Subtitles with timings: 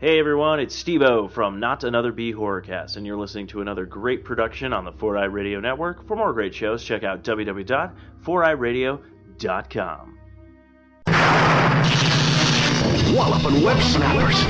[0.00, 4.24] Hey everyone, it's Steve-O from Not Another B Horrorcast, and you're listening to another great
[4.24, 6.08] production on the 4i Radio Network.
[6.08, 10.18] For more great shows, check out www.4iradio.com.
[13.14, 14.42] Wallop and web snappers.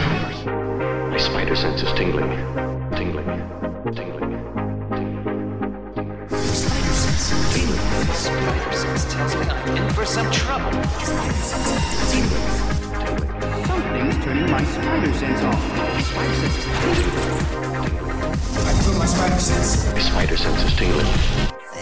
[1.11, 2.31] My spider sense is tingling.
[2.93, 3.27] Tingling.
[3.93, 4.31] Tingling.
[6.29, 7.81] Spider sense tingling.
[8.15, 10.71] Spider sense tells me I'm in for some trouble.
[14.23, 15.53] Turning my spider sense on.
[16.03, 17.11] Spider sense is tingling.
[18.67, 19.93] I feel my spider sense.
[19.93, 21.07] My spider sense is tingling.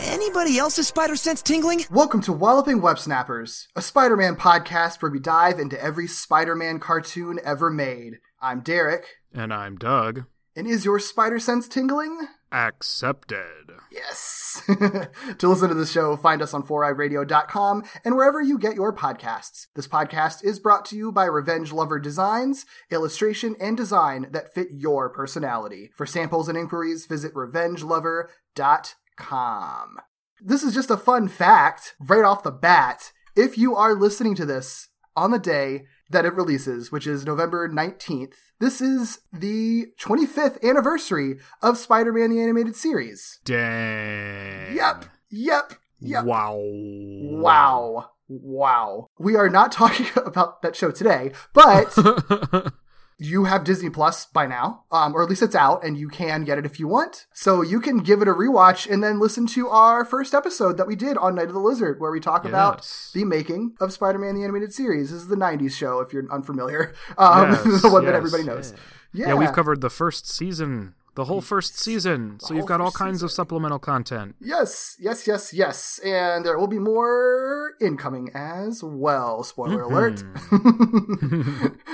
[0.05, 1.85] Anybody else's spider sense tingling?
[1.91, 6.55] Welcome to Walloping Web Snappers, a Spider Man podcast where we dive into every Spider
[6.55, 8.19] Man cartoon ever made.
[8.41, 10.25] I'm Derek, And I'm Doug.
[10.55, 12.29] and is your spider sense tingling?
[12.51, 13.73] Accepted.
[13.91, 14.63] Yes.
[14.67, 19.67] to listen to the show, find us on 4iRadio.com and wherever you get your podcasts.
[19.75, 24.69] This podcast is brought to you by Revenge Lover Designs, illustration and design that fit
[24.71, 25.91] your personality.
[25.95, 29.97] For samples and inquiries, visit revengelover.com.
[30.41, 33.13] This is just a fun fact right off the bat.
[33.37, 37.69] If you are listening to this on the day that it releases, which is November
[37.69, 43.41] 19th, this is the 25th anniversary of Spider Man the Animated Series.
[43.45, 44.75] Dang.
[44.75, 46.25] Yep, yep, yep.
[46.25, 46.59] Wow.
[46.61, 48.11] Wow.
[48.29, 49.09] Wow.
[49.19, 51.97] We are not talking about that show today, but
[53.19, 56.45] you have Disney Plus by now, um, or at least it's out, and you can
[56.45, 57.27] get it if you want.
[57.33, 60.87] So you can give it a rewatch and then listen to our first episode that
[60.87, 64.19] we did on Night of the Lizard, where we talk about the making of Spider
[64.19, 65.11] Man the Animated Series.
[65.11, 66.95] This is the 90s show, if you're unfamiliar.
[67.19, 68.75] Um, Yes, the one that everybody knows.
[69.13, 69.29] Yeah.
[69.29, 72.39] Yeah, we've covered the first season, the whole first season.
[72.39, 74.37] So you've got all kinds of supplemental content.
[74.41, 75.99] Yes, yes, yes, yes.
[76.05, 79.43] And there will be more incoming as well.
[79.43, 79.93] Spoiler mm-hmm.
[79.93, 80.23] alert.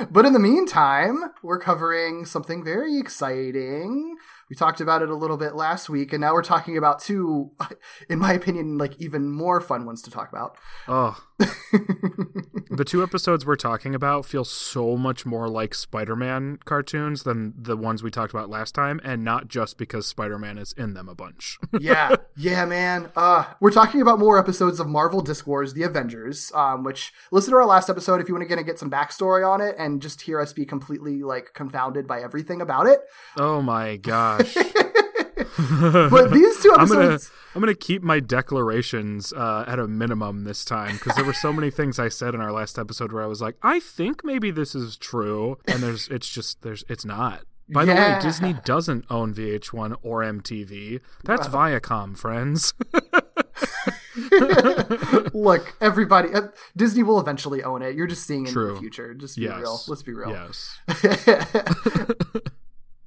[0.12, 4.18] but in the meantime, we're covering something very exciting.
[4.50, 7.52] We talked about it a little bit last week, and now we're talking about two,
[8.10, 10.58] in my opinion, like even more fun ones to talk about.
[10.86, 11.18] Oh.
[11.38, 17.54] The two episodes we're talking about feel so much more like Spider Man cartoons than
[17.56, 20.94] the ones we talked about last time, and not just because Spider Man is in
[20.94, 21.58] them a bunch.
[21.80, 23.10] yeah, yeah, man.
[23.16, 27.50] Uh, we're talking about more episodes of Marvel Disc Wars: The Avengers, um, which listen
[27.50, 30.00] to our last episode if you want to get get some backstory on it and
[30.00, 33.00] just hear us be completely like confounded by everything about it.
[33.38, 34.56] oh my gosh.
[35.58, 40.44] But these two I'm gonna episodes, I'm gonna keep my declarations uh, at a minimum
[40.44, 43.22] this time because there were so many things I said in our last episode where
[43.22, 47.04] I was like, I think maybe this is true, and there's it's just there's it's
[47.04, 47.42] not.
[47.68, 51.00] By the way, Disney doesn't own VH1 or MTV.
[51.24, 52.74] That's Viacom, friends.
[55.34, 57.94] look, everybody, uh, Disney will eventually own it.
[57.94, 59.14] You're just seeing it in the future.
[59.14, 59.60] Just be yes.
[59.60, 59.80] real.
[59.88, 60.30] Let's be real.
[60.30, 60.78] Yes.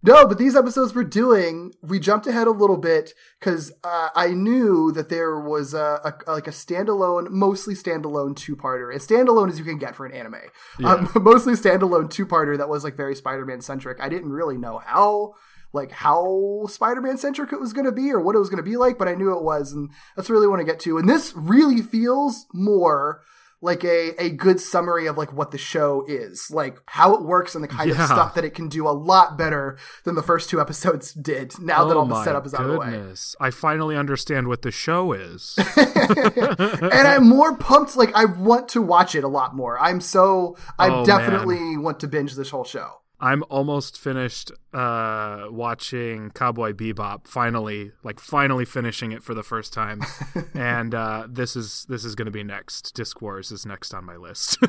[0.08, 4.30] No, but these episodes we're doing, we jumped ahead a little bit because uh, I
[4.30, 9.60] knew that there was a, a like a standalone, mostly standalone two-parter, as standalone as
[9.60, 10.36] you can get for an anime.
[10.82, 14.00] Um, mostly standalone two-parter that was like very Spider-Man centric.
[14.00, 15.34] I didn't really know how
[15.74, 18.70] like how Spider-Man centric it was going to be or what it was going to
[18.70, 20.98] be like, but I knew it was, and that's really what I get to.
[20.98, 23.24] And this really feels more
[23.62, 27.56] like a, a good summary of like what the show is like how it works
[27.56, 30.50] and the kind of stuff that it can do a lot better than the first
[30.50, 32.92] two episodes did now that oh all the setup is out of the way.
[32.92, 33.36] goodness!
[33.40, 35.58] I finally understand what the show is.
[35.78, 39.80] and i'm more pumped like i want to watch it a lot more.
[39.80, 45.48] I'm so i Oh, definitely want to binge this whole show I'm almost finished uh,
[45.50, 47.28] watching Cowboy Bebop.
[47.28, 50.02] Finally, like finally finishing it for the first time,
[50.54, 52.94] and uh, this is this is going to be next.
[52.96, 54.60] Disc Wars is next on my list.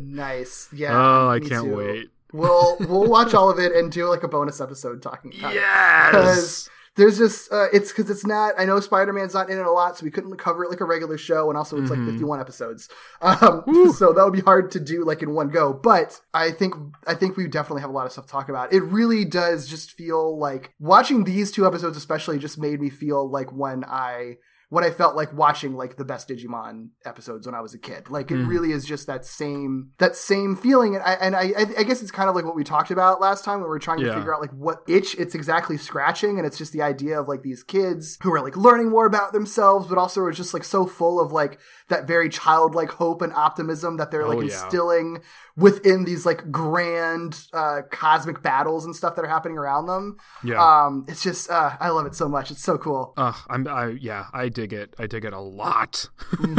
[0.00, 1.76] nice yeah oh, I can't too.
[1.76, 2.10] wait.
[2.32, 5.56] we'll we'll watch all of it and do like a bonus episode talking about it
[5.56, 6.68] Yes.
[6.96, 9.96] There's just uh, it's because it's not i know spider-man's not in it a lot
[9.96, 12.02] so we couldn't cover it like a regular show and also it's Mm-hmm.
[12.04, 12.88] like 51 episodes.
[13.20, 13.64] Um,
[13.96, 16.74] so that would be hard to do like in one go but i think
[17.06, 18.72] i think we definitely have a lot of stuff to talk about.
[18.72, 23.28] It really does just feel like watching these two episodes especially just made me feel
[23.30, 24.36] like when i
[24.72, 28.08] what I felt like watching like the best Digimon episodes when I was a kid.
[28.08, 28.46] Like it hmm.
[28.46, 32.10] really is just that same that same feeling, and I and I, I- guess it's
[32.10, 34.34] kind of like what we talked about last time when we were trying to figure
[34.34, 37.62] out like what itch it's exactly scratching, and it's just the idea of like these
[37.62, 41.20] kids who are like learning more about themselves, but also are just like so full
[41.20, 41.58] of like
[41.92, 44.46] that very childlike hope and optimism that they're like Oh, yeah.
[44.64, 45.22] instilling
[45.56, 50.16] within these like grand uh, cosmic battles and stuff that are happening around them.
[50.42, 50.60] Yeah.
[50.62, 52.50] Um, it's just uh, I love it so much.
[52.50, 53.12] It's so cool.
[53.16, 54.94] Ugh, I'm I yeah, I dig it.
[54.98, 56.08] I dig it a lot.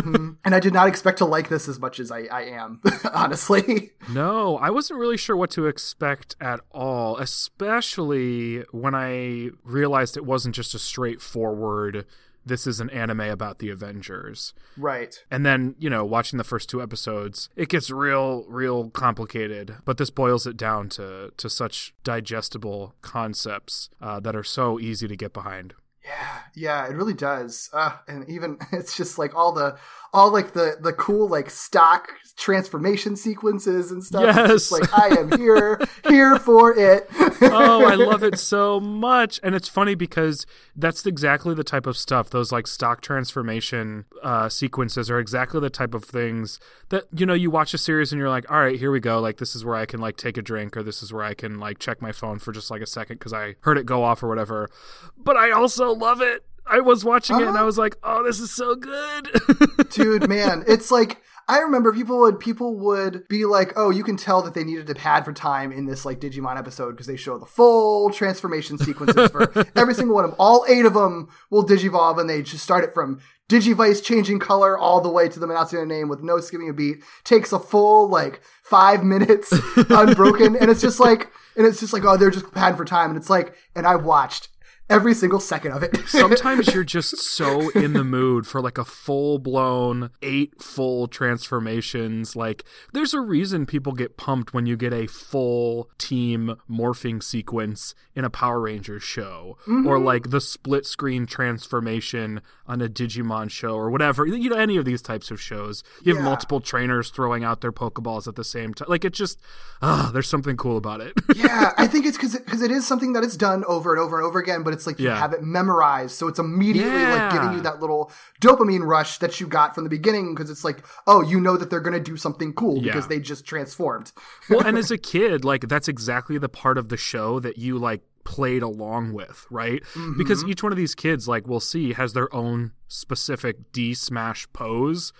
[0.45, 2.81] And I did not expect to like this as much as I, I am,
[3.13, 3.91] honestly.
[4.09, 10.25] No, I wasn't really sure what to expect at all, especially when I realized it
[10.25, 12.05] wasn't just a straightforward
[12.45, 14.53] this is an anime about the Avengers.
[14.77, 15.23] Right.
[15.31, 19.75] And then, you know, watching the first two episodes, it gets real, real complicated.
[19.85, 25.07] But this boils it down to to such digestible concepts uh, that are so easy
[25.07, 25.73] to get behind.
[26.03, 27.69] Yeah, yeah, it really does.
[27.71, 29.77] Uh, and even it's just like all the
[30.13, 34.35] all like the the cool like stock transformation sequences and stuff.
[34.37, 34.81] It's just Yes.
[34.81, 35.79] like I am here
[36.09, 37.07] here for it.
[37.41, 39.39] oh, I love it so much.
[39.43, 40.45] And it's funny because
[40.75, 45.69] that's exactly the type of stuff, those like stock transformation uh, sequences are exactly the
[45.69, 46.59] type of things
[46.89, 49.19] that, you know, you watch a series and you're like, all right, here we go.
[49.19, 51.33] Like, this is where I can like take a drink or this is where I
[51.33, 54.03] can like check my phone for just like a second because I heard it go
[54.03, 54.69] off or whatever.
[55.17, 56.43] But I also love it.
[56.65, 57.65] I was watching it and I uh-huh.
[57.65, 59.29] was like, oh, this is so good.
[59.93, 64.17] dude man it's like i remember people would people would be like oh you can
[64.17, 67.15] tell that they needed to pad for time in this like digimon episode because they
[67.15, 71.29] show the full transformation sequences for every single one of them all eight of them
[71.49, 73.19] will digivolve and they just start it from
[73.49, 76.73] digivice changing color all the way to them announcing their name with no skipping a
[76.73, 77.03] beat.
[77.23, 79.53] Takes a full like five minutes
[79.89, 83.09] unbroken and it's just like and it's just like oh they're just padding for time.
[83.09, 84.47] And it's like and i watched
[84.89, 88.85] every single second of it Sometimes you're just so in the mood for like a
[88.85, 92.35] full blown eight full transformations.
[92.35, 92.63] Like,
[92.93, 98.25] there's a reason people get pumped when you get a full team morphing sequence in
[98.25, 103.89] a Power Rangers show, or like the split screen transformation on a Digimon show, or
[103.89, 104.25] whatever.
[104.25, 105.83] You know, any of these types of shows.
[106.03, 106.29] You have Yeah.
[106.29, 108.87] multiple trainers throwing out their Pokeballs at the same time.
[108.89, 109.39] Like, it just,
[109.81, 111.13] ah, there's something cool about it.
[111.35, 114.17] yeah, I think it's because because it is something that is done over and over
[114.17, 117.53] and over again, but it's like you have it memorized, so it's immediately like giving
[117.53, 118.11] you that little
[118.41, 121.69] dopamine rush that you got from the beginning because it's like, oh, you know that
[121.69, 124.11] they're gonna do something cool because they just transformed.
[124.49, 127.77] well, and as a kid, like that's exactly the part of the show that you
[127.77, 129.81] like played along with, right?
[130.17, 130.51] Because mm-hmm.
[130.51, 135.11] each one of these kids, like we'll see, has their own specific D smash pose.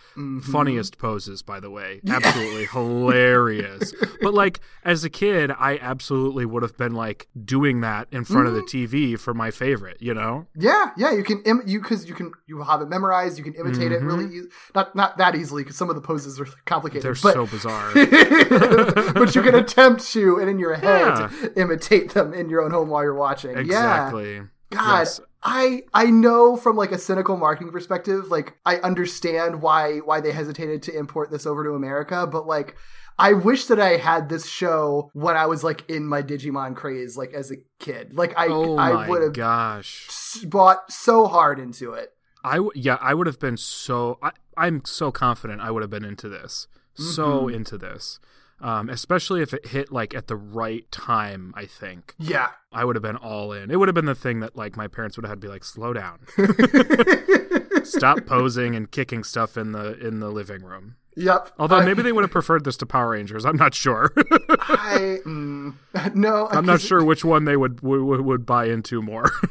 [0.44, 2.02] Funniest poses, by the way.
[2.08, 3.94] Absolutely hilarious.
[4.22, 8.48] But like as a kid, I absolutely would have been like doing that in front
[8.48, 10.48] of the TV for my favorite, you know?
[10.56, 13.56] Yeah, yeah, you can Im- you because you can you have it memorized, you can
[13.56, 14.42] imitate it really e-
[14.76, 17.04] not not that easily because some of the poses are complicated.
[17.12, 17.28] Mm-hmm.
[17.28, 19.14] They're but, so bizarre.
[19.14, 21.30] but you can attempt to and in your head Yeah.
[21.58, 23.52] imitate them in your own home while you're watching.
[23.52, 23.62] Yeah.
[23.62, 24.42] exactly.
[24.72, 25.20] God, Yes.
[25.44, 30.32] I I know from like a cynical marketing perspective, like I understand why why they
[30.32, 32.76] hesitated to import this over to America, but like
[33.20, 37.18] I wish that I had this show when I was like in my Digimon craze,
[37.18, 38.14] like as a kid.
[38.16, 40.08] Like I Oh I would have gosh.
[40.46, 42.14] bought so hard into it.
[42.44, 44.18] I w- yeah, I would have been so.
[44.22, 47.56] I, I'm so confident I would have been into this, so Mm-hmm.
[47.56, 48.20] into this,
[48.64, 51.54] um, especially if it hit like at the right time.
[51.56, 52.48] I think Yeah.
[52.72, 53.70] I would have been all in.
[53.70, 55.52] It would have been the thing that like my parents would have had to be
[55.52, 56.20] like, slow down,
[57.84, 60.96] stop posing and kicking stuff in the in the living room.
[61.16, 61.52] Yep.
[61.60, 63.46] Although I- maybe they would have preferred this to Power Rangers.
[63.46, 64.12] I'm not sure.
[64.16, 65.76] I mm,
[66.16, 66.48] no.
[66.50, 69.30] I'm not sure which one they would would, would buy into more.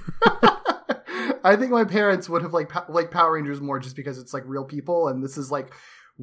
[1.44, 4.44] I think my parents would have like like Power Rangers more just because it's like
[4.46, 5.72] real people and this is like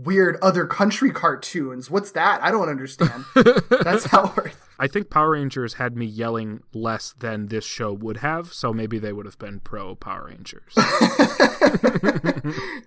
[0.03, 1.89] weird other country cartoons.
[1.89, 2.41] What's that?
[2.43, 3.25] I don't understand.
[3.69, 4.57] That's how it works.
[4.79, 8.97] I think Power Rangers had me yelling less than this show would have, so maybe
[8.97, 10.73] they would have been pro Power Rangers.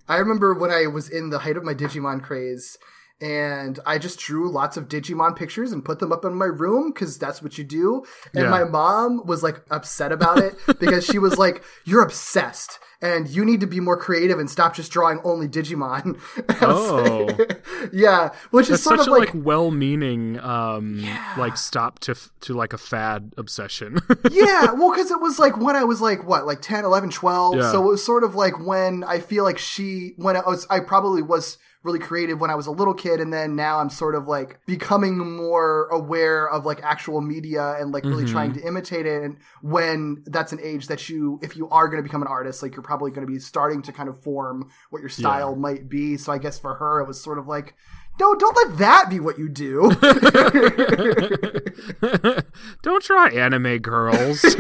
[0.08, 2.78] I remember when I was in the height of my Digimon craze
[3.22, 6.90] and I just drew lots of Digimon pictures and put them up in my room
[6.92, 8.02] because that's what you do.
[8.34, 8.50] And Yeah.
[8.50, 13.44] my mom was like upset about it because she was like, You're obsessed and you
[13.44, 16.18] need to be more creative and stop just drawing only Digimon.
[16.62, 17.26] Oh.
[17.38, 18.30] like- yeah.
[18.50, 21.04] Which is sort of a like, like, well-meaning um
[21.38, 23.98] like stop to to like a fad obsession.
[24.30, 27.56] yeah, well, because it was like when I was like, what, like 10, 11, 12.
[27.56, 27.70] Yeah.
[27.72, 30.80] So it was sort of like when I feel like she, when I was, I
[30.80, 33.20] probably was really creative when I was a little kid.
[33.20, 37.92] And then now I'm sort of like becoming more aware of like actual media and
[37.92, 38.60] like really trying mm-hmm.
[38.60, 39.22] to imitate it.
[39.22, 42.62] And when that's an age that you, if you are going to become an artist,
[42.62, 45.88] like you're probably going to be starting to kind of form what your style might
[45.88, 46.16] be.
[46.16, 47.74] So I guess for her, it was sort of like,
[48.20, 49.90] no, don't let that be what you do.
[52.82, 54.42] Don't try anime girls.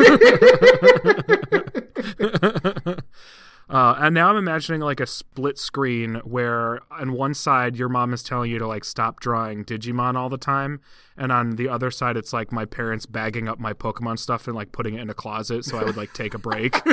[3.72, 8.12] Uh, and now I'm imagining like a split screen where on one side your mom
[8.12, 10.82] is telling you to like stop drawing Digimon all the time,
[11.16, 14.54] and on the other side it's like my parents bagging up my Pokemon stuff and
[14.54, 16.82] like putting it in a closet so I would like take a break.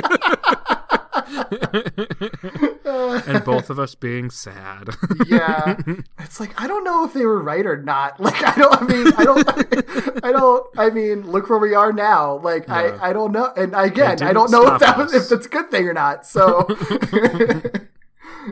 [3.26, 4.90] and both of us being sad.
[5.26, 5.76] yeah.
[6.18, 8.20] It's like i don't know if they were right or not.
[8.20, 11.92] Like i don't i mean i don't i don't i mean look where we are
[11.92, 12.36] now.
[12.38, 12.98] Like Yeah.
[13.02, 13.52] i i don't know.
[13.56, 16.26] And again i don't know if that was if that's a good thing or not.
[16.26, 16.66] So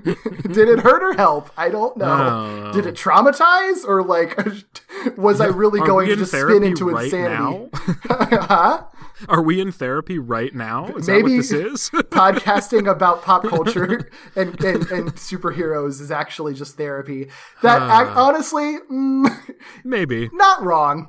[0.05, 1.50] did it hurt or help?
[1.57, 2.69] I don't know.
[2.69, 2.73] Oh.
[2.73, 4.37] did it traumatize or like
[5.17, 7.71] was i really going to just spin into right insanity?
[8.09, 8.85] huh
[9.29, 10.87] Are we in therapy right now?
[10.97, 11.91] Is Maybe- that what this is?
[12.11, 17.29] podcasting about pop culture and, and, and superheroes is actually just therapy.
[17.63, 20.31] That ac- honestly, mm, Maybe.
[20.33, 21.09] not wrong.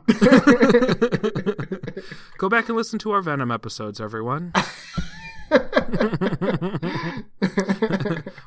[2.37, 4.53] Go back and listen to our Venom episodes, everyone.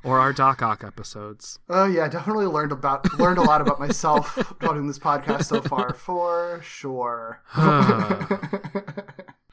[0.05, 1.59] or our Doc Ock episodes.
[1.69, 5.93] oh yeah, definitely learned about learned a lot about myself doing this podcast so far,
[5.95, 7.43] for sure.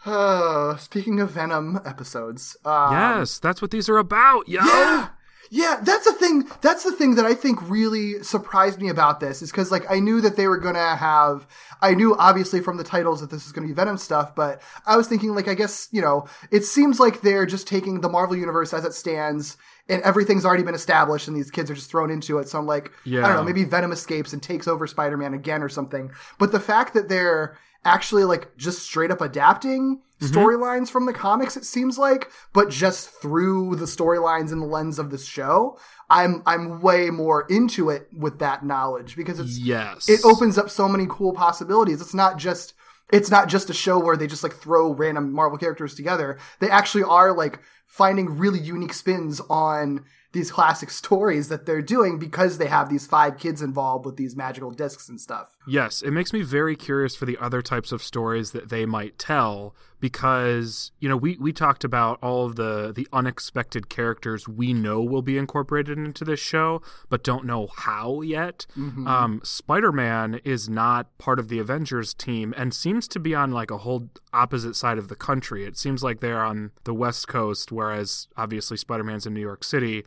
[0.06, 4.62] Oh, speaking of Venom episodes, um, yes, that's what these are about, yo.
[4.64, 5.10] Yeah.
[5.52, 6.48] Yeah, that's the thing.
[6.62, 10.00] That's the thing that I think really surprised me about this is because, like, I
[10.00, 11.48] knew that they were gonna have.
[11.82, 14.96] I knew obviously from the titles that this is gonna be Venom stuff, but I
[14.96, 18.36] was thinking, like, I guess you know, it seems like they're just taking the Marvel
[18.36, 22.12] universe as it stands, and everything's already been established, and these kids are just thrown
[22.12, 22.48] into it.
[22.48, 23.26] So I'm like, yeah.
[23.26, 26.12] I don't know, maybe Venom escapes and takes over Spider-Man again or something.
[26.38, 30.38] But the fact that they're actually like just straight up adapting mm-hmm.
[30.38, 35.00] storylines from the comics it seems like but just through the storylines and the lens
[35.00, 35.78] of this show
[36.10, 40.10] i'm i'm way more into it with that knowledge because it's Yes.
[40.10, 42.02] it opens up so many cool possibilities.
[42.02, 42.74] It's not just
[43.12, 46.38] it's not just a show where they just like throw random marvel characters together.
[46.60, 52.20] They actually are like finding really unique spins on these classic stories that they're doing
[52.20, 56.12] because they have these five kids involved with these magical discs and stuff Yes, it
[56.12, 60.92] makes me very curious for the other types of stories that they might tell because
[61.00, 65.22] you know we, we talked about all of the the unexpected characters we know will
[65.22, 68.66] be incorporated into this show but don't know how yet.
[69.08, 73.72] Um, Spider-Man is not part of the Avengers team and seems to be on like
[73.72, 75.66] a whole opposite side of the country.
[75.66, 80.06] It seems like they're on the West Coast, whereas obviously Spider-Man's in New York City.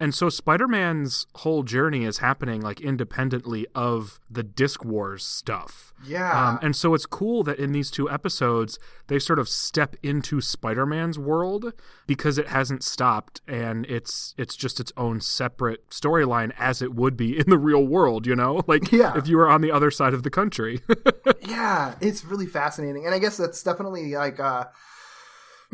[0.00, 5.92] And so Spider-Man's whole journey is happening like independently of the Disc Wars stuff.
[6.06, 6.48] Yeah.
[6.50, 10.40] Um, and so it's cool that in these two episodes they sort of step into
[10.40, 11.72] Spider-Man's world
[12.06, 17.16] because it hasn't stopped and it's it's just its own separate storyline as it would
[17.16, 18.62] be in the real world, you know?
[18.68, 19.16] Like Yeah.
[19.18, 20.80] if you were on the other side of the country.
[21.46, 24.64] yeah, it's really fascinating, and I guess that's definitely like uh,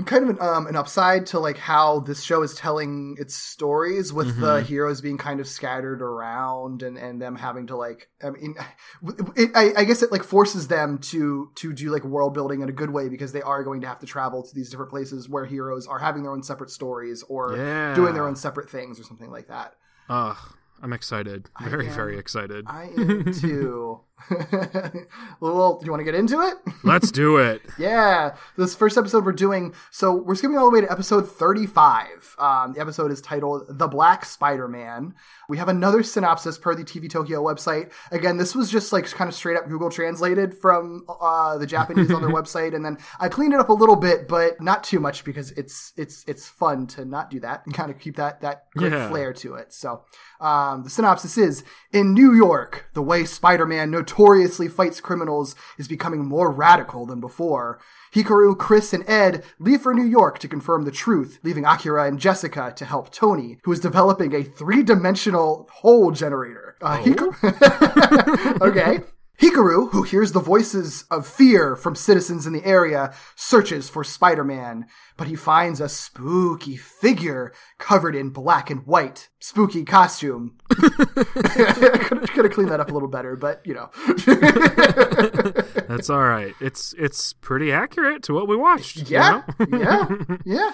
[0.05, 4.13] kind of an, um, an upside to like how this show is telling its stories
[4.13, 4.41] with Mm-hmm.
[4.41, 8.55] the heroes being kind of scattered around and and them having to like I mean,
[9.37, 12.69] it, I, I guess it like forces them to to do like world building in
[12.69, 15.29] a good way because they are going to have to travel to these different places
[15.29, 17.95] where heroes are having their own separate stories or Yeah.
[17.95, 19.75] doing their own separate things or something like that.
[20.09, 20.37] Ugh,
[20.83, 21.49] I'm excited.
[21.63, 22.65] Very, am- very excited.
[22.69, 24.01] I am too.
[25.41, 26.55] well, do you want to get into it?
[26.85, 27.63] Let's do it.
[27.79, 29.75] Yeah, this first episode we're doing.
[29.91, 32.37] So we're skipping all the way to episode 35.
[32.39, 35.15] Um, the episode is titled "The Black Spider-Man."
[35.49, 37.91] We have another synopsis per the TV Tokyo website.
[38.13, 42.11] Again, this was just like kind of straight up Google translated from uh, the Japanese
[42.13, 45.01] on their website, and then I cleaned it up a little bit, but not too
[45.01, 48.41] much because it's it's it's fun to not do that and kind of keep that
[48.43, 49.09] that Yeah.
[49.09, 49.73] flair to it.
[49.73, 50.03] So
[50.41, 56.25] um, the synopsis is: In New York, the way Spider-Man notoriously fights criminals is becoming
[56.25, 57.81] more radical than before.
[58.15, 62.19] Hikaru, Chris, and Ed leave for New York to confirm the truth, leaving Akira and
[62.19, 66.77] Jessica to help Tony, who is developing a three-dimensional hole generator.
[66.83, 69.01] Uh, Hikaru- okay.
[69.41, 74.45] Hikaru, who hears the voices of fear from citizens in the area, searches for Spider
[74.45, 79.31] Man, but he finds a spooky figure covered in black and white.
[79.39, 80.59] Spooky costume.
[80.69, 83.91] could, could have cleaned that up a little better, but you know.
[85.89, 86.55] That's all right.
[86.61, 88.99] It's it's pretty accurate to what we watched.
[88.99, 89.67] you yeah, know?
[89.79, 90.73] yeah, yeah.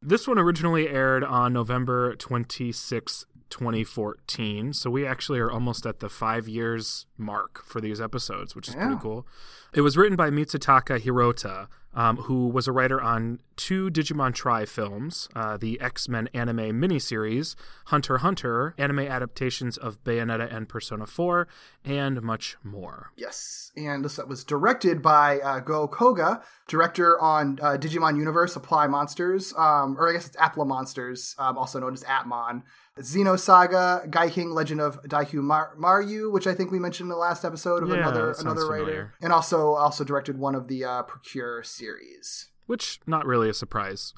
[0.00, 4.72] This one originally aired on November 26, 2014.
[4.72, 8.74] So we actually are almost at the five years mark for these episodes, which is
[8.74, 8.98] pretty Yeah.
[9.00, 9.26] cool.
[9.72, 14.64] It was written by Mitsutaka Hirota, um, who was a writer on two Digimon Tri
[14.66, 17.54] films, uh, the X Men anime miniseries,
[17.86, 21.46] Hunter Hunter, anime adaptations of Bayonetta and Persona 4,
[21.84, 23.12] and much more.
[23.16, 28.88] Yes, and this was directed by uh, Go Koga, director on uh, Digimon Universe, Appli
[28.90, 32.62] Monsters, um, or I guess it's Apla Monsters, um, also known as Appmon.
[33.00, 37.44] Xenosaga, Gaiking Legend of Daiku Mar- Maryu, which I think we mentioned in the last
[37.44, 39.14] episode of Yeah, another another writer, familiar.
[39.22, 42.48] and also also directed one of the uh, PreCure series.
[42.66, 44.12] which not really a surprise.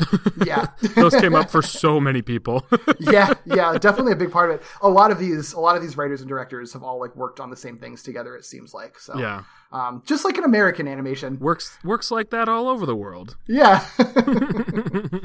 [0.44, 0.66] Yeah.
[0.96, 2.64] Those came up for so many people.
[3.00, 4.62] yeah, yeah, definitely a big part of it.
[4.82, 7.40] A lot of these, a lot of these writers and directors have all like worked
[7.40, 8.36] on the same things together.
[8.36, 9.16] It seems like so.
[9.18, 9.44] yeah.
[9.72, 11.38] um, just like an American animation.
[11.40, 13.36] Works works like that all over the world.
[13.48, 13.84] Yeah,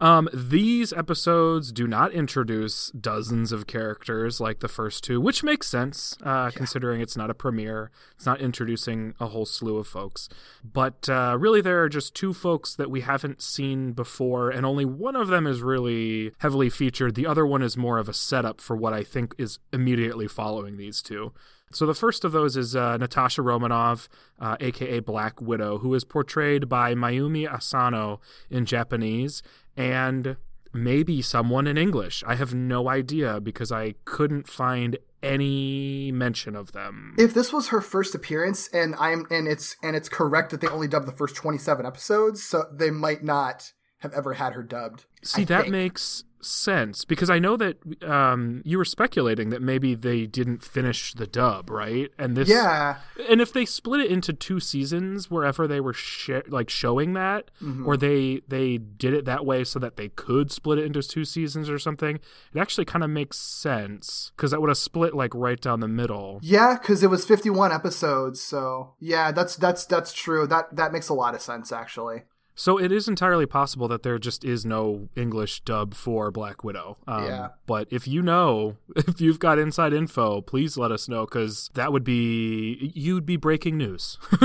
[0.00, 5.68] Um, these episodes do not introduce dozens of characters like the first two, which makes
[5.68, 7.90] sense uh, considering it's not a premiere.
[8.16, 10.28] It's not introducing a whole slew of folks.
[10.64, 14.84] But uh, really, there are just two folks that we haven't seen before, and only
[14.84, 17.14] one of them is really heavily featured.
[17.14, 20.76] The other one is more of a setup for what I think is immediately following
[20.76, 21.32] these two.
[21.74, 24.06] So the first of those is uh, Natasha Romanov,
[24.38, 29.42] uh, aka Black Widow, who is portrayed by Mayumi Asano in Japanese
[29.76, 30.36] and
[30.72, 32.22] maybe someone in English.
[32.26, 37.14] I have no idea because I couldn't find any mention of them.
[37.18, 40.68] if this was her first appearance, and I'm and it's and it's correct that they
[40.68, 44.62] only dubbed the first twenty seven episodes, so they might not have ever had her
[44.62, 45.06] dubbed.
[45.22, 45.72] See, I that think.
[45.72, 51.14] makes sense because I know that um, you were speculating that maybe they didn't finish
[51.14, 52.10] the dub, right?
[52.18, 52.96] And this, Yeah,
[53.28, 57.50] and if they split it into two seasons wherever they were sh- like showing that
[57.62, 57.86] Mm-hmm.
[57.86, 61.24] or they they did it that way so that they could split it into two
[61.24, 62.16] seasons or something
[62.52, 65.88] it actually kind of makes sense because that would have split like right down the
[65.88, 68.40] middle yeah, because it was fifty one episodes.
[68.40, 70.46] So yeah, that's that's that's true.
[70.46, 72.24] That that makes a lot of sense actually.
[72.56, 76.96] So it is entirely possible that there just is no english dub for black widow
[77.08, 77.48] um, Yeah.
[77.66, 81.92] but if you know if you've got inside info please let us know because that
[81.92, 84.18] would be you'd be breaking news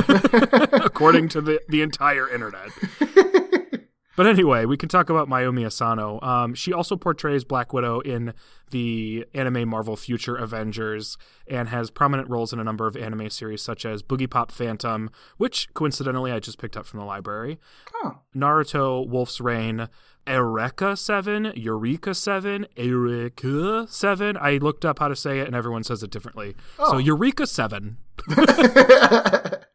[0.74, 2.70] according to the, the entire internet
[4.20, 6.20] But anyway, we can talk about Mayumi Asano.
[6.20, 8.34] Um, she also portrays Black Widow in
[8.70, 13.62] the anime Marvel Future Avengers and has prominent roles in a number of anime series
[13.62, 17.60] such as Boogiepop Phantom, which coincidentally I just picked up from the library,
[18.04, 18.18] Oh.
[18.36, 19.88] Naruto Wolf's Rain,
[20.28, 24.36] Eureka 7, Eureka 7, Eureka 7.
[24.36, 26.58] I looked up how to say it and everyone says it differently.
[26.76, 27.96] So Eureka 7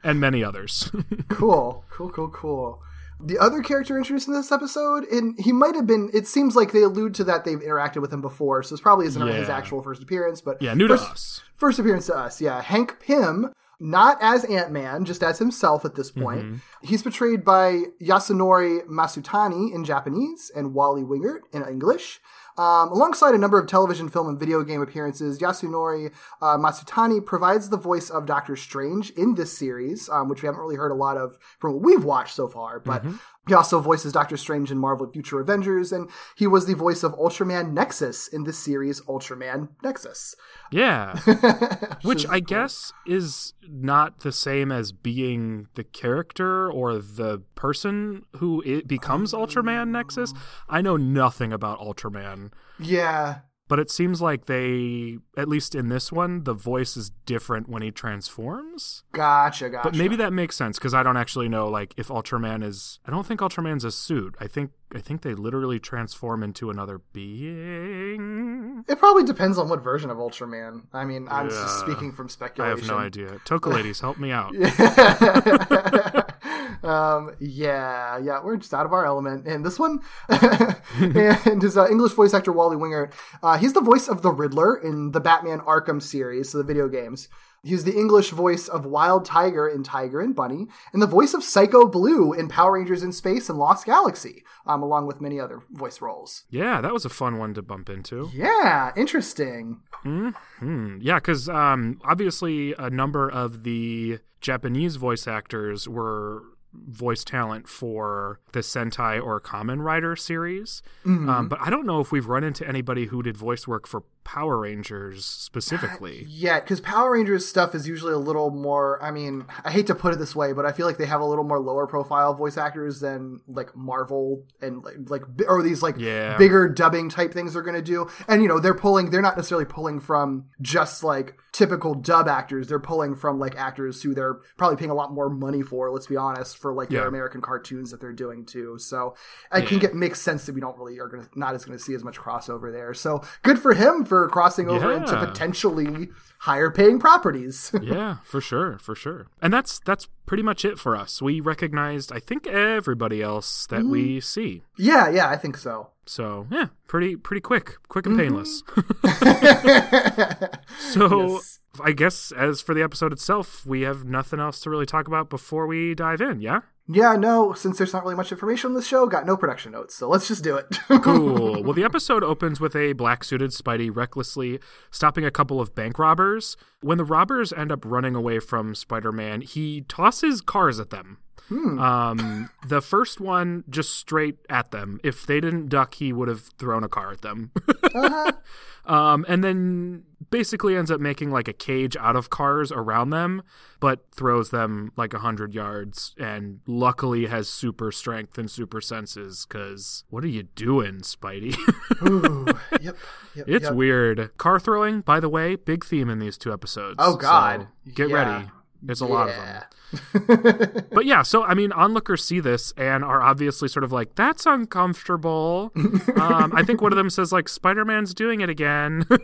[0.05, 0.91] and many others.
[1.31, 2.83] cool, cool, cool, cool.
[3.25, 6.11] The other character introduced in this episode, and he might have been.
[6.13, 9.07] It seems like they allude to that they've interacted with him before, so this probably
[9.07, 10.43] isn't his actual first appearance.
[10.43, 11.41] But yeah, new to first, us.
[11.55, 12.61] First appearance to us, yeah.
[12.61, 16.43] Hank Pym, not as Ant Man, just as himself at this point.
[16.43, 16.57] Mm-hmm.
[16.83, 22.21] He's portrayed by Yasunori Masutani in Japanese and Wally Wingert in English.
[22.57, 27.69] Um, alongside a number of television, film, and video game appearances, Yasunori uh, Masutani provides
[27.69, 30.95] the voice of Doctor Strange in this series, um, which we haven't really heard a
[30.95, 32.79] lot of from what we've watched so far.
[32.79, 33.05] But
[33.47, 37.13] he also voices Doctor Strange in Marvel Future Avengers, and he was the voice of
[37.15, 40.35] Ultraman Nexus in the series, Ultraman Nexus.
[40.71, 41.19] Yeah.
[42.03, 48.63] Which I guess is not the same as being the character or the person who
[48.65, 50.33] it becomes Ultraman Nexus.
[50.69, 53.41] I know nothing about Ultraman, Yeah.
[53.69, 57.83] But it seems like they, at least in this one, the voice is different when
[57.83, 59.05] he transforms.
[59.13, 59.89] Gotcha, gotcha.
[59.89, 63.01] But maybe that makes sense because I don't actually know like if Ultraman is.
[63.07, 64.35] I don't think Ultraman's a suit.
[64.41, 68.85] I think I think they literally transform into another being.
[68.89, 70.83] it probably depends on what version of Ultraman.
[70.93, 72.77] I mean, I'm just speaking from speculation.
[72.77, 73.41] I have no idea.
[73.45, 74.55] Toka ladies, help me out.
[76.85, 79.47] um, yeah, yeah, we're just out of our element.
[79.47, 84.09] And this one, and his uh, English voice actor Wally Wingert, uh, he's the voice
[84.09, 87.29] of the Riddler in the Batman Arkham series, so the video games.
[87.65, 91.43] He's the English voice of Wild Tiger in Tiger and Bunny, and the voice of
[91.43, 95.63] Psycho Blue in Power Rangers in Space and Lost Galaxy, um, along with many other
[95.71, 96.45] voice roles.
[96.51, 98.31] Yeah, that was a fun one to bump into.
[98.35, 99.81] Yeah, interesting.
[100.03, 100.99] Hmm.
[101.01, 106.43] Yeah, because um, obviously a number of the Japanese voice actors were
[106.75, 110.83] voice talent for the Sentai or Kamen Rider series.
[111.07, 114.03] Um, but I don't know if we've run into anybody who did voice work for
[114.25, 116.25] Power Rangers uh, specifically.
[116.29, 119.03] Yeah, because Power Rangers stuff is usually a little more.
[119.03, 121.21] I mean, I hate to put it this way, but I feel like they have
[121.21, 125.83] a little more lower profile voice actors than like Marvel and like, like or these
[125.83, 126.37] like Yeah.
[126.37, 128.09] bigger dubbing type things they're going to do.
[128.29, 129.11] And you know, they're pulling.
[129.11, 132.69] They're not necessarily pulling from just like typical dub actors.
[132.69, 135.91] They're pulling from like actors who they're probably paying a lot more money for.
[135.93, 138.79] Let's be honest, for like their American cartoons that they're doing too.
[138.79, 139.15] So
[139.53, 141.77] I can get makes sense that we don't really are going to not as going
[141.79, 142.95] to see as much crossover there.
[142.95, 146.09] So good for him for crossing over into potentially
[146.45, 147.73] higher paying properties.
[147.83, 149.27] yeah, for sure, for sure.
[149.41, 151.23] And that's that's pretty much it for us.
[151.23, 154.21] We recognized, I think, everybody else that we mm-hmm.
[154.21, 154.63] see.
[154.77, 155.91] yeah, yeah, I think so.
[156.07, 158.63] So yeah, pretty pretty quick, quick and painless.
[158.63, 160.45] Mm-hmm.
[160.93, 161.61] so Yes.
[161.83, 165.29] I guess as for the episode itself, we have nothing else to really talk about
[165.31, 166.41] before we dive in.
[166.41, 166.61] Yeah.
[166.87, 169.95] Yeah, no, since there's not really much information on this show, got no production notes,
[169.95, 170.67] so let's just do it.
[171.05, 171.63] Cool.
[171.63, 174.59] well, the episode opens with a black suited Spidey recklessly
[174.91, 176.57] stopping a couple of bank robbers.
[176.81, 181.19] When the robbers end up running away from Spider Man, he tosses cars at them.
[181.51, 184.99] Um, the first one just straight at them.
[185.05, 187.53] If they didn't duck, he would have thrown a car at them.
[188.87, 193.41] um, and then basically ends up making like a cage out of cars around them,
[193.79, 196.13] but throws them like a hundred yards.
[196.19, 199.47] And luckily has super strength and super senses.
[199.49, 201.57] Because what are you doing, Spidey?
[202.05, 202.47] Ooh,
[202.81, 202.97] yep,
[203.37, 203.45] yep.
[203.47, 203.75] it's yep.
[203.75, 204.37] weird.
[204.37, 206.97] Car throwing, by the way, big theme in these two episodes.
[206.99, 207.69] Oh, God.
[207.87, 208.17] So get Yeah.
[208.17, 208.51] ready.
[208.85, 209.63] There's a lot of them.
[210.93, 214.47] But yeah, so I mean, onlookers see this and are obviously sort of like, "That's
[214.47, 215.73] uncomfortable."
[216.17, 219.07] um, I think one of them says like, "Spider-Man's doing it again."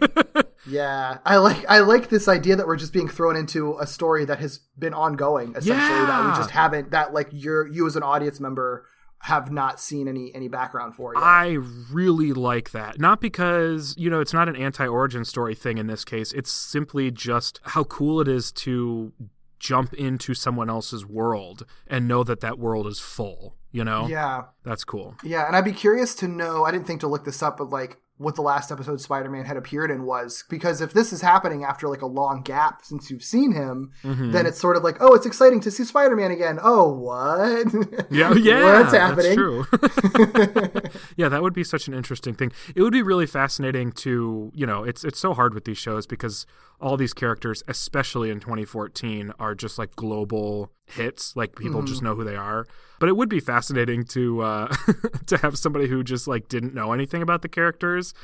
[0.69, 4.27] Yeah, I like I like this idea that we're just being thrown into a story
[4.27, 5.55] that has been ongoing.
[5.57, 8.85] Essentially, that we just haven't that like you're you as an audience member
[9.21, 11.23] have not seen any any background for yet.
[11.23, 11.59] I
[11.93, 12.99] really like that.
[12.99, 16.33] Not because, you know, it's not an anti-origin story thing in this case.
[16.33, 19.13] It's simply just how cool it is to
[19.61, 24.09] jump into someone else's world and know that that world is full, you know?
[24.09, 25.15] yeah, That's cool.
[25.23, 26.65] yeah, and I'd be curious to know.
[26.65, 29.57] I didn't think to look this up, but like what the last episode Spider-Man had
[29.57, 33.25] appeared in was because if this is happening after like a long gap since you've
[33.25, 34.33] seen him, Mm-hmm.
[34.33, 36.59] then it's sort of like, oh, it's exciting to see Spider-Man again.
[36.63, 37.67] Oh, what?
[38.11, 39.37] Yeah, yeah, what's happening?
[39.37, 39.65] true.
[41.17, 42.53] yeah, that would be such an interesting thing.
[42.75, 46.07] It would be really fascinating to, you know, it's it's so hard with these shows
[46.07, 46.47] because
[46.81, 51.37] all these characters, especially in 2014, are just like global hits.
[51.37, 52.67] Like people just know who they are.
[52.99, 54.75] But it would be fascinating to uh,
[55.27, 58.15] to have somebody who just like didn't know anything about the characters.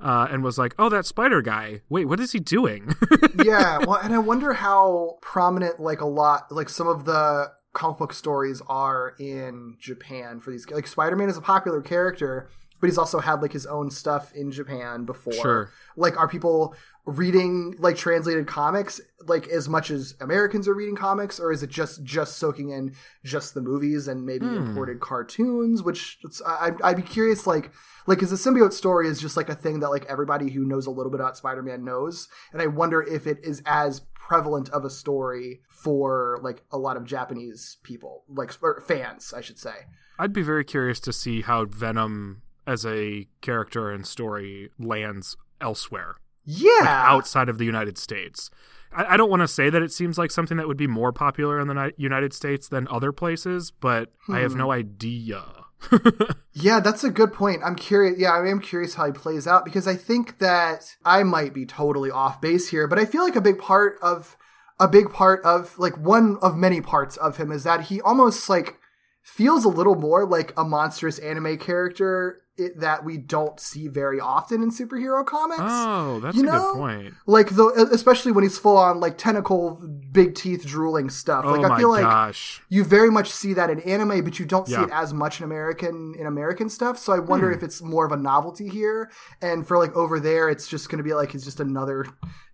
[0.00, 1.80] Uh, and was like, "Oh, that spider guy.
[1.88, 2.96] Wait, what is he doing?"
[3.44, 7.98] yeah, well, and I wonder how prominent like a lot like some of the comic
[7.98, 10.68] book stories are in Japan for these.
[10.68, 12.48] Like Spider-Man is a popular character,
[12.84, 15.32] but he's also had like his own stuff in Japan before.
[15.32, 15.70] Sure.
[15.96, 16.74] Like, are people
[17.06, 21.70] reading like translated comics like as much as Americans are reading comics, or is it
[21.70, 22.94] just just soaking in
[23.24, 24.56] just the movies and maybe hmm.
[24.56, 25.82] imported cartoons?
[25.82, 27.70] Which I, I'd- I'd be curious, like
[28.06, 30.84] like is the symbiote story is just like a thing that like everybody who knows
[30.84, 34.84] a little bit about Spider-Man knows, and I wonder if it is as prevalent of
[34.84, 39.86] a story for like a lot of Japanese people, like or fans, I should say.
[40.18, 46.16] I'd be very curious to see how Venom as a character and story lands elsewhere.
[46.44, 48.50] Yeah, outside of the United States.
[48.92, 51.12] I, I don't want to say that it seems like something that would be more
[51.12, 54.58] popular in the Ni- United States than other places, but I have hmm.
[54.58, 55.44] no idea.
[56.56, 57.62] Yeah, that's a good point.
[57.64, 58.16] I'm curious.
[58.16, 61.66] Yeah, I am curious how he plays out because I think that I might be
[61.66, 64.36] totally off base here, but I feel like a big part of
[64.78, 68.48] a big part of like one of many parts of him is that he almost
[68.48, 68.78] like
[69.22, 74.20] feels a little more like a monstrous anime character it, that we don't see very
[74.20, 75.60] often in superhero comics.
[75.62, 76.72] oh, that's You a know?
[76.72, 77.14] good point.
[77.26, 81.44] Like the especially when he's full on like tentacle, big teeth, drooling stuff.
[81.46, 82.62] Oh like I my feel like gosh.
[82.68, 85.44] you very much see that in anime, but you don't see it as much in
[85.44, 86.98] American in American stuff.
[86.98, 87.54] So I wonder Hmm.
[87.54, 89.10] if it's more of a novelty here,
[89.42, 92.06] and for like over there, it's just going to be like he's just another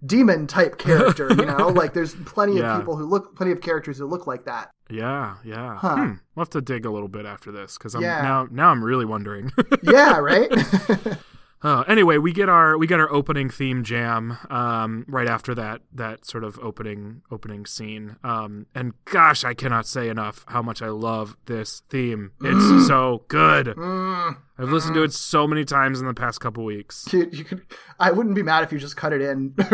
[0.04, 1.28] demon type character.
[1.30, 2.74] you know, like there's plenty Yeah.
[2.74, 4.70] of people who look, plenty of characters who look like that.
[4.92, 5.76] Yeah, yeah.
[5.76, 5.94] Huh.
[5.96, 6.12] Hmm.
[6.34, 8.22] We'll have to dig a little bit after this because I'm Yeah.
[8.22, 9.52] now now I'm really wondering.
[9.90, 10.50] Yeah, right.
[11.62, 15.82] Uh, anyway, we get our we get our opening theme jam um, right after that
[15.92, 18.16] that sort of opening opening scene.
[18.24, 22.32] Um, and gosh, I cannot say enough how much I love this theme.
[22.40, 23.74] It's so good.
[23.78, 27.06] I've listened to it so many times in the past couple weeks.
[27.12, 27.62] you, you could,
[27.98, 29.54] I wouldn't be mad if you just cut it in.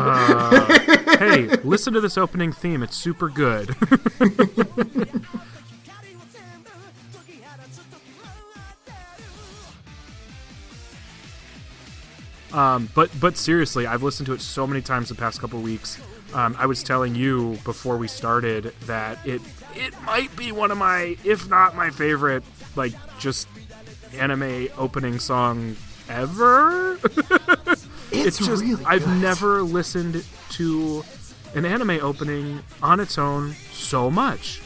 [0.00, 2.82] Uh, hey, listen to this opening theme.
[2.82, 3.76] It's super good.
[12.52, 16.00] um, but but seriously, I've listened to it so many times the past couple weeks.
[16.32, 19.40] Um, I was telling you before we started that it
[19.74, 22.42] it might be one of my, if not my favorite,
[22.76, 23.48] like just
[24.18, 25.76] anime opening song
[26.08, 26.94] ever.
[28.12, 28.84] it's, just really.
[28.84, 31.04] I've never listened to
[31.54, 34.60] an anime opening on its own so much.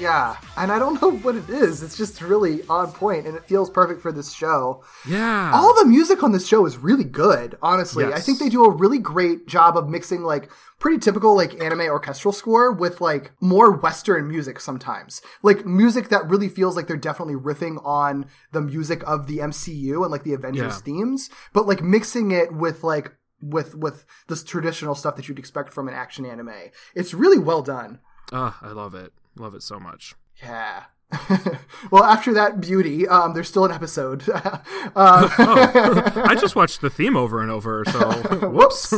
[0.00, 1.82] Yeah, and I don't know what it is.
[1.82, 4.82] It's just really on point, and it feels perfect for this show.
[5.08, 5.50] Yeah.
[5.54, 8.70] all the music on this show is really good honestly i think they do a
[8.74, 13.70] really great job of mixing like pretty typical like anime orchestral score with like more
[13.72, 19.02] western music sometimes like music that really feels like they're definitely riffing on the music
[19.06, 20.80] of the mcu and like the avengers Yeah.
[20.80, 25.72] themes but like mixing it with like with with this traditional stuff that you'd expect
[25.72, 26.50] from an action anime
[26.94, 28.00] it's really well done
[28.32, 29.12] Ugh, I love it.
[29.36, 30.14] Love it so much.
[30.42, 30.84] Yeah.
[31.90, 34.24] well, after that beauty, um, there's still an episode.
[34.34, 34.58] uh,
[34.96, 38.94] Oh, I just watched the theme over and over, so whoops.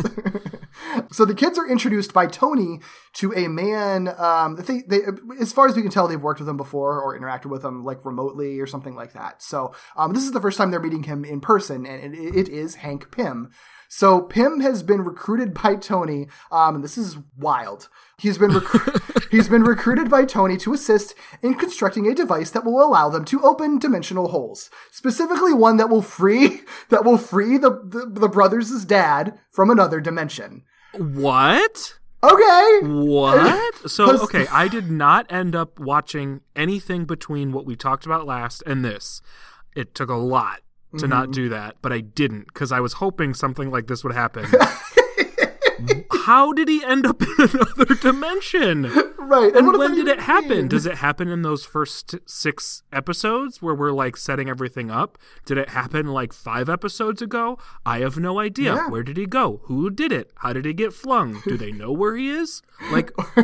[1.13, 2.81] so the kids are introduced by Tony
[3.15, 4.09] to a man.
[4.19, 5.01] Um, they, they,
[5.41, 7.85] as far as we can tell, they've worked with him before or interacted with him
[7.85, 9.43] like remotely or something like that.
[9.43, 12.49] So um, this is the first time they're meeting him in person, and it, it
[12.49, 13.51] is Hank Pym.
[13.89, 17.89] So Pym has been recruited by Tony, um, and this is wild.
[18.19, 22.65] He's been recru- he's been recruited by Tony to assist in constructing a device that
[22.65, 27.59] will allow them to open dimensional holes, specifically one that will free that will free
[27.59, 30.63] the the, the brothers' dad from another dimension.
[30.95, 31.99] What?
[32.23, 32.81] Okay.
[32.83, 33.91] What?
[33.91, 38.63] So, okay, I did not end up watching anything between what we talked about last
[38.67, 39.21] and this.
[39.75, 40.61] It took a lot
[40.93, 41.09] to Mm-hmm.
[41.11, 44.47] not do that, but I didn't because I was hoping something like this would happen.
[46.25, 48.91] How did he end up in another dimension?
[49.19, 49.55] Right.
[49.55, 50.49] And what when did it happen?
[50.49, 50.69] mean?
[50.69, 55.19] Does it happen in those first six episodes where we're like setting everything up?
[55.45, 57.59] Did it happen like five episodes ago?
[57.85, 58.75] I have no idea.
[58.75, 58.89] Yeah.
[58.89, 59.61] Where did he go?
[59.65, 60.31] Who did it?
[60.37, 61.43] How did he get flung?
[61.45, 62.63] Do they know where he is?
[62.91, 63.11] Like,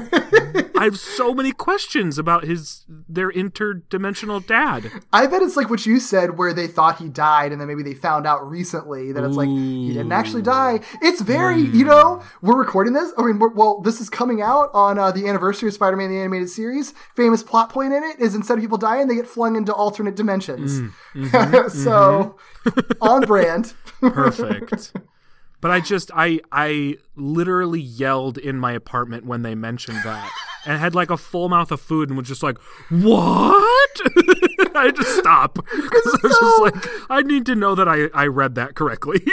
[0.76, 4.90] I have so many questions about his their interdimensional dad.
[5.12, 7.82] I bet it's like what you said, where they thought he died, and then maybe
[7.82, 10.80] they found out recently that it's like he didn't actually die.
[11.00, 11.88] It's very, you mm.
[11.88, 13.12] know, we're recording this.
[13.16, 16.18] I mean, we're, well, this is coming out on uh, the anniversary of Spider-Man the
[16.18, 16.92] animated series.
[17.14, 20.16] Famous plot point in it is instead of people dying, they get flung into alternate
[20.16, 20.80] dimensions.
[20.80, 21.68] Mm, mm-hmm, mm-hmm.
[21.68, 22.36] so
[23.00, 23.74] on brand.
[24.00, 24.92] Perfect.
[25.62, 30.28] But I just I I literally yelled in my apartment when they mentioned that.
[30.66, 32.58] And had like a full mouth of food and was just like,
[32.90, 34.00] "What?"
[34.74, 38.08] I had to stop because I was just like, "I need to know that I
[38.12, 39.24] I read that correctly."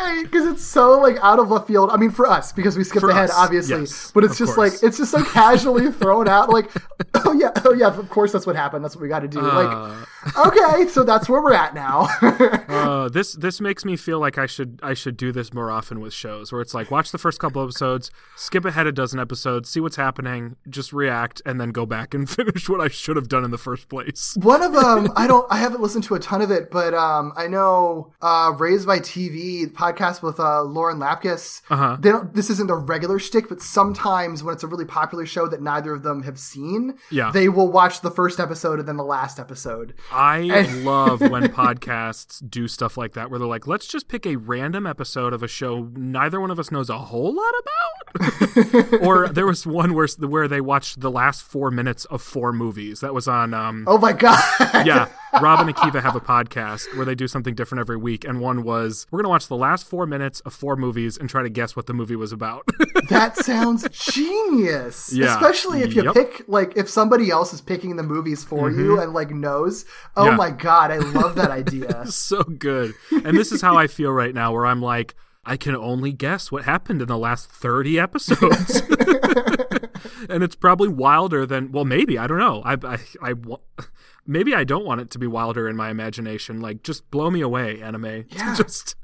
[0.00, 1.90] Right, because it's so like out of left field.
[1.90, 3.80] I mean, for us, because we skipped For ahead, us, obviously.
[3.80, 4.74] yes, but it's just course.
[4.74, 6.50] like it's just so casually thrown out.
[6.50, 6.70] Like,
[7.26, 7.88] oh yeah, oh yeah.
[7.88, 8.84] Of course, that's what happened.
[8.84, 9.40] That's what we got to do.
[9.40, 9.64] Uh.
[9.64, 12.08] like, okay, so that's where we're at now.
[12.22, 16.00] uh, this this makes me feel like I should I should do this more often
[16.00, 19.68] with shows where it's like watch the first couple episodes, skip ahead a dozen episodes,
[19.68, 23.28] see what's happening, just react, and then go back and finish what I should have
[23.28, 24.36] done in the first place.
[24.40, 27.32] One of them, I don't, I haven't listened to a ton of it, but um,
[27.36, 31.62] I know uh, Raised by TV podcast with uh, Lauren Lapkus.
[31.70, 31.96] Uh-huh.
[32.00, 32.34] They don't.
[32.34, 35.92] This isn't the regular shtick, but sometimes when it's a really popular show that neither
[35.92, 37.30] of them have seen, Yeah.
[37.30, 39.94] they will watch the first episode and then the last episode.
[40.18, 44.34] I love when podcasts do stuff like that, where they're like, let's just pick a
[44.34, 49.00] random episode of a show neither one of us knows a whole lot about.
[49.00, 53.00] or there was one where where they watched the last four minutes of four movies.
[53.00, 53.54] That was on.
[53.54, 54.42] Um, Oh my god!
[54.84, 55.08] yeah,
[55.40, 58.62] Rob and Akiva have a podcast where they do something different every week, and one
[58.64, 61.76] was we're gonna watch the last four minutes of four movies and try to guess
[61.76, 62.64] what the movie was about.
[63.08, 65.12] that sounds genius.
[65.12, 65.34] Yeah.
[65.34, 66.14] Especially if you Yep.
[66.14, 69.84] pick like if somebody else is picking the movies for you and like knows.
[70.16, 70.30] Oh Mm-hmm.
[70.30, 70.36] Yeah.
[70.36, 72.06] my god, I love that idea.
[72.06, 72.94] so good.
[73.24, 75.14] And this is how I feel right now, where I'm like,
[75.44, 78.82] I can only guess what happened in the last 30 episodes.
[80.28, 82.62] and it's probably wilder than, well, maybe, I don't know.
[82.64, 83.34] I, I, I,
[84.26, 86.60] maybe I don't want it to be wilder in my imagination.
[86.60, 88.24] Like, just blow me away, anime.
[88.30, 88.54] Yeah.
[88.54, 88.94] Just,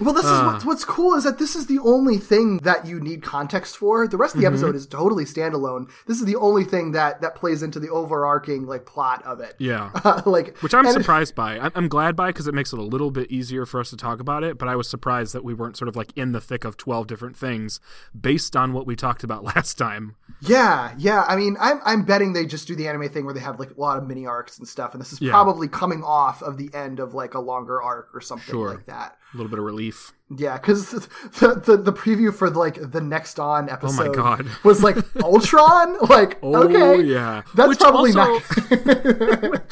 [0.00, 0.50] Well, this is Uh.
[0.52, 4.08] what's, what's cool is that this is the only thing that you need context for.
[4.08, 4.54] The rest of the Mm-hmm.
[4.56, 5.88] episode is totally standalone.
[6.08, 9.54] This is the only thing that that plays into the overarching like plot of it.
[9.58, 9.90] yeah.
[10.26, 11.60] like Which I'm and- surprised by.
[11.60, 13.96] I'm, I'm glad by because it makes it a little bit easier for us to
[13.96, 14.58] talk about it.
[14.58, 17.06] But I was surprised that we weren't sort of like in the thick of 12
[17.06, 17.78] different things
[18.20, 20.16] based on what we talked about last time.
[20.40, 21.24] Yeah, yeah.
[21.28, 23.70] I mean, I'm I'm betting they just do the anime thing where they have like
[23.76, 25.30] a lot of mini arcs and stuff, and this is Yeah.
[25.30, 28.70] probably coming off of the end of like a longer arc or something Sure.
[28.70, 29.13] like that.
[29.32, 30.12] A little bit of relief.
[30.36, 30.90] Yeah, because
[31.40, 34.46] the, the the preview for like the next on episode Oh my God.
[34.64, 35.96] was like Ultron.
[36.08, 38.40] Like, Oh okay, yeah, that's Which probably also-
[39.48, 39.62] not.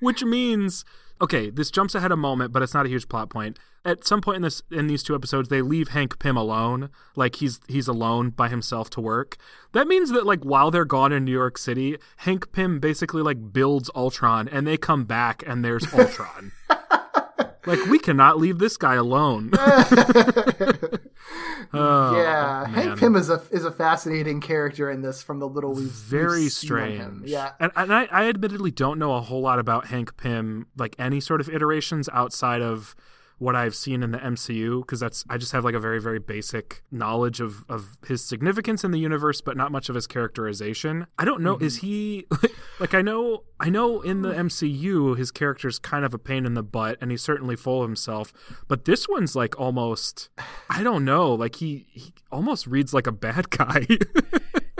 [0.00, 0.84] which means
[1.22, 3.58] okay, this jumps ahead a moment, but it's not a huge plot point.
[3.84, 7.36] At some point in this in these two episodes, they leave Hank Pym alone, like
[7.36, 9.36] he's he's alone by himself to work.
[9.72, 13.52] That means that like while they're gone in New York City, Hank Pym basically like
[13.52, 16.52] builds Ultron, and they come back and there's Ultron.
[17.66, 19.50] Like we cannot leave this guy alone.
[21.72, 22.74] Oh, yeah, man.
[22.74, 26.42] Hank Pym is a is a fascinating character in this from the little we've very
[26.42, 27.28] we've strange.
[27.28, 30.96] Yeah, and, and I, I admittedly don't know a whole lot about Hank Pym, like
[30.98, 32.96] any sort of iterations outside of
[33.40, 36.18] what I've seen in the MCU, because that's I just have like a very very
[36.18, 41.06] basic knowledge of of his significance in the universe, but not much of his characterization.
[41.18, 41.56] I don't know.
[41.56, 41.86] Is mm-hmm.
[41.86, 42.26] he
[42.80, 46.52] like I know I know in the MCU his character's kind of a pain in
[46.52, 48.30] the butt, and he's certainly full of himself.
[48.68, 50.28] But this one's like almost
[50.68, 53.86] I don't know, like he he almost reads like a bad guy.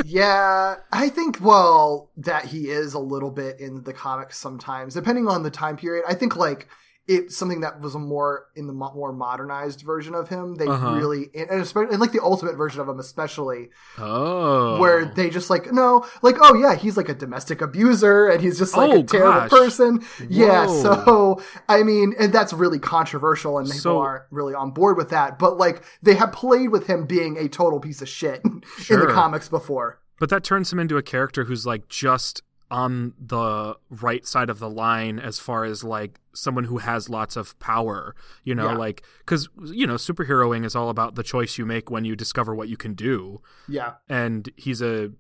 [0.05, 5.29] Yeah, I think well that he is a little bit in the comics sometimes, depending
[5.29, 6.05] on the time period.
[6.07, 6.69] I think like
[7.13, 10.55] it's something that was a more in the more modernized version of him.
[10.55, 10.93] They Uh-huh.
[10.95, 14.79] really and especially and like the ultimate version of him, especially Oh.
[14.79, 18.59] where they just like no, like oh yeah, he's like a domestic abuser and he's
[18.59, 19.51] just like Oh, a terrible gosh.
[19.51, 20.05] person.
[20.29, 24.97] Yeah, so I mean, and that's really controversial, and people So- aren't really on board
[24.97, 25.39] with that.
[25.39, 29.07] But like they have played with him being a total piece of shit in the
[29.09, 29.99] comics before.
[30.21, 34.59] But that turns him into a character who's like just on the right side of
[34.61, 38.77] the line as far as like someone who has lots of power, you know, Yeah.
[38.77, 42.55] like cuz you know, superheroing is all about the choice you make when you discover
[42.55, 43.41] what you can do.
[43.69, 43.95] Yeah.
[44.09, 45.11] And he's a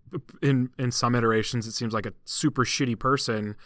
[0.41, 3.57] in in some iterations it seems like a super shitty person.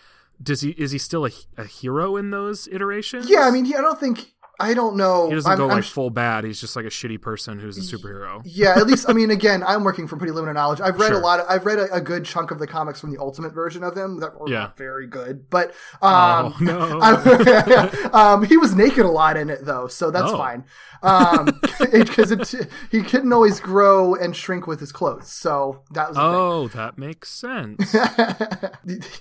[0.42, 3.30] Does he is he still a, a hero in those iterations?
[3.30, 5.28] Yeah, I mean, he, I don't think I don't know.
[5.28, 6.44] he doesn't I'm- go I'm like full bad.
[6.44, 8.40] He's just like a shitty person who's a superhero.
[8.44, 10.80] Yeah, at least I mean, again, I'm working from pretty limited knowledge.
[10.80, 11.18] I've read Sure.
[11.18, 11.40] a lot.
[11.40, 13.96] Of, I've read a, a good chunk of the comics from the Ultimate version of
[13.96, 14.70] him that were Yeah.
[14.76, 15.50] very good.
[15.50, 15.70] But
[16.02, 16.98] um, Oh, no.
[17.02, 20.36] I- um, he was naked a lot in it though, so that's Oh.
[20.38, 20.64] fine.
[21.02, 21.60] Um,
[21.92, 22.54] because
[22.90, 26.16] he couldn't always grow and shrink with his clothes, so that was.
[26.16, 26.30] the thing.
[26.34, 27.92] Oh, that makes sense.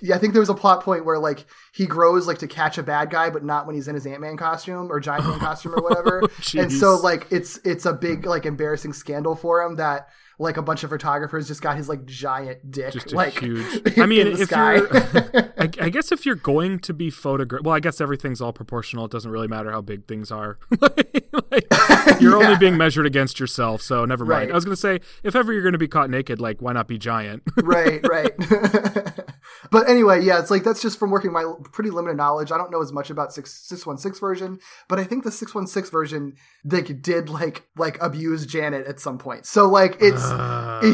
[0.00, 1.44] yeah, I think there was a plot point where like
[1.74, 4.20] he grows like to catch a bad guy, but not when he's in his Ant
[4.22, 6.22] Man costume or Giant Man oh, costume or whatever.
[6.56, 10.62] and so like it's it's a big like embarrassing scandal for him that like a
[10.62, 13.82] bunch of photographers just got his like giant dick just like huge.
[13.98, 14.76] I mean, if sky.
[14.76, 14.88] you're,
[15.58, 19.04] I, I guess if you're going to be photographed, well, I guess everything's all proportional.
[19.04, 20.58] It doesn't really matter how big things are.
[21.50, 21.66] Like,
[22.20, 24.46] you're only being measured against yourself, so never mind.
[24.46, 24.50] Right.
[24.50, 26.96] I was gonna say, if ever you're gonna be caught naked, like why not be
[26.96, 27.42] giant?
[27.62, 28.32] right, right.
[29.70, 32.52] but anyway, yeah, it's like that's just from working my pretty limited knowledge.
[32.52, 35.30] I don't know as much about six six one six version, but I think the
[35.32, 39.46] six one six version like did like like abuse Janet at some point.
[39.46, 40.23] So like it's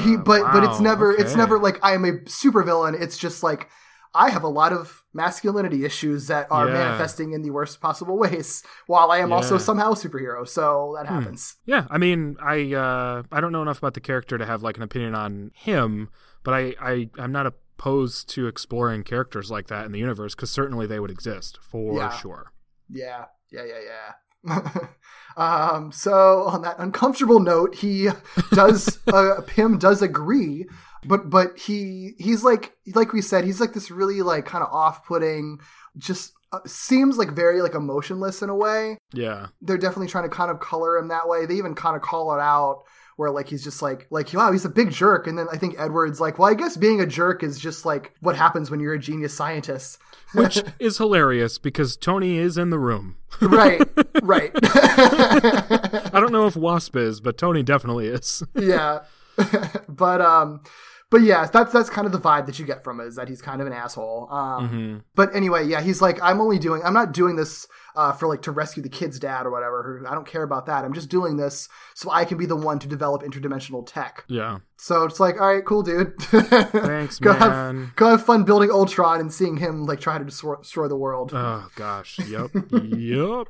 [0.04, 3.00] he, but but it's wow, never it's never like I am a supervillain.
[3.00, 3.68] It's just like
[4.14, 6.74] I have a lot of masculinity issues that are Yeah.
[6.74, 9.58] manifesting in the worst possible ways, while I am also Yeah.
[9.60, 9.64] Hmm.
[9.64, 10.46] somehow a superhero.
[10.48, 11.56] So that happens.
[11.64, 14.76] yeah, I mean, I uh, I don't know enough about the character to have like
[14.76, 16.08] an opinion on him,
[16.42, 20.50] but I, I I'm not opposed to exploring characters like that in the universe because
[20.50, 22.10] certainly they would exist for Yeah.
[22.10, 22.52] sure.
[22.88, 24.12] Yeah, yeah, yeah, yeah.
[25.36, 28.08] um, so on that uncomfortable note, he
[28.52, 28.98] does.
[29.12, 30.66] uh, Pym does agree,
[31.04, 34.72] but but he he's like like we said, he's like this really like kind of
[34.72, 35.58] off putting,
[35.96, 38.98] just uh, seems like very like emotionless in a way.
[39.12, 39.48] Yeah.
[39.60, 41.46] They're definitely trying to kind of color him that way.
[41.46, 42.82] They even kind of call it out.
[43.20, 45.74] Where like he's just like like wow he's a big jerk and then I think
[45.78, 48.94] Edward's like well I guess being a jerk is just like what happens when you're
[48.94, 49.98] a genius scientist
[50.32, 53.16] Which is hilarious because Tony is in the room.
[53.42, 53.82] right
[54.22, 58.42] right I don't know if Wasp is, but Tony definitely is.
[58.54, 59.00] yeah
[59.88, 60.62] but um
[61.10, 63.28] but yeah that's that's kind of the vibe that you get from it is that
[63.28, 64.98] he's kind of an asshole um Mm-hmm.
[65.14, 68.42] but anyway yeah he's like i'm only doing i'm not doing this uh, for like
[68.42, 71.36] to rescue the kid's dad or whatever i don't care about that i'm just doing
[71.36, 74.58] this so i can be the one to develop interdimensional tech Yeah.
[74.76, 77.40] so it's like all right cool dude Thanks, go man.
[77.86, 80.96] have go have fun building ultron and seeing him like try to destroy, destroy the
[80.96, 82.18] world Oh gosh.
[82.20, 82.50] Yep.
[82.82, 83.48] yep.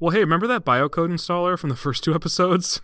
[0.00, 2.80] Well, hey, remember that biocode installer from the first two episodes?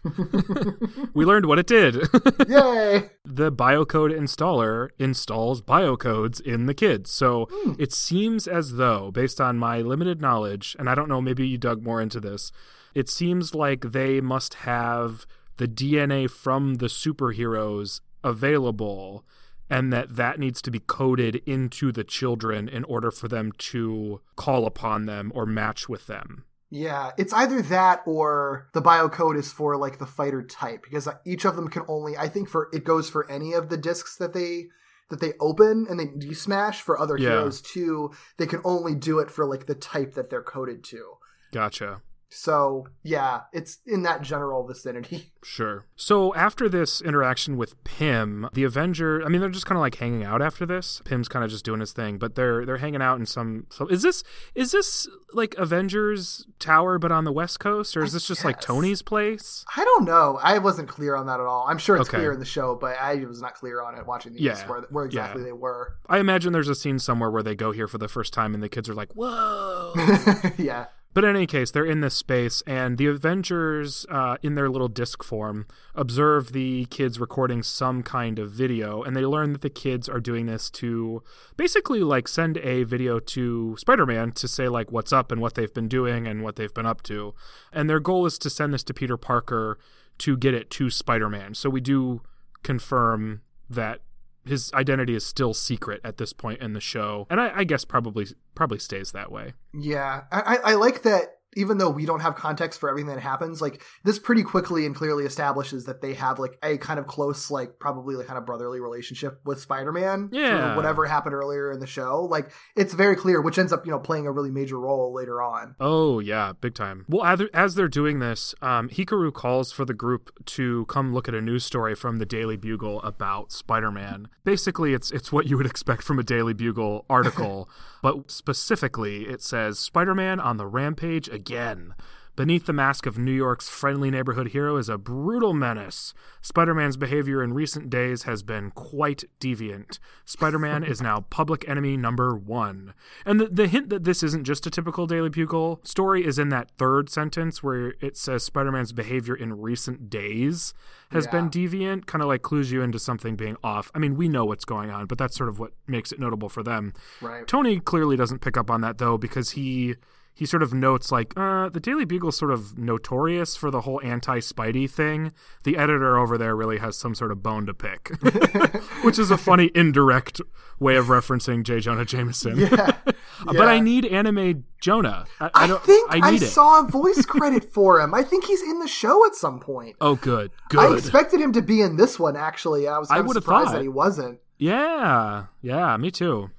[1.14, 1.94] we learned what it did.
[2.48, 7.10] yay the biocode installer installs biocodes in the kids.
[7.10, 7.72] So hmm.
[7.78, 11.58] it seems as though, based on my limited knowledge, and I don't know, maybe you
[11.58, 12.52] dug more into this,
[12.94, 19.24] it seems like they must have the DNA from the superheroes available
[19.68, 24.20] and that that needs to be coded into the children in order for them to
[24.36, 26.44] call upon them or match with them.
[26.76, 31.06] Yeah, it's either that or the bio code is for like the fighter type because
[31.06, 33.76] uh, each of them can only I think for it goes for any of the
[33.76, 34.66] discs that they
[35.08, 37.28] that they open and they desmash for other Yeah.
[37.28, 38.10] heroes too.
[38.38, 41.12] They can only do it for like the type that they're coded to.
[41.52, 42.02] Gotcha.
[42.36, 45.30] So, yeah, it's in that general vicinity.
[45.44, 45.84] Sure.
[45.94, 49.96] So after this interaction with Pym, the Avenger, I mean they're just kind of like
[49.96, 51.02] hanging out after this.
[51.04, 53.86] Pym's kind of just doing his thing, but they're they're hanging out in some so
[53.88, 58.26] is this is this like Avengers Tower but on the West Coast or is this
[58.26, 58.58] just like.
[58.62, 59.66] Tony's place?
[59.76, 60.40] I don't know.
[60.42, 61.66] I wasn't clear on that at all.
[61.68, 62.16] I'm sure it's Okay.
[62.20, 64.80] clear in the show, but I was not clear on it watching these Yeah, where,
[64.88, 65.48] where exactly yeah.
[65.48, 65.96] they were.
[66.08, 68.62] I imagine there's a scene somewhere where they go here for the first time and
[68.62, 69.92] the kids are like, "Whoa."
[70.56, 70.86] yeah.
[71.14, 74.88] But in any case, they're in this space, and the Avengers, uh, in their little
[74.88, 79.70] disc form, observe the kids recording some kind of video, and they learn that the
[79.70, 81.22] kids are doing this to
[81.56, 85.72] basically like send a video to Spider-Man to say like what's up and what they've
[85.72, 87.32] been doing and what they've been up to,
[87.72, 89.78] and their goal is to send this to Peter Parker
[90.18, 91.54] to get it to Spider-Man.
[91.54, 92.22] So we do
[92.64, 94.00] confirm that
[94.46, 97.84] his identity is still secret at this point in the show, and I, I guess
[97.84, 99.54] probably probably stays that way.
[99.72, 101.22] Yeah, I, I like that.
[101.56, 104.94] Even though we don't have context for everything that happens, like this pretty quickly and
[104.94, 108.46] clearly establishes that they have like a kind of close, like probably like kind of
[108.46, 110.30] brotherly relationship with Spider-Man.
[110.32, 110.76] Yeah.
[110.76, 113.98] whatever happened earlier in the show, like it's very clear, which ends up you know
[113.98, 115.74] playing a really major role later on.
[115.80, 117.04] Oh yeah, big time.
[117.08, 121.28] Well, as, as they're doing this, um, Hikaru calls for the group to come look
[121.28, 124.28] at a news story from the Daily Bugle about Spider-Man.
[124.44, 127.68] Basically, it's it's what you would expect from a Daily Bugle article,
[128.04, 131.94] but specifically, it says Spider-Man on the rampage again.
[132.36, 136.14] Beneath the mask of New York's friendly neighborhood hero is a brutal menace.
[136.42, 140.00] Spider Man's behavior in recent days has been quite deviant.
[140.24, 142.92] Spider Man is now public enemy number one.
[143.24, 146.48] And the, the hint that this isn't just a typical Daily Bugle story is in
[146.48, 150.74] that third sentence where it says Spider Man's behavior in recent days
[151.10, 153.92] has been deviant, kind of like clues you into something being off.
[153.94, 156.48] I mean, we know what's going on, but that's sort of what makes it notable
[156.48, 156.92] for them.
[157.20, 157.46] Right.
[157.46, 159.94] Tony clearly doesn't pick up on that though because he
[160.34, 164.00] he sort of notes like uh, the Daily Bugle's sort of notorious for the whole
[164.02, 165.32] anti-Spidey thing.
[165.62, 168.10] The editor over there really has some sort of bone to pick,
[169.02, 170.40] which is a funny indirect
[170.80, 171.78] way of referencing J.
[171.78, 172.58] Jonah Jameson.
[172.58, 172.96] Yeah,
[173.46, 175.26] But I need anime Jonah.
[175.40, 178.12] I, I I, think I I, saw a voice credit for him.
[178.12, 179.96] I think he's in the show at some point.
[180.00, 180.80] Oh, good, good.
[180.80, 182.36] I expected him to be in this one.
[182.36, 183.74] Actually, I was I would've surprised thought.
[183.74, 184.40] that he wasn't.
[184.58, 186.50] Yeah, yeah, me too.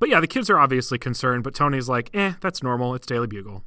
[0.00, 2.94] But yeah, the kids are obviously concerned, but Tony's like, eh, that's normal.
[2.94, 3.62] It's Daily Bugle.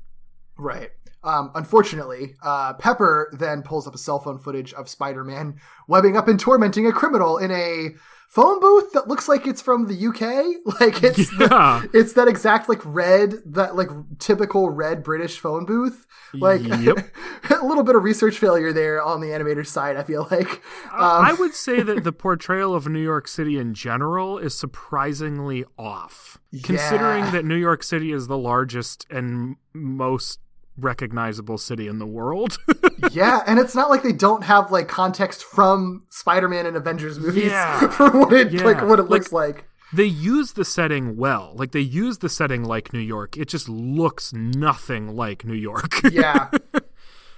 [0.57, 0.89] Right.
[1.23, 6.27] Um, unfortunately, uh, Pepper then pulls up a cell phone footage of Spider-Man webbing up
[6.27, 7.91] and tormenting a criminal in a
[8.33, 10.55] phone booth that looks like it's from the UK.
[10.79, 16.05] Like it's the- it's that exact like red that like typical red British phone booth.
[16.33, 16.97] Like Yep.
[17.61, 19.97] a little bit of research failure there on the animator's side.
[19.97, 20.49] I feel like.
[20.91, 25.63] Um, I would say that the portrayal of New York City in general is surprisingly
[25.77, 30.39] off, considering that New York City is the largest and most
[30.77, 32.57] recognizable city in the world.
[33.11, 37.45] yeah, and it's not like they don't have like context from Spider-Man and Avengers movies
[37.51, 37.87] Yeah.
[37.91, 38.63] for what it Yeah.
[38.63, 39.65] like what it Like- looks like.
[39.93, 41.53] they use the setting well.
[41.55, 43.37] Like they use the setting like New York.
[43.37, 45.93] It just looks nothing like New York.
[46.11, 46.49] Yeah.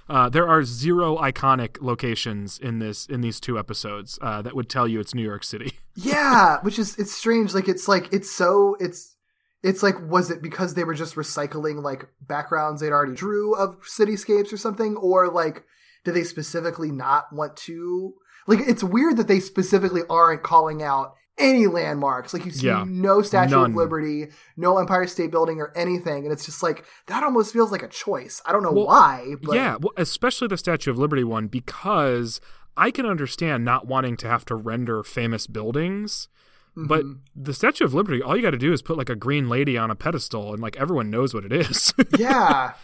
[0.08, 4.68] Uh, there are zero iconic locations in this in these two episodes uh, that would
[4.68, 5.72] tell you it's New York City.
[5.96, 7.54] Yeah, which is it's strange.
[7.54, 9.15] Like it's like it's so it's
[9.66, 13.80] it's like was it because they were just recycling like backgrounds they'd already drew of
[13.82, 15.64] cityscapes or something, or like
[16.04, 18.14] do they specifically not want to?
[18.46, 22.32] Like it's weird that they specifically aren't calling out any landmarks.
[22.32, 22.84] Like you see Yeah.
[22.86, 23.70] no Statue None.
[23.72, 27.72] of Liberty, no Empire State Building or anything, and it's just like that almost feels
[27.72, 28.40] like a choice.
[28.46, 32.40] I don't know Well, why, but yeah, well, especially the Statue of Liberty one because
[32.76, 36.28] I can understand not wanting to have to render famous buildings.
[36.76, 37.20] But Mm-hmm.
[37.34, 39.78] the Statue of Liberty, all you got to do is put like a green lady
[39.78, 41.94] on a pedestal, and like everyone knows what it is.
[42.18, 42.74] yeah.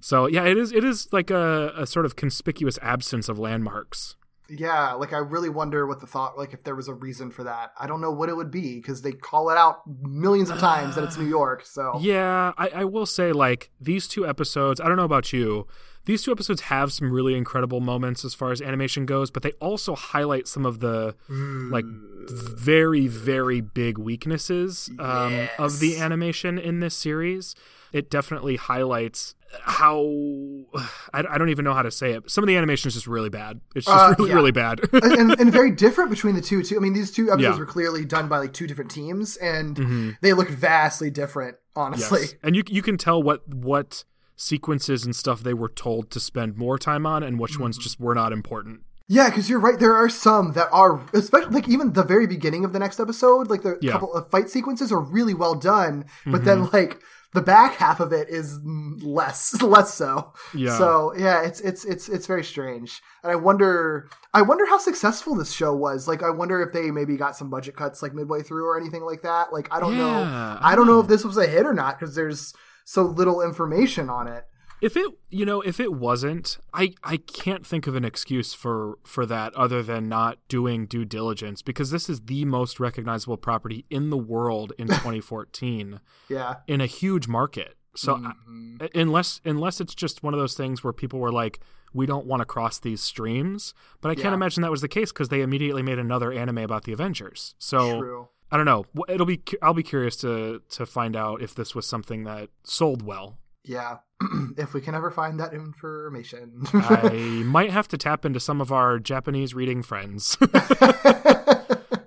[0.00, 0.72] so yeah, it is.
[0.72, 4.14] It is like a, a sort of conspicuous absence of landmarks.
[4.48, 7.44] Yeah, like I really wonder what the thought, like if there was a reason for
[7.44, 7.72] that.
[7.78, 10.94] I don't know what it would be because they call it out millions of times
[10.96, 11.64] that it's New York.
[11.64, 14.80] So Yeah, I, I will say like these two episodes.
[14.80, 15.66] I don't know about you.
[16.06, 19.52] These two episodes have some really incredible moments as far as animation goes, but they
[19.60, 21.84] also highlight some of the like
[22.28, 27.54] very very big weaknesses um, of the animation in this series.
[27.92, 29.98] It definitely highlights how
[31.12, 32.30] I, I don't even know how to say it.
[32.30, 33.60] Some of the animation is just really bad.
[33.74, 34.36] It's just Uh, really yeah.
[34.36, 34.80] really bad.
[34.92, 36.76] and, and very different between the two too.
[36.76, 37.50] I mean, these two episodes Yeah.
[37.50, 37.58] Mm-hmm.
[37.60, 41.56] were clearly done by like two different teams, and they look vastly different.
[41.76, 42.34] Honestly, Yes.
[42.42, 44.04] And you you can tell what what
[44.40, 47.82] sequences and stuff they were told to spend more time on and which ones mm-hmm.
[47.82, 48.80] just were not important.
[49.06, 49.78] Yeah, because you're right.
[49.78, 53.50] There are some that are, especially like even the very beginning of the next episode,
[53.50, 53.92] like the Yeah.
[53.92, 56.76] couple of fight sequences are really well done, but then mm-hmm.
[56.76, 60.32] like the back half of it is less, less so.
[60.54, 60.78] Yeah.
[60.78, 65.34] So yeah, it's it's it's it's very strange, and I wonder, I wonder how successful
[65.34, 66.06] this show was.
[66.06, 69.02] Like, I wonder if they maybe got some budget cuts like midway through or anything
[69.02, 69.52] like that.
[69.52, 70.20] Like, I don't know.
[70.20, 71.08] Yeah, I I don't know if ah.
[71.08, 72.54] this was a hit or not because there's
[72.90, 74.46] so little information on it.
[74.80, 78.98] If it you know, if it wasn't, I I can't think of an excuse for
[79.04, 83.84] for that other than not doing due diligence because this is the most recognizable property
[83.90, 86.56] in the world in 2014 Yeah.
[86.66, 87.76] in a huge market.
[87.94, 88.86] So I- mm-hmm.
[88.92, 91.60] unless unless it's just one of those things where people were like
[91.92, 95.12] we don't want to cross these streams, but I can't imagine that was the case
[95.12, 97.54] because they immediately made another anime about the Avengers.
[97.58, 98.28] So True.
[98.52, 98.84] I don't know.
[99.08, 99.42] It'll be.
[99.62, 103.38] I'll be curious to to find out if this was something that sold well.
[103.64, 103.98] Yeah.
[104.56, 106.64] if we can ever find that information.
[106.72, 107.10] I
[107.44, 110.36] might have to tap into some of our Japanese reading friends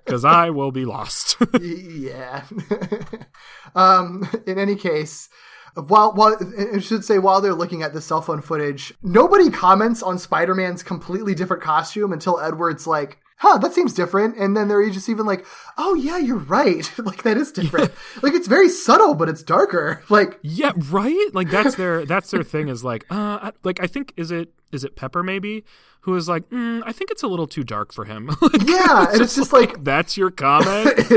[0.06, 1.38] because I will be lost.
[1.60, 2.44] yeah.
[3.76, 5.30] um, in any case,
[5.76, 6.38] while while
[6.76, 10.84] I should say while they're looking at the cell phone footage, nobody comments on Spider-Man's
[10.84, 15.26] completely different costume until Edward's like, "Huh, that seems different," and then they're just even
[15.26, 15.46] like,
[15.78, 16.90] "Oh yeah, you're right.
[16.98, 17.92] like that is different.
[18.22, 20.04] like it's very subtle, but it's darker.
[20.10, 21.30] Like yeah, right.
[21.34, 24.54] Like that's their that's their thing is like, uh, I- like I think is it
[24.72, 25.64] is it Pepper maybe
[26.02, 28.28] who is like, mm, I think it's a little too dark for him.
[28.42, 31.10] Like, yeah, and it's just like, that's your comment.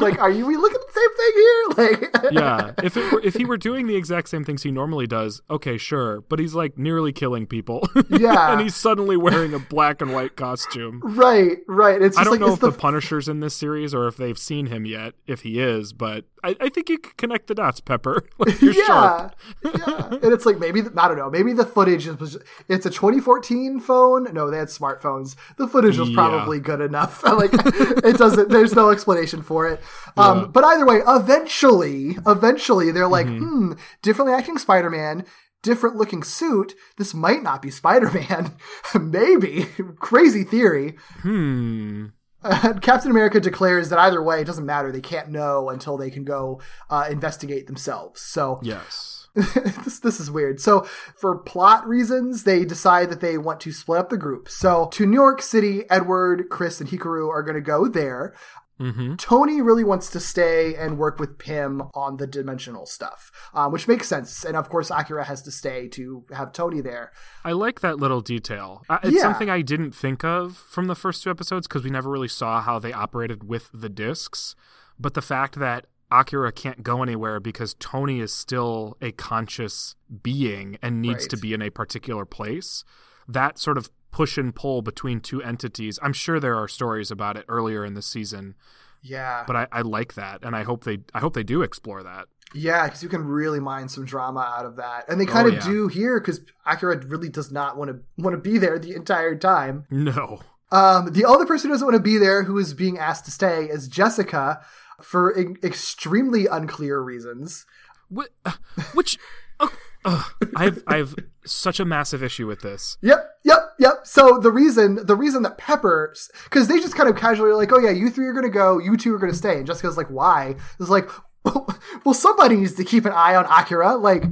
[0.00, 1.54] like, are you at the same thing here?
[1.78, 5.06] Like, yeah, if it were, if he were doing the exact same things he normally
[5.06, 7.88] does, okay, sure, but he's like nearly killing people.
[8.10, 8.52] Yeah.
[8.52, 11.00] and he's suddenly wearing a black and white costume.
[11.04, 12.00] right, right.
[12.00, 14.16] It's just I don't like know if the the Punisher's in this series or if
[14.16, 15.14] they've seen him yet.
[15.26, 18.24] If he is, but I, I think you could connect the dots, Pepper.
[18.38, 19.30] Like, yeah,
[19.64, 20.08] yeah.
[20.22, 21.30] And it's like maybe I don't know.
[21.30, 22.38] Maybe the footage is
[22.68, 24.32] it's a 2014 phone.
[24.32, 25.36] No, they had smartphones.
[25.56, 26.14] The footage was Yeah.
[26.16, 27.22] probably good enough.
[27.24, 28.48] like it doesn't.
[28.48, 29.80] There's no explanation for it.
[30.16, 30.44] Um, Yeah.
[30.46, 33.44] but either way, eventually, eventually they're like, Mm-hmm.
[33.68, 33.72] hmm,
[34.02, 35.24] differently acting Spider-Man.
[35.62, 36.74] Different looking suit.
[36.98, 38.54] This might not be Spider Man.
[39.00, 39.64] Maybe.
[39.98, 40.96] Crazy theory.
[41.22, 42.06] Hmm.
[42.44, 44.92] Uh, Captain America declares that either way, it doesn't matter.
[44.92, 48.20] They can't know until they can go uh, investigate themselves.
[48.20, 49.26] So Yes.
[49.34, 50.60] this this is weird.
[50.60, 50.82] So
[51.16, 54.48] for plot reasons, they decide that they want to split up the group.
[54.48, 58.32] So to New York City, Edward, Chris, and Hikaru are going to go there.
[58.80, 59.16] Mm-hmm.
[59.16, 63.88] Tony really wants to stay and work with Pym on the dimensional stuff, um, which
[63.88, 64.44] makes sense.
[64.44, 67.12] And of course, Akira has to stay to have Tony there.
[67.44, 68.82] I like that little detail.
[68.88, 69.22] Uh, It's Yeah.
[69.22, 72.60] something I didn't think of from the first two episodes because we never really saw
[72.60, 74.54] how they operated with the discs.
[74.98, 80.78] But the fact that Akira can't go anywhere because Tony is still a conscious being
[80.80, 81.30] and needs Right.
[81.30, 82.82] to be in a particular place,
[83.26, 85.98] that sort of push and pull between two entities.
[86.02, 88.54] I'm sure there are stories about it earlier in the season,
[89.02, 92.02] Yeah, but I, I like that, and I hope they I hope they do explore
[92.02, 92.26] that.
[92.54, 95.54] Yeah, because you can really mine some drama out of that, and they kind of
[95.54, 95.64] Oh, yeah.
[95.66, 99.36] do here because Akira really does not want to want to be there the entire
[99.36, 99.84] time.
[99.90, 100.40] No.
[100.72, 103.30] Um, the other person who doesn't want to be there, who is being asked to
[103.30, 104.60] stay, is Jessica
[105.02, 107.66] for extremely unclear reasons.
[108.14, 108.52] Wh- uh,
[108.94, 109.18] which
[109.60, 109.68] uh,
[110.04, 110.24] uh,
[110.56, 112.96] I've I've such a massive issue with this.
[113.02, 114.00] Yep, yep, yep.
[114.04, 116.14] So the reason the reason that Pepper,
[116.44, 118.96] because they just kind of casually like, oh yeah, you three are gonna go, you
[118.96, 120.56] two are gonna stay, and Jessica's like, why?
[120.80, 121.08] It's like,
[121.44, 124.24] well, somebody needs to keep an eye on Akira, like.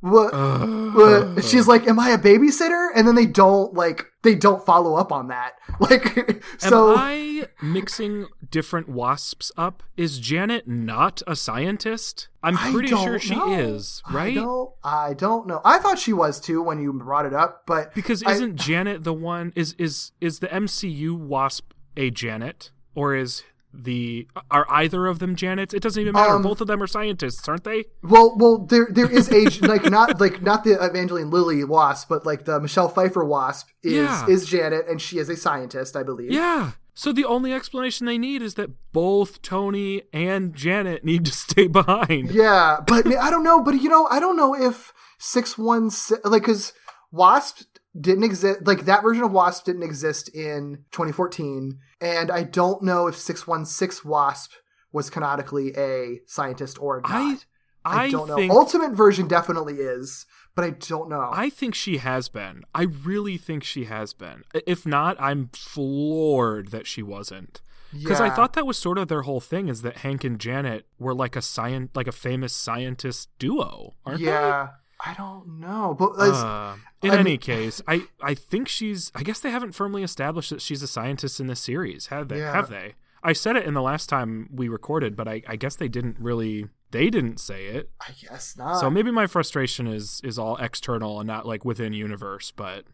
[0.00, 1.44] What, what?
[1.44, 5.10] She's like, "Am I a babysitter?" And then they don't like they don't follow up
[5.12, 5.52] on that.
[5.80, 9.84] Like, so Am I mixing different wasps up?
[9.96, 12.28] Is Janet not a scientist?
[12.42, 13.52] I'm pretty sure she know.
[13.52, 14.34] is, I right?
[14.34, 15.60] don't, I don't know.
[15.64, 19.14] I thought she was too when you brought it up, but Because isn't Janet the
[19.14, 23.44] one is is is the MCU wasp a Janet or is
[23.78, 25.72] the are either of them Janets?
[25.72, 26.34] It doesn't even matter.
[26.34, 27.84] Um, Both of them are scientists, aren't they?
[28.02, 32.26] Well, well, there there is age like not like not the Evangeline Lilly wasp, but
[32.26, 34.26] like the Michelle Pfeiffer wasp is Yeah.
[34.28, 36.30] is Janet, and she is a scientist, I believe.
[36.32, 36.72] Yeah.
[36.94, 41.68] So the only explanation they need is that both Tony and Janet need to stay
[41.68, 42.32] behind.
[42.32, 43.62] Yeah, but I don't know.
[43.62, 45.90] But you know, I don't know if six one
[46.24, 46.72] like because
[47.12, 47.62] Wasp
[47.98, 48.66] didn't exist.
[48.66, 53.46] Like that version of Wasp didn't exist in 2014, and I don't know if six
[53.46, 54.52] one six Wasp
[54.92, 57.10] was canonically a scientist or not.
[57.10, 57.38] I
[57.84, 58.36] I, I don't know.
[58.36, 61.30] think Ultimate version definitely is, but I don't know.
[61.32, 62.62] I think she has been.
[62.74, 64.42] I really think she has been.
[64.66, 67.62] If not, I'm floored that she wasn't.
[67.92, 70.86] Because I thought that was sort of their whole thing is that Hank and Janet
[70.98, 74.26] were like a science, like a famous scientist duo, aren't they?
[74.26, 74.68] yeah,
[75.04, 79.12] I don't know, but Uh, in I any case, I I think she's.
[79.14, 82.38] I guess they haven't firmly established that she's a scientist in this series, have they?
[82.38, 82.52] Yeah.
[82.52, 82.94] Have they?
[83.22, 86.16] I said it in the last time we recorded, but I, I guess they didn't
[86.18, 86.68] really.
[86.90, 87.90] They didn't say it.
[88.00, 88.80] I guess not.
[88.80, 92.84] So maybe my frustration is is all external and not like within universe, but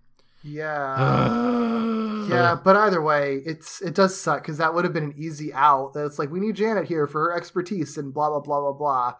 [0.44, 2.00] yeah.
[2.24, 5.52] Yeah, but either way, it's it does suck because that would have been an easy
[5.52, 5.92] out.
[5.92, 8.72] That it's like we need Janet here for her expertise and blah blah blah blah
[8.72, 9.14] blah.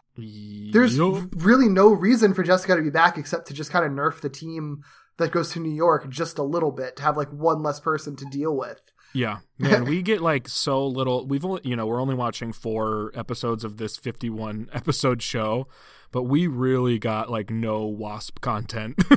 [0.73, 4.21] There's really no reason for Jessica to be back except to just kind of nerf
[4.21, 4.81] the team
[5.17, 8.15] that goes to New York just a little bit to have like one less person
[8.17, 8.81] to deal with.
[9.13, 11.25] Yeah, man, we get like so little.
[11.25, 15.67] We've only, you know, we're only watching four episodes of this 51 episode show,
[16.11, 19.01] but we really got like no Wasp content.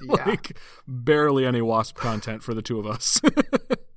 [0.00, 0.24] Yeah.
[0.26, 0.56] like
[0.86, 3.20] barely any Wasp content for the two of us.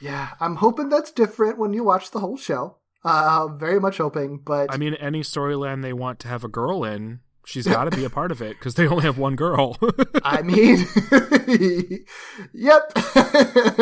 [0.00, 2.76] Yeah, I'm hoping that's different when you watch the whole show.
[3.02, 6.84] Uh, very much hoping, but I mean, any storyline they want to have a girl
[6.84, 9.78] in, she's got to be a part of it because they only have one girl.
[10.24, 10.84] I mean,
[12.52, 12.92] yep.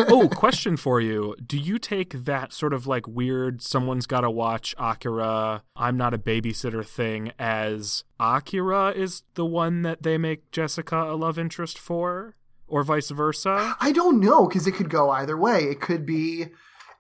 [0.09, 1.35] oh, question for you.
[1.45, 6.15] Do you take that sort of like weird someone's got to watch Akira, I'm not
[6.15, 11.79] a babysitter thing as Akira is the one that they make Jessica a love interest
[11.79, 12.37] for
[12.69, 13.75] or vice versa?
[13.81, 15.65] I don't know because it could go either way.
[15.65, 16.47] It could be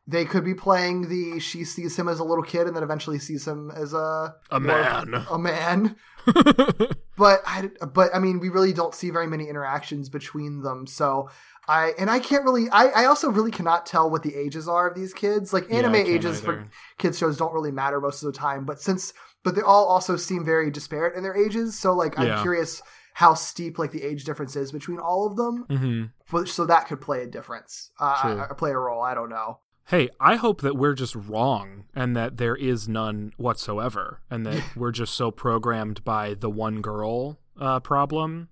[0.06, 3.18] they could be playing the she sees him as a little kid and then eventually
[3.18, 5.24] sees him as a A man.
[5.30, 5.96] a man.
[7.16, 10.86] but I but I mean we really don't see very many interactions between them.
[10.86, 11.30] So
[11.66, 14.88] I and I can't really I, I also really cannot tell what the ages are
[14.88, 15.52] of these kids.
[15.52, 16.64] Like anime can't ages for
[16.98, 20.16] kids shows don't really matter most of the time, but since but they all also
[20.16, 21.78] seem very disparate in their ages.
[21.78, 22.42] So like I'm Yeah.
[22.42, 22.82] curious
[23.14, 25.66] how steep like the age difference is between all of them.
[25.70, 26.44] Mm-hmm.
[26.46, 29.02] So that could play a difference, uh, uh, play a role.
[29.02, 29.60] I don't know.
[29.88, 34.62] Hey, I hope that we're just wrong and that there is none whatsoever, and that
[34.74, 38.48] we're just so programmed by the one girl uh, problem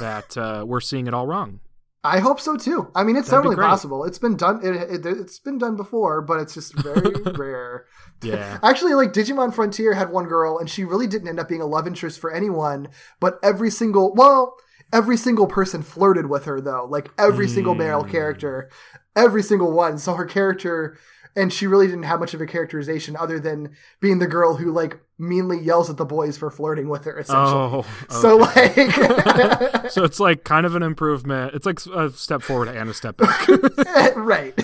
[0.00, 1.60] that uh, we're seeing it all wrong.
[2.04, 2.90] I hope so too.
[2.96, 4.04] I mean, it's That'd certainly possible.
[4.04, 4.60] It's been done.
[4.64, 7.86] It, it, it's been done before, but it's just very rare.
[8.22, 8.58] Yeah.
[8.62, 11.66] Actually, like Digimon Frontier had one girl, and she really didn't end up being a
[11.66, 12.88] love interest for anyone.
[13.20, 14.56] But every single, well,
[14.92, 16.86] every single person flirted with her though.
[16.90, 18.68] Like every single male character,
[19.16, 19.98] every single one.
[19.98, 20.98] So her character,
[21.34, 24.70] and she really didn't have much of a characterization other than being the girl who
[24.72, 27.18] like meanly yells at the boys for flirting with her.
[27.18, 27.52] Essentially.
[27.54, 28.74] Oh, So like,
[29.90, 31.54] so it's like kind of an improvement.
[31.54, 33.48] It's like a step forward and a step back.
[34.16, 34.54] right.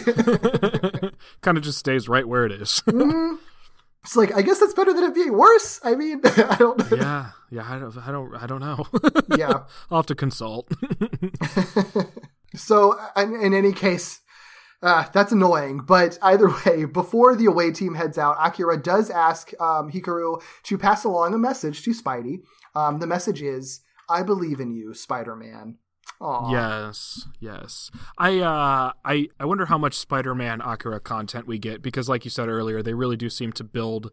[1.41, 2.83] kind of just stays right where it is.
[2.87, 3.37] Mm-hmm.
[4.05, 5.81] It's like I guess that's better than it being worse.
[5.85, 6.81] I mean, I don't.
[6.93, 7.67] yeah, yeah.
[7.69, 8.87] I don't, I don't, I don't know.
[9.37, 9.65] Yeah.
[9.91, 10.71] I'll have to consult.
[12.55, 14.21] So in, in any case,
[14.83, 15.79] uh, that's annoying.
[15.79, 20.79] But either way, before the away team heads out, Akira does ask um, Hikaru to
[20.79, 22.43] pass along a message to Spidey.
[22.75, 25.79] Um, the message is, "I believe in you, Spider-Man."
[26.51, 27.91] Yes, yes.
[28.17, 32.31] I uh I I wonder how much Spider-Man Akira content we get because like you
[32.31, 34.11] said earlier, they really do seem to build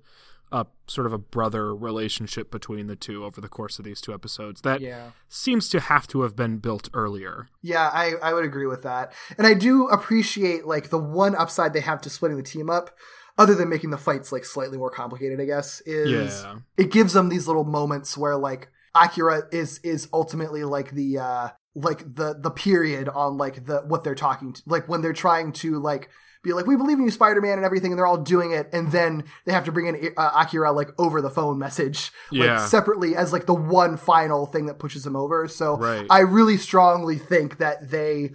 [0.52, 4.14] up sort of a brother relationship between the two over the course of these two
[4.14, 4.62] episodes.
[4.62, 5.12] That Yeah.
[5.28, 7.48] seems to have to have been built earlier.
[7.62, 9.12] Yeah, I, I would agree with that.
[9.38, 12.92] And I do appreciate like the one upside they have to splitting the team up,
[13.38, 16.56] other than making the fights like slightly more complicated, I guess, is Yeah.
[16.78, 21.50] it gives them these little moments where like Akira is is ultimately like the uh
[21.74, 25.52] like the the period on like the what they're talking to like when they're trying
[25.52, 26.10] to like
[26.46, 28.92] be like we believe in you spider-man and everything and they're all doing it and
[28.94, 32.66] then they have to bring in uh, akira like over the phone message like Yeah.
[32.66, 36.06] separately as like the one final thing that pushes him over so Right.
[36.10, 38.32] i really strongly think that they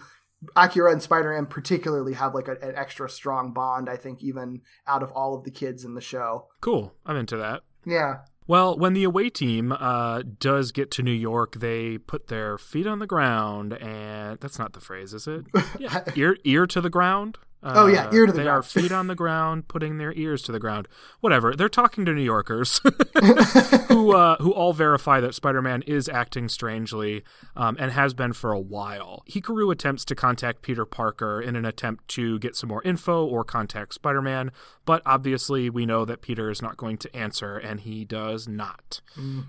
[0.57, 5.03] akira and spider-man particularly have like a, an extra strong bond i think even out
[5.03, 6.93] of all of the kids in the show Cool.
[7.07, 7.63] I'm into that.
[7.87, 12.59] yeah Well, when the away team uh, does get to New York, they put their
[12.59, 15.45] feet on the ground, and that's not the phrase, is it?
[15.79, 17.39] Yeah, ear ear to the ground.
[17.63, 18.59] Uh, Oh, yeah, ear to the they ground.
[18.59, 20.89] are feet on the ground, putting their ears to the ground.
[21.21, 21.55] Whatever.
[21.55, 22.81] They're talking to New Yorkers,
[23.89, 27.23] who uh, who all verify that Spider-Man is acting strangely,
[27.57, 29.25] um, and has been for a while.
[29.31, 33.45] Hikaru attempts to contact Peter Parker in an attempt to get some more info or
[33.45, 34.53] contact Spider-Man,
[34.87, 39.01] but obviously we know that Peter is not going to answer, and he does not.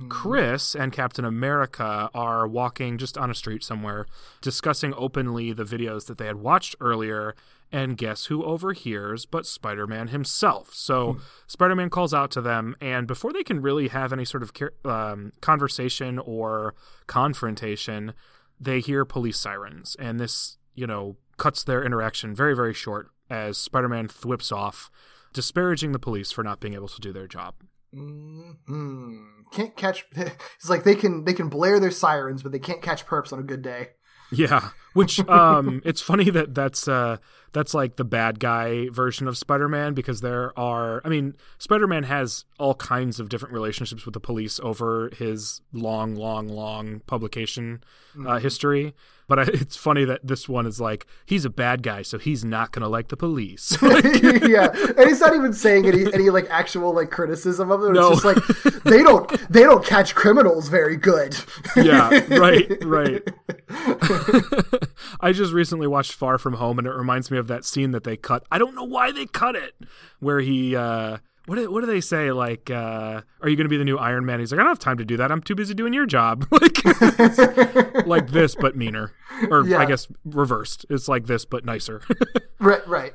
[0.10, 4.06] Chris and Captain America are walking just on a street somewhere,
[4.42, 7.36] discussing openly the videos that they had watched earlier.
[7.74, 10.74] And guess who overhears but Spider Man himself?
[10.74, 11.18] So
[11.48, 14.52] Spider Man calls out to them, and before they can really have any sort of
[14.84, 16.76] um, conversation or
[17.08, 18.14] confrontation,
[18.60, 19.96] they hear police sirens.
[20.00, 24.92] And this, you know, cuts their interaction very, very short as Spider Man thwips off,
[25.34, 27.56] disparaging the police for not being able to do their job.
[27.94, 29.24] Hmm.
[29.52, 30.06] Can't catch.
[30.16, 33.40] It's like they can they can blare their sirens, but they can't catch perps on
[33.40, 33.90] a good day.
[34.32, 37.18] Yeah, which um it's funny that that's uh
[37.54, 42.46] that's like the bad guy version of Spider-Man because there are I mean, Spider-Man has
[42.58, 47.84] all kinds of different relationships with the police over his long long long publication
[48.26, 48.94] uh, history,
[49.32, 52.44] but I, it's funny that this one is like he's a bad guy so he's
[52.44, 53.72] not going to like the police.
[53.82, 54.68] yeah,
[54.98, 57.94] and he's not even saying any any like actual like criticism of them.
[57.94, 58.12] No.
[58.12, 61.38] It's just like they don't they don't catch criminals very good.
[61.78, 63.26] yeah, right, right.
[65.22, 68.04] I just recently watched Far From Home, and it reminds me of that scene that
[68.04, 68.44] they cut.
[68.52, 69.76] I don't know why they cut it,
[70.20, 72.32] where he, uh, what do, what do they say?
[72.32, 74.40] Like, uh, are you going to be the new Iron Man?
[74.40, 75.32] He's like, I don't have time to do that.
[75.32, 76.46] I'm too busy doing your job.
[76.52, 76.86] like,
[78.06, 79.12] like this, but meaner,
[79.50, 79.80] or Yeah.
[79.80, 80.86] I guess reversed.
[80.90, 82.02] It's like this, but nicer.
[82.62, 83.12] Right, right.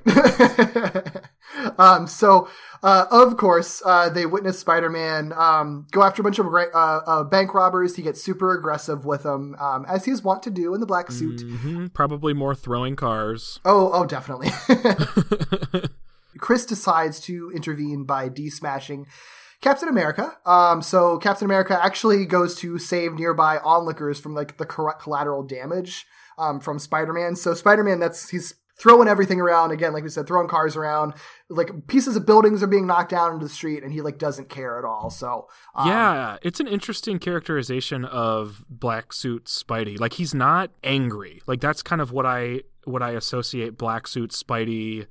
[1.78, 2.48] um, so,
[2.82, 7.22] uh, of course, uh, they witness Spider-Man um, go after a bunch of uh, uh,
[7.22, 7.94] bank robbers.
[7.94, 11.12] He gets super aggressive with them, um, as he's wont to do in the black
[11.12, 11.42] suit.
[11.46, 11.94] Mhm.
[11.94, 13.60] Probably more throwing cars.
[13.64, 14.50] Oh, oh, definitely.
[16.39, 19.07] Chris decides to intervene by de-smashing
[19.61, 20.37] Captain America.
[20.45, 26.07] Um, so Captain America actually goes to save nearby onlookers from like the collateral damage
[26.39, 27.37] um, from Spider-Man.
[27.37, 31.14] So Spider-Man, that's he's throwing everything around again, like we said, throwing cars around.
[31.49, 34.49] Like pieces of buildings are being knocked down into the street, and he like doesn't
[34.49, 35.11] care at all.
[35.11, 39.99] So um, yeah, it's an interesting characterization of Black Suit Spidey.
[39.99, 41.41] Like he's not angry.
[41.47, 45.07] Like that's kind of what I what I associate Black Suit Spidey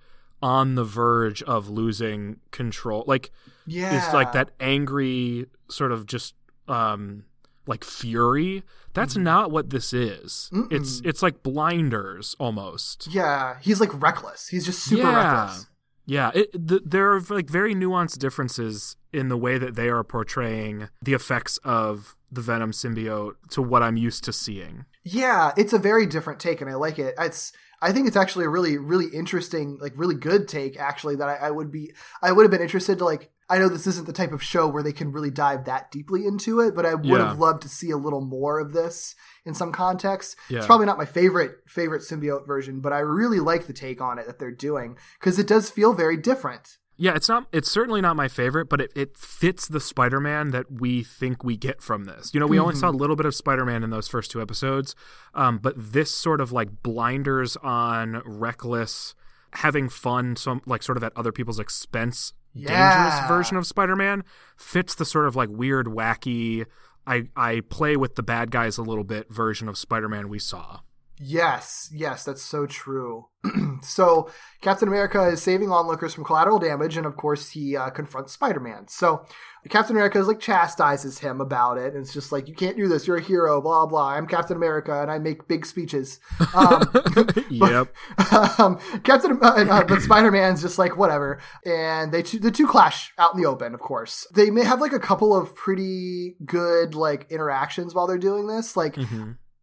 [0.45, 3.03] on the verge of losing control.
[3.07, 3.31] Like
[3.65, 6.35] yeah, it's like that angry sort of just
[6.67, 7.25] um
[7.65, 8.61] like fury.
[8.93, 10.51] That's not what this is.
[10.69, 13.07] It's it's like blinders almost.
[13.07, 14.47] Yeah, he's like reckless.
[14.49, 15.15] He's just super Yeah.
[15.15, 15.65] reckless.
[16.07, 20.03] Yeah, it, th there are like very nuanced differences in the way that they are
[20.03, 24.85] portraying the effects of the Venom symbiote to what I'm used to seeing.
[25.03, 27.15] Yeah, it's a very different take, and I like it.
[27.17, 27.51] It's
[27.81, 30.77] I think it's actually a really, really interesting, like really good take.
[30.77, 33.31] Actually, that I, I would be, I would have been interested to like.
[33.47, 36.25] I know this isn't the type of show where they can really dive that deeply
[36.25, 37.27] into it, but I would Yeah.
[37.27, 39.13] have loved to see a little more of this
[39.45, 40.35] in some context.
[40.49, 44.17] It's probably not my favorite favorite symbiote version, but I really like the take on
[44.17, 46.77] it that they're doing because it does feel very different.
[46.97, 47.47] Yeah, it's not.
[47.51, 51.57] It's certainly not my favorite, but it, it fits the Spider-Man that we think we
[51.57, 52.33] get from this.
[52.33, 54.95] You know, we only saw a little bit of Spider-Man in those first two episodes,
[55.33, 59.13] um, but this sort of like blinders on, reckless,
[59.53, 64.23] having fun, some like sort of at other people's expense, dangerous version of Spider-Man
[64.55, 66.65] fits the sort of like weird, wacky.
[67.05, 70.79] I I play with the bad guys a little bit version of Spider-Man we saw.
[71.17, 73.27] Yes, yes, that's so true.
[73.81, 74.29] so
[74.61, 78.87] Captain America is saving onlookers from collateral damage, and of course he uh, confronts Spider-Man.
[78.89, 79.25] So
[79.69, 82.89] Captain America is like chastises him about it, and it's just like you can't do
[82.89, 83.07] this.
[83.07, 83.61] You're a hero.
[83.61, 84.09] Blah blah.
[84.09, 86.19] I'm Captain America, and I make big speeches.
[86.53, 86.89] Um,
[87.49, 87.93] yep.
[88.59, 92.65] um, Captain, uh, uh, but Spider Man's just like whatever, and they two, the two
[92.65, 93.73] clash out in the open.
[93.73, 98.17] Of course, they may have like a couple of pretty good like interactions while they're
[98.17, 98.77] doing this.
[98.77, 98.95] Like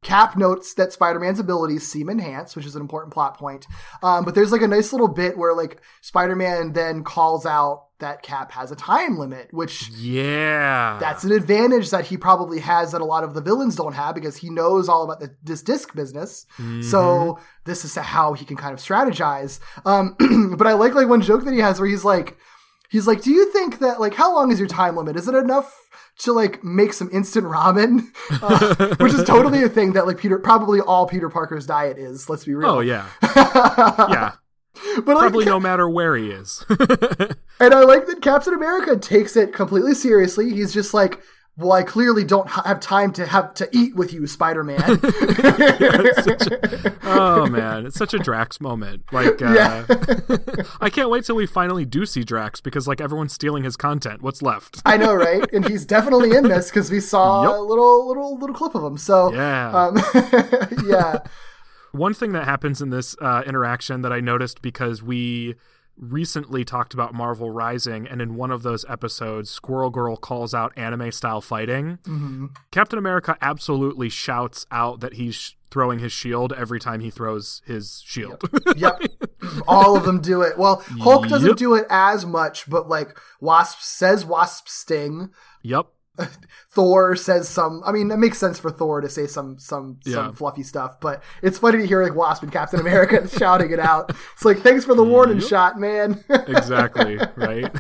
[0.02, 3.66] Cap notes that Spider Man's abilities seem enhanced, which is an important plot point.
[4.02, 7.84] Um, but there's like a nice little bit where like Spider Man then calls out
[8.00, 10.98] that Cap has a time limit, which Yeah.
[10.98, 14.16] that's an advantage that he probably has that a lot of the villains don't have
[14.16, 16.44] because he knows all about the, this disc business.
[16.82, 19.60] So this is how he can kind of strategize.
[19.84, 20.16] Um,
[20.58, 22.36] but I like like one joke that he has where he's like,
[22.92, 25.16] he's like, do you think that like how long is your time limit?
[25.16, 25.74] Is it enough
[26.18, 28.04] to like make some instant ramen?
[28.42, 32.28] Uh, which is totally a thing that like Peter probably all Peter Parker's diet is.
[32.28, 32.68] Let's be real.
[32.68, 33.06] Oh yeah.
[33.22, 34.32] yeah.
[34.96, 36.64] but like, Probably no matter where he is.
[37.62, 40.50] And I like that Captain America takes it completely seriously.
[40.50, 41.22] He's just like,
[41.56, 44.82] "Well, I clearly don't have time to have to eat with you, Spider Man."
[47.04, 49.02] oh man, it's such a Drax moment.
[49.12, 49.84] Like, uh, Yeah.
[50.80, 54.22] I can't wait till we finally do see Drax because like everyone's stealing his content.
[54.22, 54.80] What's left?
[54.84, 55.44] I know, right?
[55.52, 57.52] And he's definitely in this because we saw Yep.
[57.58, 58.96] a little, little, little clip of him.
[58.98, 59.70] So, Yeah.
[59.72, 59.98] um,
[60.86, 61.18] yeah,
[61.92, 65.54] One thing that happens in this uh, interaction that I noticed because we
[65.96, 70.72] recently talked about Marvel Rising, and in one of those episodes, Squirrel Girl calls out
[70.76, 71.98] anime style fighting.
[72.04, 72.46] Mm-hmm.
[72.70, 78.02] Captain America absolutely shouts out that he's throwing his shield every time he throws his
[78.04, 78.42] shield.
[78.76, 79.00] yep.
[79.66, 80.58] All of them do it.
[80.58, 81.56] Well, Hulk doesn't Yep.
[81.56, 85.30] do it as much, but like Wasp says Wasp sting.
[85.62, 85.86] yep.
[86.70, 87.82] Thor says some.
[87.84, 90.14] I mean, it makes sense for Thor to say some some Yeah.
[90.14, 93.80] some fluffy stuff, but it's funny to hear like Wasp and Captain America shouting it
[93.80, 94.10] out.
[94.34, 95.48] It's like, thanks for the warning Yep.
[95.48, 96.22] shot, man.
[96.28, 97.18] Exactly.
[97.36, 97.74] right.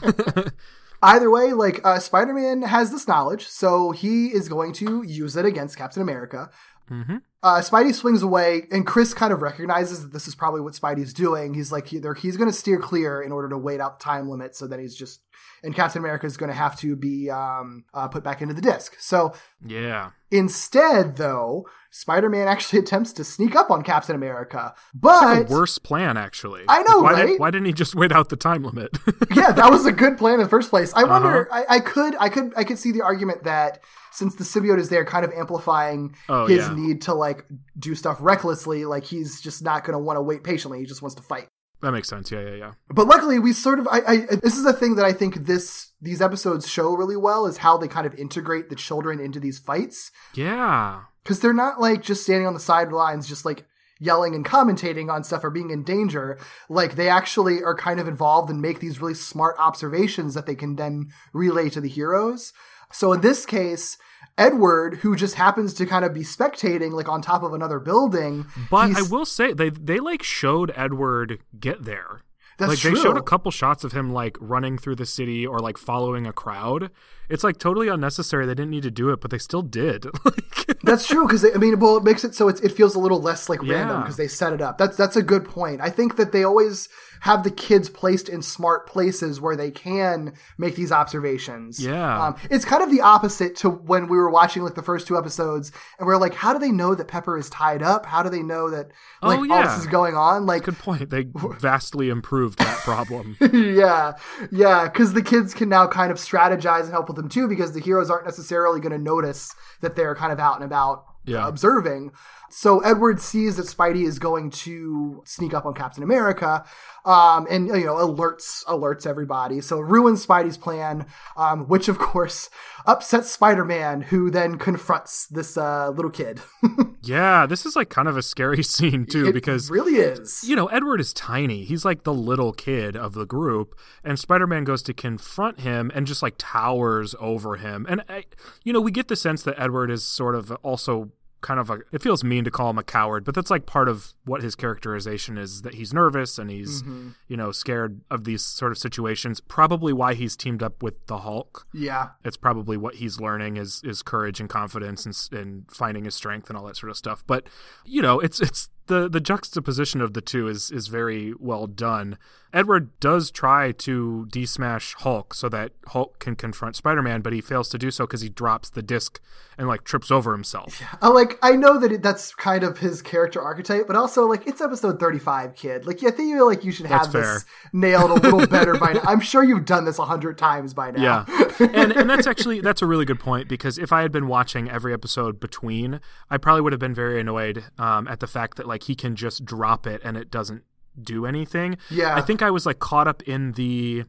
[1.02, 5.36] Either way, like uh, Spider Man has this knowledge, so he is going to use
[5.36, 6.48] it against Captain America.
[6.88, 10.74] hmm Uh, Spidey swings away, and Chris kind of recognizes that this is probably what
[10.74, 11.54] Spidey's doing.
[11.54, 14.28] He's like, either he's going to steer clear in order to wait out the time
[14.28, 15.22] limit, so that he's just,
[15.62, 18.60] and Captain America is going to have to be um, uh, put back into the
[18.60, 18.96] disc.
[18.98, 19.32] So
[19.64, 20.10] Yeah.
[20.30, 25.52] instead, though, Spider Man actually attempts to sneak up on Captain America, Like but a
[25.52, 26.64] worse plan, actually.
[26.68, 27.26] I know, why right?
[27.28, 28.96] Did, why didn't he just wait out the time limit?
[29.34, 30.92] yeah, that was a good plan in the first place.
[30.94, 31.48] I wonder.
[31.52, 31.64] Uh-huh.
[31.68, 34.88] I, I could, I could, I could see the argument that since the symbiote is
[34.88, 36.74] there, kind of amplifying Oh, his yeah.
[36.74, 37.46] need to like
[37.78, 40.80] do stuff recklessly, like he's just not going to want to wait patiently.
[40.80, 41.46] He just wants to fight.
[41.82, 42.30] That makes sense.
[42.30, 42.72] Yeah, yeah, yeah.
[42.88, 43.88] But luckily, we sort of.
[43.88, 47.44] I, I this is a thing that I think this these episodes show really well
[47.46, 51.02] is how they kind of integrate the children into these fights Yeah.
[51.22, 53.66] because they're not like just standing on the sidelines, just like
[54.00, 56.38] yelling and commentating on stuff or being in danger.
[56.68, 60.56] Like they actually are kind of involved and make these really smart observations that they
[60.56, 62.52] can then relay to the heroes.
[62.92, 63.98] So in this case.
[64.38, 68.46] Edward, who just happens to kind of be spectating like on top of another building,
[68.70, 72.22] But I will say they they like showed Edward get there.
[72.58, 72.94] That's like true.
[72.94, 76.26] they showed a couple shots of him like running through the city or like following
[76.26, 76.90] a crowd.
[77.32, 78.46] It's like totally unnecessary.
[78.46, 80.04] They didn't need to do it, but they still did.
[80.24, 82.98] like, That's true because I mean, well, it makes it so it's, it feels a
[82.98, 84.78] little less like random because they set it up.
[84.78, 85.80] That's that's a good point.
[85.80, 86.88] I think that they always
[87.22, 91.78] have the kids placed in smart places where they can make these observations.
[91.78, 92.26] Yeah.
[92.26, 95.16] um, it's kind of the opposite to when we were watching like the first two
[95.16, 95.70] episodes,
[96.00, 98.06] and we are like, how do they know that Pepper is tied up?
[98.06, 98.90] How do they know that
[99.22, 99.66] like Oh, all yeah.
[99.68, 100.46] this is going on?
[100.46, 101.10] Like, good point.
[101.10, 101.26] They
[101.60, 103.36] vastly improved that problem.
[103.52, 104.14] yeah,
[104.50, 107.72] yeah, because the kids can now kind of strategize and help with them too, because
[107.72, 111.46] the heroes aren't necessarily going to notice that they're kind of out and about Yeah.
[111.48, 112.12] observing.
[112.54, 116.64] So Edward sees that Spidey is going to sneak up on Captain America,
[117.06, 119.62] um, and you know alerts alerts everybody.
[119.62, 122.50] So ruins Spidey's plan, um, which of course
[122.84, 126.42] upsets Spider-Man, who then confronts this uh, little kid.
[127.02, 130.44] yeah, this is like kind of a scary scene too It because really is.
[130.44, 131.64] you know, Edward is tiny.
[131.64, 133.74] He's like the little kid of the group,
[134.04, 137.86] and Spider-Man goes to confront him and just like towers over him.
[137.88, 138.24] And I,
[138.62, 141.12] you know, we get the sense that Edward is sort of also
[141.42, 143.88] kind of a it feels mean to call him a coward, but that's like part
[143.88, 147.10] of what his characterization is that he's nervous and he's, mm-hmm.
[147.28, 149.40] you know, scared of these sort of situations.
[149.40, 151.66] Probably why he's teamed up with the Hulk.
[151.74, 156.14] Yeah, It's probably what he's learning is is courage and confidence and, and finding his
[156.14, 157.24] strength and all that sort of stuff.
[157.26, 157.48] But
[157.84, 162.18] you know, it's it's the the juxtaposition of the two is is very well done.
[162.52, 167.70] Edward does try to desmash Hulk so that Hulk can confront Spider-Man, but he fails
[167.70, 169.20] to do so because he drops the disc
[169.56, 170.82] and like trips over himself.
[171.00, 174.46] I like I know that it, that's kind of his character archetype, but also like
[174.46, 175.86] it's episode thirty-five, kid.
[175.86, 179.00] Like, I think you like you should have this nailed a little better by now.
[179.04, 181.24] I'm sure you've done this a hundred times by now.
[181.28, 184.28] Yeah, and and that's actually that's a really good point because if I had been
[184.28, 188.56] watching every episode between, I probably would have been very annoyed um, at the fact
[188.56, 190.62] that like he can just drop it and it doesn't
[191.00, 191.76] do anything.
[191.90, 192.14] Yeah.
[192.14, 194.04] I think I was like caught up in the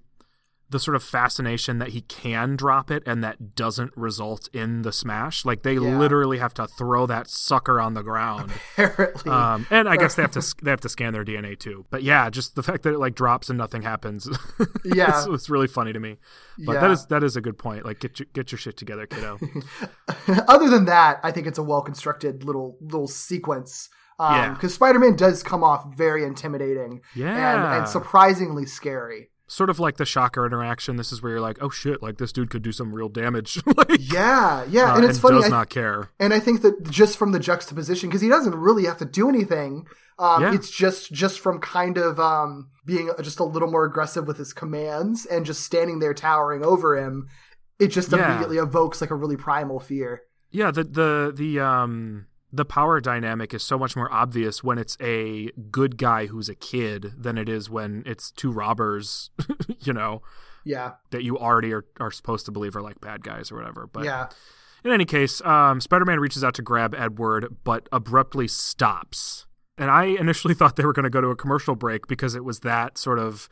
[0.69, 4.91] the sort of fascination that he can drop it and that doesn't result in the
[4.91, 5.45] smash.
[5.45, 5.99] Like they Yeah.
[5.99, 8.51] literally have to throw that sucker on the ground.
[8.75, 11.85] Apparently, Um, and I guess they have to they have to scan their DNA too.
[11.91, 14.27] But yeah, just the fact that it like drops and nothing happens.
[14.83, 15.19] Yeah.
[15.19, 16.17] it's, it's really funny to me.
[16.65, 16.79] But Yeah.
[16.81, 17.85] that is that is a good point.
[17.85, 19.37] Like get your get your shit together, kiddo.
[20.47, 23.89] other than that, I think it's a well-constructed little little sequence.
[24.23, 24.53] Um, Yeah.
[24.53, 27.77] because Spider-Man does come off very intimidating, and, Yeah.
[27.77, 29.29] and surprisingly scary.
[29.45, 30.95] sort of like the shocker interaction.
[30.95, 33.61] This is where you're like, oh shit, like this dude could do some real damage.
[33.77, 35.35] like, Yeah, yeah, uh, and it's funny.
[35.35, 36.09] He does I- not care.
[36.19, 39.29] And I think that just from the juxtaposition, because he doesn't really have to do
[39.29, 39.85] anything.
[40.17, 40.53] Um, Yeah.
[40.53, 44.53] It's just just from kind of um, being just a little more aggressive with his
[44.53, 47.27] commands and just standing there towering over him.
[47.77, 48.25] It just Yeah.
[48.29, 50.21] immediately evokes like a really primal fear.
[50.51, 54.95] Yeah, the the the um the power dynamic is so much more obvious when it's
[55.01, 59.31] a good guy who's a kid than it is when it's two robbers,
[59.79, 60.21] you know,
[60.63, 63.89] Yeah, that you already are, are supposed to believe are like bad guys or whatever.
[63.91, 64.27] But yeah,
[64.85, 69.47] in any case, um, Spider Man reaches out to grab Edward, but abruptly stops.
[69.75, 72.45] And I initially thought they were going to go to a commercial break because it
[72.45, 73.49] was that sort of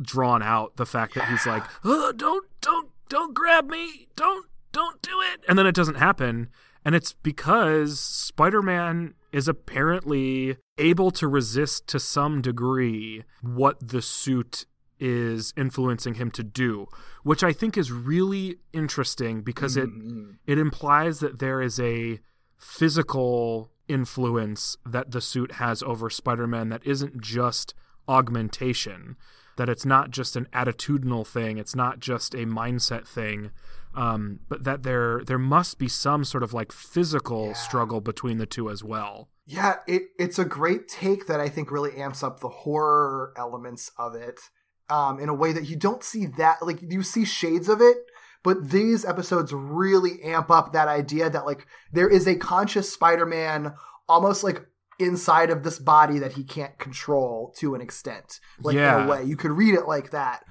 [0.00, 0.76] drawn out.
[0.78, 4.08] The fact that he's like, oh, "Don't, don't, don't grab me!
[4.16, 6.48] Don't, don't do it!" And then it doesn't happen,
[6.84, 14.02] and it's because Spider Man is apparently able to resist to some degree what the
[14.02, 14.66] suit
[14.98, 16.86] is influencing him to do,
[17.24, 20.32] which I think is really interesting because it mm-hmm.
[20.46, 22.20] it implies that there is a
[22.56, 27.74] physical influence that the suit has over Spider-Man that isn't just
[28.08, 29.16] augmentation,
[29.56, 33.50] that it's not just an attitudinal thing, it's not just a mindset thing,
[33.94, 38.46] um, but that there there must be some sort of like physical struggle between the
[38.46, 39.28] two as well.
[39.46, 39.76] yeah.
[39.86, 44.14] It it's a great take that I think really amps up the horror elements of
[44.14, 44.40] it
[44.88, 46.62] um, in a way that you don't see that.
[46.62, 47.98] Like you see shades of it,
[48.42, 53.74] but these episodes really amp up that idea that like there is a conscious Spider-Man
[54.08, 54.66] almost like
[54.98, 58.40] inside of this body that he can't control to an extent.
[58.60, 59.24] Like in a way.
[59.24, 60.44] You could read it like that.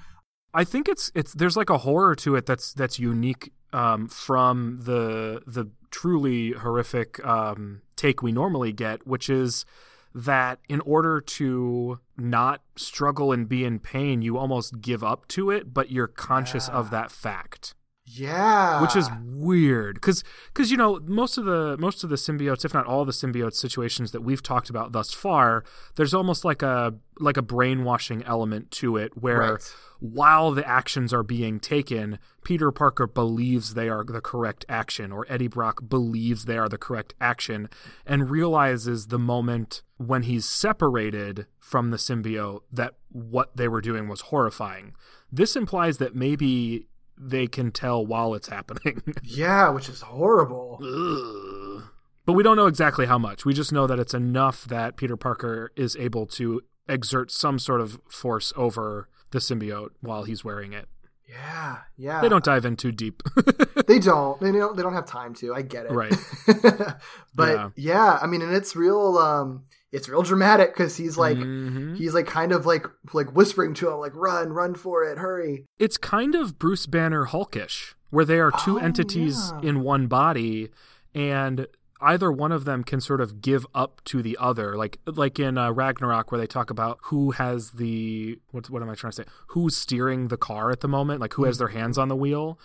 [0.54, 4.80] I think it's it's there's like a horror to it that's that's unique um, from
[4.84, 9.66] the the truly horrific um, take we normally get, which is
[10.14, 15.50] that in order to not struggle and be in pain, you almost give up to
[15.50, 17.76] it, but you're conscious of that fact.
[18.14, 18.82] Yeah.
[18.82, 22.74] Which is weird cuz cuz you know most of the most of the symbiotes if
[22.74, 25.64] not all the symbiote situations that we've talked about thus far
[25.96, 29.76] there's almost like a like a brainwashing element to it where Right.
[30.00, 35.26] while the actions are being taken Peter Parker believes they are the correct action or
[35.28, 37.68] Eddie Brock believes they are the correct action
[38.06, 44.08] and realizes the moment when he's separated from the symbiote that what they were doing
[44.08, 44.94] was horrifying
[45.32, 46.88] this implies that maybe
[47.24, 49.04] they can tell while it's happening.
[49.24, 50.80] yeah, which is horrible.
[50.82, 51.84] Ugh.
[52.26, 53.46] but we don't know exactly how much.
[53.46, 57.80] We just know that it's enough that Peter Parker is able to exert some sort
[57.82, 60.88] of force over the symbiote while he's wearing it.
[61.30, 62.20] Yeah, yeah.
[62.22, 63.22] They don't dive in too deep.
[63.88, 64.40] They don't.
[64.40, 64.78] They don't.
[64.78, 65.54] They don't have time to.
[65.54, 65.92] I get it.
[65.92, 66.14] Right.
[67.36, 67.70] but Yeah.
[67.76, 68.20] yeah.
[68.22, 69.18] I mean, and it's real.
[69.18, 71.96] Um, it's real dramatic because he's like, Mhm.
[71.98, 75.66] he's like kind of like like whispering to him, like, "Run, run for it, hurry."
[75.80, 79.70] it's kind of Bruce Banner Hulkish, where they are two Oh, entities yeah.
[79.70, 80.70] in one body,
[81.14, 81.68] and
[82.04, 85.56] either one of them can sort of give up to the other, like like in
[85.58, 89.18] uh, Ragnarok, where they talk about who has the what what am I trying to
[89.18, 89.26] say?
[89.48, 91.20] Who's steering the car at the moment?
[91.22, 92.58] Like who has their hands on the wheel?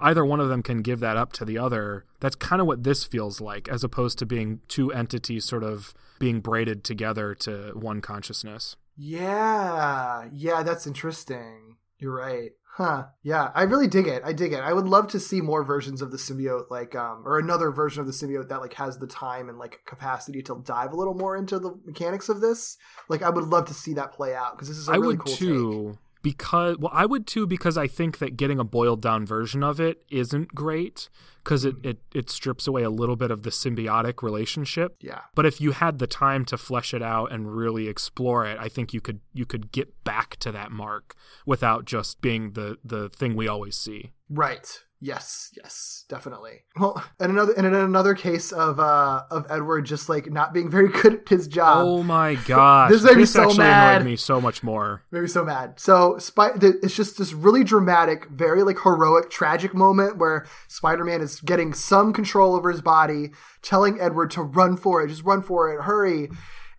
[0.00, 2.04] Either one of them can give that up to the other.
[2.20, 5.92] That's kind of what this feels like, as opposed to being two entities sort of
[6.18, 8.76] being braided together to one consciousness.
[8.96, 10.62] Yeah, yeah.
[10.62, 11.76] That's interesting.
[11.98, 12.50] You're right.
[12.76, 13.04] Huh.
[13.22, 14.22] Yeah, I really dig it.
[14.24, 14.58] I dig it.
[14.58, 18.00] I would love to see more versions of the symbiote, like, um, or another version
[18.00, 21.14] of the symbiote that like has the time and like capacity to dive a little
[21.14, 22.76] more into the mechanics of this.
[23.08, 25.08] Like, I would love to see that play out because this is a I really
[25.08, 25.38] would cool take.
[25.38, 29.62] too because well I would too because I think that getting a boiled down version
[29.62, 31.08] of it isn't great
[31.44, 34.96] because it, it it strips away a little bit of the symbiotic relationship.
[35.00, 35.20] Yeah.
[35.34, 38.68] But if you had the time to flesh it out and really explore it, I
[38.68, 41.14] think you could you could get back to that mark
[41.46, 44.12] without just being the the thing we always see.
[44.30, 44.82] Right.
[45.04, 45.50] Yes.
[45.54, 46.04] Yes.
[46.08, 46.64] Definitely.
[46.78, 50.70] Well, and another and in another case of uh of Edward just like not being
[50.70, 51.86] very good at his job.
[51.86, 52.90] oh my gosh.
[52.90, 53.96] this made me so actually mad.
[53.96, 55.02] annoyed me so much more.
[55.10, 55.78] made me so mad.
[55.78, 61.40] So, Spy- it's just this really dramatic, very like heroic, tragic moment where Spider-Man is
[61.40, 63.30] getting some control over his body,
[63.62, 66.28] telling Edward to run for it, just run for it, hurry.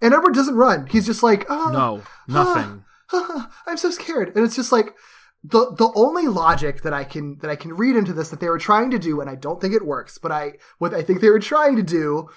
[0.01, 0.87] And Edward doesn't run.
[0.87, 2.83] He's just like, oh, No, nothing.
[3.67, 4.35] I'm so scared.
[4.35, 4.93] And it's just like
[5.49, 8.49] the the only logic that I can that I can read into this that they
[8.49, 11.21] were trying to do, and I don't think it works, but I what I think
[11.21, 12.29] they were trying to do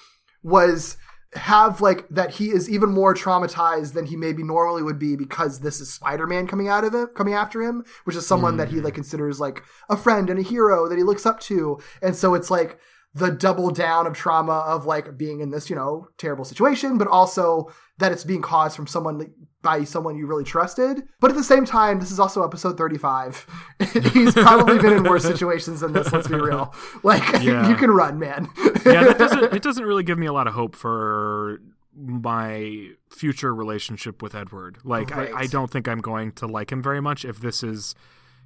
[0.43, 0.97] was
[1.35, 5.61] have like that he is even more traumatized than he maybe normally would be because
[5.61, 8.77] this is Spider-Man coming out of it, coming after him, which is someone that he
[8.77, 8.85] mm.
[8.85, 11.79] like considers like a friend and a hero that he looks up to.
[12.01, 12.79] And so it's like
[13.15, 17.09] the double down of trauma of like being in this, you know, terrible situation, but
[17.09, 19.31] also that it's being caused from someone
[19.63, 21.03] by someone you really trusted.
[21.21, 23.47] But at the same time, this is also episode 35.
[24.13, 26.75] He's probably been in worse situations than this, let's be real.
[27.03, 27.69] Like Yeah.
[27.69, 28.49] you can run, man.
[28.87, 31.61] yeah, that doesn't it doesn't really give me a lot of hope for
[31.95, 34.79] my future relationship with Edward.
[34.85, 37.95] Like I, I don't think I'm going to like him very much if this is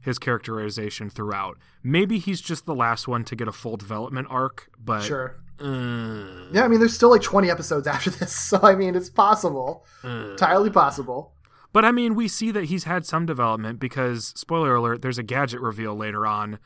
[0.00, 1.58] his characterization throughout.
[1.82, 5.36] Maybe he's just the last one to get a full development arc, but sure.
[5.61, 9.11] Uh, Yeah, I mean, there's still like 20 episodes after this, so I mean, it's
[9.11, 10.30] possible, Uh.
[10.32, 11.32] entirely possible.
[11.72, 15.22] But I mean, we see that he's had some development because, spoiler alert, there's a
[15.22, 16.59] gadget reveal later on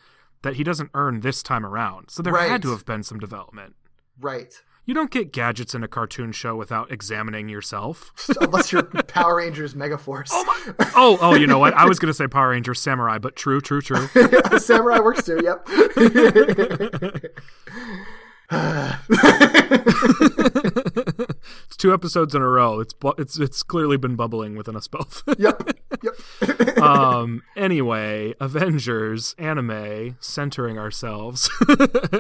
[0.43, 2.11] that he doesn't earn this time around.
[2.11, 2.51] So there Right.
[2.51, 3.75] had to have been some development.
[4.21, 4.53] Right.
[4.85, 8.13] You don't get gadgets in a cartoon show without examining yourself.
[8.41, 10.29] Unless you're Power Rangers Megaforce.
[10.33, 10.91] Oh my!
[10.97, 11.75] oh, oh, you know what?
[11.75, 14.07] I was going to say Power Rangers Samurai, but true, true, true.
[14.59, 15.41] Samurai works too.
[15.43, 15.69] Yep.
[21.69, 22.81] It's two episodes in a row.
[22.81, 25.23] It's bu- it's it's clearly been bubbling within us both.
[25.39, 25.63] yep.
[26.03, 26.79] Yep.
[26.79, 31.51] um anyway avengers anime centering ourselves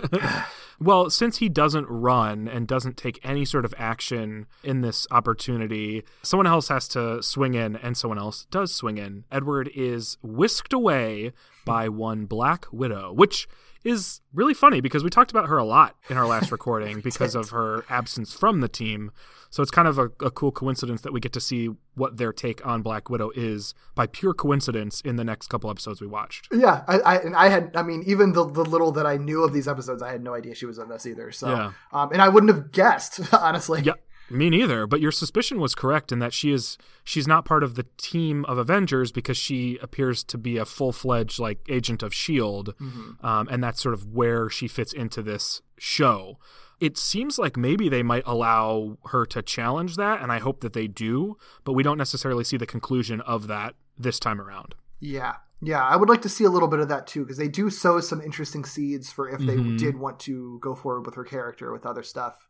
[0.80, 6.02] well since he doesn't run and doesn't take any sort of action in this opportunity
[6.22, 10.72] someone else has to swing in and someone else does swing in edward is whisked
[10.72, 11.32] away
[11.66, 13.46] by one black widow which
[13.86, 17.34] is really funny because we talked about her a lot in our last recording because
[17.34, 19.10] of her absence from the team
[19.50, 22.32] so it's kind of a, a cool coincidence that we get to see what their
[22.32, 26.48] take on Black Widow is by pure coincidence in the next couple episodes we watched.
[26.52, 29.44] Yeah, I, I and I had I mean even the, the little that I knew
[29.44, 31.30] of these episodes, I had no idea she was in this either.
[31.32, 31.72] So, Yeah.
[31.92, 33.82] um, and I wouldn't have guessed honestly.
[33.82, 33.94] Yeah.
[34.30, 34.86] Me neither.
[34.86, 38.44] But your suspicion was correct in that she is she's not part of the team
[38.46, 42.74] of Avengers because she appears to be a full fledged like agent of Shield,
[43.22, 46.38] um, and that's sort of where she fits into this show.
[46.78, 50.74] It seems like maybe they might allow her to challenge that, and I hope that
[50.74, 51.38] they do.
[51.64, 54.74] But we don't necessarily see the conclusion of that this time around.
[55.00, 55.36] Yeah.
[55.62, 57.70] Yeah, I would like to see a little bit of that too because they do
[57.70, 59.78] sow some interesting seeds for if they Mhm.
[59.78, 62.46] did want to go forward with her character with other stuff.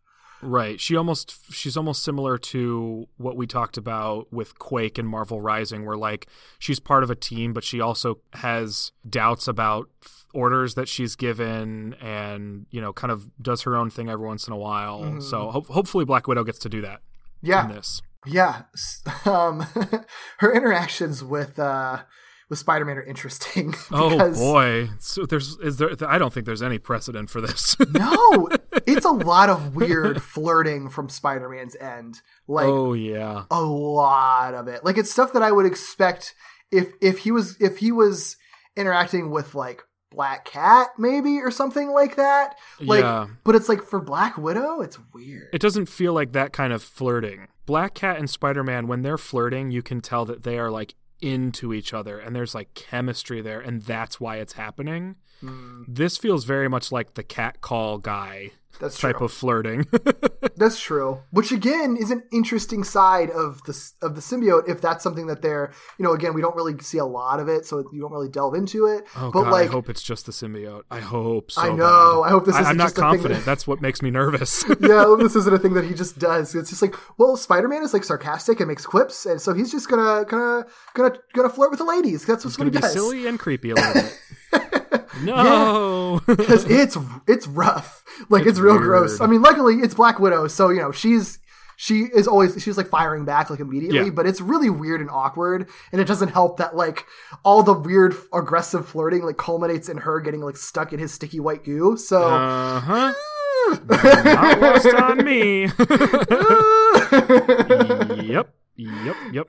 [0.46, 0.80] Right.
[0.80, 5.84] She almost she's almost similar to what we talked about with Quake and Marvel Rising
[5.84, 6.28] where like
[6.58, 9.88] she's part of a team but she also has doubts about
[10.34, 14.46] orders that she's given and you know kind of does her own thing every once
[14.46, 15.00] in a while.
[15.02, 15.22] Mhm.
[15.22, 17.00] So ho- hopefully Black Widow gets to do that
[17.42, 18.00] Yeah, in this.
[18.24, 18.62] Yeah,
[19.24, 19.60] um,
[20.38, 22.02] her interactions with uh,
[22.48, 23.74] with Spider Man are interesting.
[23.90, 24.90] Oh boy.
[24.98, 27.76] So there's is there I don't think there's any precedent for this.
[27.92, 28.48] no,
[28.86, 32.20] it's a lot of weird flirting from Spider Man's end.
[32.46, 33.44] Like oh yeah.
[33.50, 34.84] a lot of it.
[34.84, 36.34] Like it's stuff that I would expect
[36.70, 38.36] if if he was if he was
[38.76, 42.54] interacting with like Black Cat maybe or something like that.
[42.80, 43.26] Like, Yeah.
[43.44, 45.48] but it's like for Black Widow, it's weird.
[45.52, 47.48] It doesn't feel like that kind of flirting.
[47.66, 50.94] Black Cat and Spider Man, when they're flirting, you can tell that they are like
[51.20, 55.16] into each other and there's like chemistry there, and that's why it's happening.
[55.40, 55.82] Hmm.
[55.86, 59.26] This feels very much like the cat call guy That's type true.
[59.26, 59.86] of flirting.
[60.56, 61.20] That's true.
[61.30, 64.66] Which again is an interesting side of the of the symbiote.
[64.68, 67.48] If that's something that they're, you know, again we don't really see a lot of
[67.48, 69.04] it, so you don't really delve into it.
[69.16, 70.82] oh, but God, like, I hope it's just the symbiote.
[70.90, 71.60] I hope so.
[71.60, 72.22] I know.
[72.22, 72.28] bad.
[72.28, 73.40] I hope this I, isn't I'm not just a thing confident.
[73.40, 74.64] that- That's what makes me nervous.
[74.80, 76.54] yeah, I this isn't a thing that he just does.
[76.54, 79.70] It's just like, well, Spider Man is like sarcastic and makes quips, and so he's
[79.70, 80.64] just gonna gonna
[80.94, 82.24] gonna gonna flirt with the ladies.
[82.24, 82.92] That's what's gonna what he be does.
[82.94, 84.18] silly and creepy a little bit.
[85.22, 86.20] No.
[86.26, 86.96] because it's
[87.26, 88.04] it's rough.
[88.28, 88.84] Like it's, It's real weird.
[88.84, 89.20] gross.
[89.20, 91.38] I mean, luckily it's Black Widow, so you know she's
[91.78, 94.10] she is always she's like firing back like immediately, Yeah.
[94.10, 97.04] but it's really weird and awkward, and it doesn't help that like
[97.44, 101.40] all the weird aggressive flirting like culminates in her getting like stuck in his sticky
[101.40, 101.96] white goo.
[101.96, 102.22] So.
[102.22, 103.12] Uh huh.
[103.88, 105.62] Not lost on me.
[108.26, 108.54] yep.
[108.78, 109.16] Yep.
[109.32, 109.46] Yep.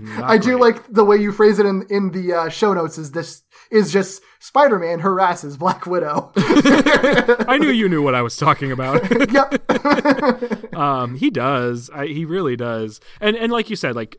[0.00, 0.60] Not I do great.
[0.60, 2.98] like the way you phrase it in in the uh, show notes.
[2.98, 6.32] Is this is just Spider Man harasses Black Widow?
[6.36, 9.02] I knew you knew what I was talking about.
[9.32, 10.74] yep.
[10.74, 11.90] um, he does.
[11.92, 13.00] I, he really does.
[13.20, 14.16] And and like you said, like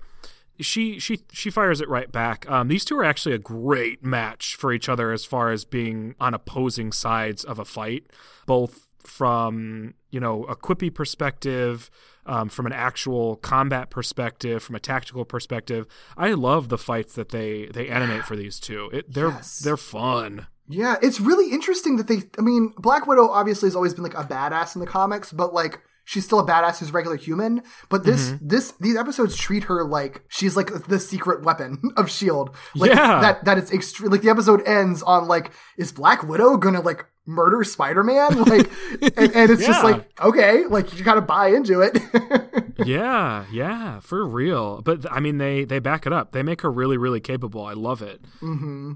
[0.59, 2.49] she she she fires it right back.
[2.49, 6.15] Um, these two are actually a great match for each other as far as being
[6.19, 8.05] on opposing sides of a fight,
[8.45, 11.89] both from you know a quippy perspective.
[12.29, 17.29] Um, from an actual combat perspective, from a tactical perspective, I love the fights that
[17.29, 18.89] they they animate for these two.
[18.93, 19.59] It, they're Yes.
[19.59, 20.45] they're fun.
[20.67, 22.19] Yeah, it's really interesting that they.
[22.37, 25.53] I mean, Black Widow obviously has always been like a badass in the comics, but
[25.55, 27.63] like she's still a badass who's a regular human.
[27.89, 28.47] But this, Mm-hmm.
[28.47, 32.55] this, these episodes treat her like she's like the secret weapon of Shield.
[32.75, 33.21] Like Yeah.
[33.21, 34.11] that that it's extreme.
[34.11, 38.37] Like the episode ends on like, is Black Widow gonna like murder Spider Man?
[38.49, 38.69] Like,
[39.17, 41.97] and, and it's just like okay, like you gotta buy into it.
[42.85, 44.81] yeah, yeah, for real.
[44.81, 46.31] But I mean, they they back it up.
[46.31, 47.65] They make her really, really capable.
[47.65, 48.93] I love it hmm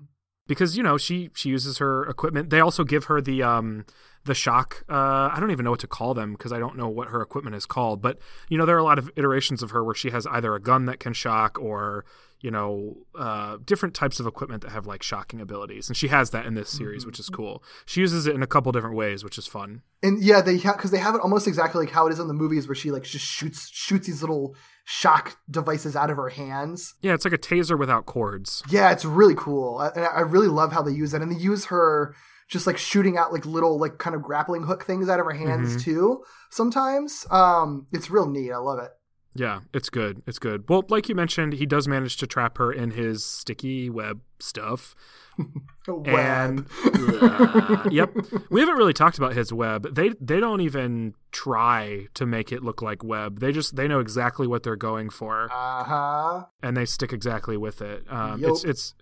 [0.48, 2.50] because you know she she uses her equipment.
[2.50, 3.86] They also give her the um
[4.26, 4.84] the shock.
[4.90, 7.22] Uh, I don't even know what to call them because I don't know what her
[7.22, 8.02] equipment is called.
[8.02, 8.20] But
[8.50, 10.62] you know, there are a lot of iterations of her where she has either a
[10.62, 12.06] gun that can shock or
[12.44, 16.30] you know uh, different types of equipment that have like shocking abilities, and she has
[16.30, 17.64] that in this series, which is cool.
[17.88, 19.82] She uses it in a couple different ways, which is fun.
[20.04, 22.34] And yeah, they because they have it almost exactly like how it is in the
[22.36, 26.94] movies, where she like just shoots shoots these little shock devices out of her hands.
[27.02, 28.62] Yeah, it's like a taser without cords.
[28.70, 31.22] Yeah, it's really cool, I- and I really love how they use it.
[31.24, 32.14] And they use her
[32.50, 35.32] just like shooting out like little like kind of grappling hook things out of her
[35.32, 35.80] hands Mm-hmm.
[35.92, 36.24] too.
[36.52, 38.52] Sometimes, um, it's real neat.
[38.52, 38.92] I love it.
[39.36, 40.22] Yeah, it's good.
[40.28, 40.70] It's good.
[40.70, 44.96] Well, like you mentioned, he does manage to trap her in his sticky web stuff.
[45.88, 46.08] Web.
[46.08, 46.68] And
[47.22, 48.16] uh, yep,
[48.52, 49.94] we haven't really talked about his web.
[49.96, 53.40] They they don't even try to make it look like web.
[53.40, 56.46] They just they know exactly what they're going for, Uh huh.
[56.62, 58.04] and they stick exactly with it.
[58.10, 58.52] Um, Yup.
[58.52, 58.94] It's it's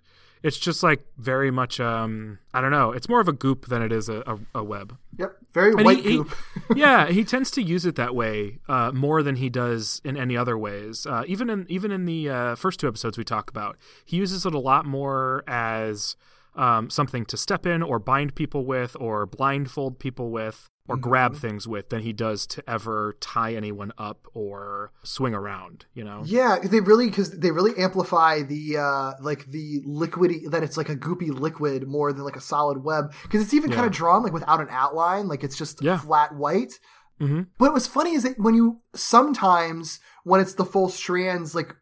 [0.42, 1.78] it's just like very much.
[1.80, 2.92] Um, I don't know.
[2.92, 4.96] It's more of a goop than it is a, a, a web.
[5.18, 5.36] Yep.
[5.54, 6.24] Very And white he- he-
[6.76, 10.36] yeah, he tends to use it that way uh, more than he does in any
[10.36, 11.06] other ways.
[11.06, 14.46] Uh, even in even in the uh, first two episodes we talk about, he uses
[14.46, 16.16] it a lot more as
[16.54, 21.36] um, something to step in or bind people with, or blindfold people with, or grab
[21.36, 25.86] things with, than he does to ever tie anyone up or swing around.
[25.94, 26.22] You know?
[26.24, 30.88] Yeah, they really because they really amplify the uh like the liquidy that it's like
[30.88, 34.22] a goopy liquid more than like a solid web because it's even kind of drawn
[34.22, 35.98] like without an outline, like it's just Yeah.
[35.98, 36.78] flat white.
[37.20, 37.42] Mm-hmm.
[37.58, 41.74] But what's funny is that when you sometimes when it's the full strands, like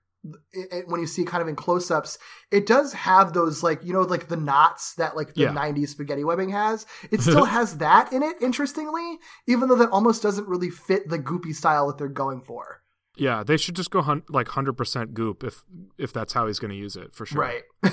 [0.52, 2.18] it, it- when you see kind of in close-ups,
[2.50, 5.52] it does have those like you know like the knots that like the Yeah.
[5.52, 6.86] '90s spaghetti webbing has.
[7.10, 11.18] It still has that in it, interestingly, even though that almost doesn't really fit the
[11.18, 12.82] goopy style that they're going for.
[13.16, 15.64] Yeah, they should just go hun- like hundred percent goop if
[15.98, 17.40] if that's how he's going to use it for sure.
[17.40, 17.62] Right.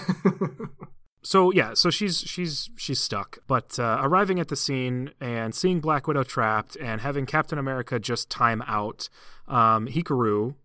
[1.24, 3.40] So yeah, so she's she's she's stuck.
[3.48, 8.00] But uh, arriving at the scene and seeing Black Widow trapped and having Captain America
[8.00, 9.10] just time out,
[9.48, 10.56] um, Hikaru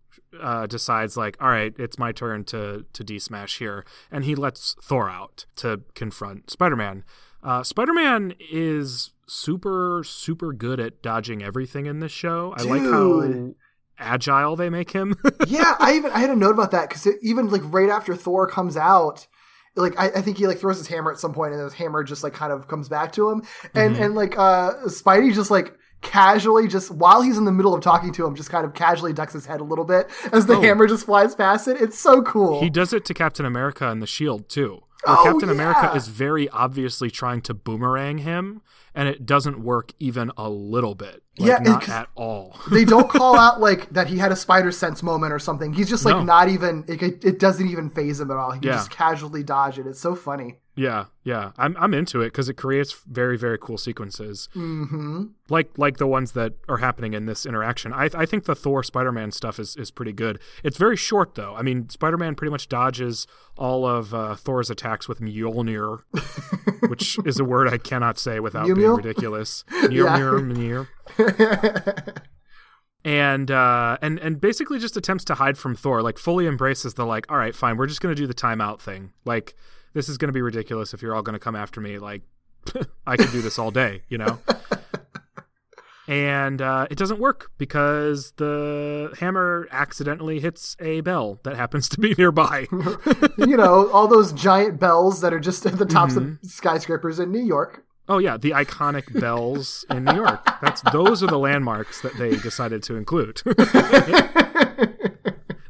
[0.41, 4.75] uh, decides like, all right, it's my turn to to de-smash here, and he lets
[4.81, 7.03] Thor out to confront Spider-Man.
[7.43, 12.53] Uh, Spider-Man is super super good at dodging everything in this show.
[12.57, 13.53] I like how
[13.97, 15.15] agile they make him.
[15.47, 18.47] yeah, I even I had a note about that because even like right after Thor
[18.47, 19.27] comes out,
[19.75, 22.03] like I, I think he like throws his hammer at some point, and his hammer
[22.03, 23.43] just like kind of comes back to him,
[23.73, 24.03] and Mm-hmm.
[24.03, 25.73] and like uh Spidey just like
[26.03, 29.13] casually just while he's in the middle of talking to him just kind of casually
[29.13, 30.61] ducks his head a little bit as the Oh.
[30.61, 34.01] hammer just flies past it it's so cool He does it to Captain America and
[34.01, 34.83] the Shield too.
[35.05, 38.61] Where Oh, Captain America is very obviously trying to boomerang him,
[38.95, 41.21] and it doesn't work even a little bit.
[41.37, 42.57] Like, Yeah, not at all.
[42.71, 45.89] they don't call out like that he had a spider sense moment or something he's
[45.89, 46.23] just like No.
[46.23, 48.75] not even it, it doesn't even phase him at all he can Yeah.
[48.75, 52.55] just casually dodge it it's so funny yeah, yeah, I'm I'm into it because it
[52.55, 57.45] creates very very cool sequences, mm-hmm like like the ones that are happening in this
[57.45, 57.93] interaction.
[57.93, 60.39] I I think the Thor Spider Man stuff is is pretty good.
[60.63, 61.55] It's very short though.
[61.55, 63.27] I mean, Spider Man pretty much dodges
[63.57, 65.99] all of uh, Thor's attacks with Mjolnir,
[66.89, 69.63] which is a word I cannot say without being ridiculous.
[69.83, 70.87] Mjolnir,
[71.17, 72.17] Mjolnir.
[73.05, 77.05] and uh and and basically just attempts to hide from Thor, like fully embraces the
[77.05, 79.11] like, all right, fine, we're just gonna do the timeout thing.
[79.25, 79.55] Like
[79.93, 81.99] this is gonna be ridiculous if you're all gonna come after me.
[81.99, 82.21] Like
[83.07, 84.39] I could do this all day, you know.
[86.07, 91.99] and uh, it doesn't work because the hammer accidentally hits a bell that happens to
[91.99, 92.67] be nearby.
[93.37, 96.45] you know all those giant bells that are just at the tops Mm-hmm.
[96.45, 100.45] of skyscrapers in new york oh yeah, the iconic bells in New York.
[100.61, 103.41] That's those are the landmarks that they decided to include.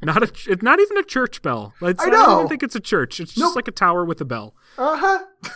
[0.06, 1.74] Not a, it's not even a church bell.
[1.82, 3.20] It's, I don't even think it's a church.
[3.20, 3.56] It's just Nope.
[3.56, 4.56] like a tower with a bell.
[4.78, 5.20] uh-huh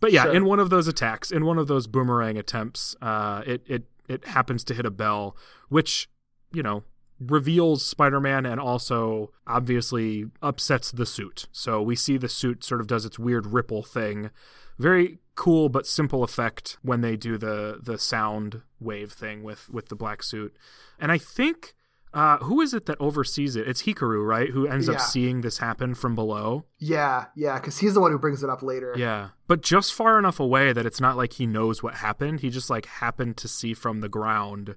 [0.00, 0.34] But yeah, Sure.
[0.34, 4.26] in one of those attacks, in one of those boomerang attempts, uh, it it it
[4.26, 5.34] happens to hit a bell,
[5.70, 6.10] which
[6.52, 6.82] you know
[7.20, 11.46] reveals Spider-Man and also obviously upsets the suit.
[11.52, 14.30] So we see the suit sort of does its weird ripple thing.
[14.78, 19.88] Very cool but simple effect when they do the the sound wave thing with with
[19.88, 20.54] the black suit.
[20.98, 21.74] And I think
[22.14, 23.66] uh, who is it that oversees it?
[23.68, 24.48] It's Hikaru, right?
[24.50, 24.94] Who ends Yeah.
[24.94, 26.64] up seeing this happen from below.
[26.78, 30.18] yeah yeah because he's the one who brings it up later Yeah, but just far
[30.18, 32.40] enough away that it's not like he knows what happened.
[32.40, 34.76] He just like happened to see from the ground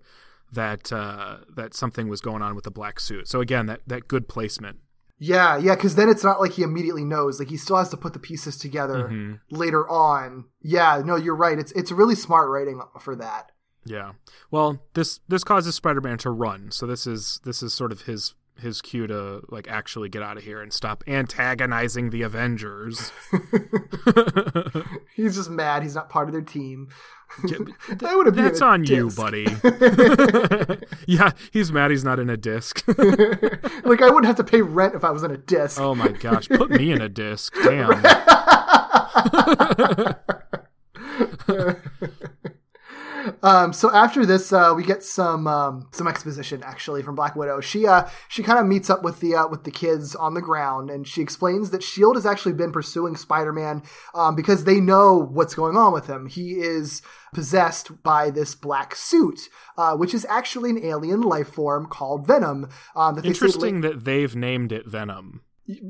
[0.51, 3.27] that uh, that something was going on with the black suit.
[3.27, 4.79] So again, that that good placement.
[5.19, 7.97] yeah yeah because then it's not like he immediately knows like he still has to
[7.97, 9.33] put the pieces together Mm-hmm.
[9.49, 13.51] later on yeah no you're right it's it's really smart writing for that
[13.87, 14.13] Yeah.
[14.51, 16.71] Well, this this causes Spider-Man to run.
[16.71, 20.37] So this is this is sort of his his cue to like actually get out
[20.37, 23.11] of here and stop antagonizing the Avengers.
[25.15, 26.89] he's just mad he's not part of their team
[27.43, 29.45] that would have been That's on you, buddy.
[31.07, 32.87] yeah, he's mad he's not in a disc.
[32.87, 36.07] like i wouldn't have to pay rent if i was in a disc oh my
[36.07, 37.53] gosh, put me in a disc.
[37.63, 38.01] Damn.
[43.43, 47.61] Um, so after this, uh, we get some um, some exposition actually from Black Widow.
[47.61, 50.41] She uh, she kind of meets up with the uh, with the kids on the
[50.41, 53.83] ground, and she explains that Shield has actually been pursuing Spider Man
[54.13, 56.27] um, because they know what's going on with him.
[56.27, 57.01] He is
[57.33, 62.69] possessed by this black suit, uh, which is actually an alien life form called Venom.
[62.95, 65.41] Um, that they say- Interesting that they've named it Venom.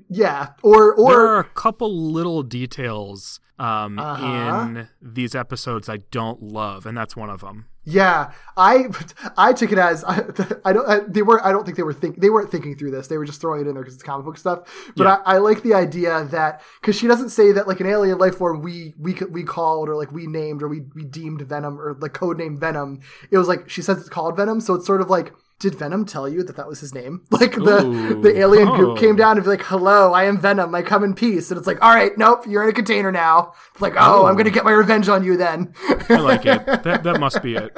[0.09, 4.25] Yeah, or or there are a couple little details um, Uh-huh.
[4.67, 7.65] in these episodes I don't love, and that's one of them.
[7.89, 8.87] Yeah, I
[9.37, 10.23] I took it as I,
[10.65, 12.91] I don't I, they were I don't think they were think they weren't thinking through
[12.91, 13.07] this.
[13.07, 14.59] They were just throwing it in there because it's comic book stuff.
[14.95, 15.17] But Yeah.
[15.25, 18.35] I, I like the idea that because she doesn't say that like an alien life
[18.35, 21.93] form we we we called or like we named or we we deemed Venom or
[21.93, 22.99] the code name Venom.
[23.31, 25.33] It was like she says it's called Venom, so it's sort of like.
[25.59, 27.23] Did Venom tell you that that was his name?
[27.31, 28.21] Like the Ooh.
[28.21, 28.99] the alien group Oh.
[28.99, 30.73] came down and be like, "Hello, I am Venom.
[30.75, 33.53] I come in peace." And it's like, "All right, nope, you're in a container now."
[33.73, 34.25] It's like, "Oh, Oh.
[34.27, 35.73] I'm gonna get my revenge on you then."
[36.09, 36.63] I like it.
[36.83, 37.75] That that must be it.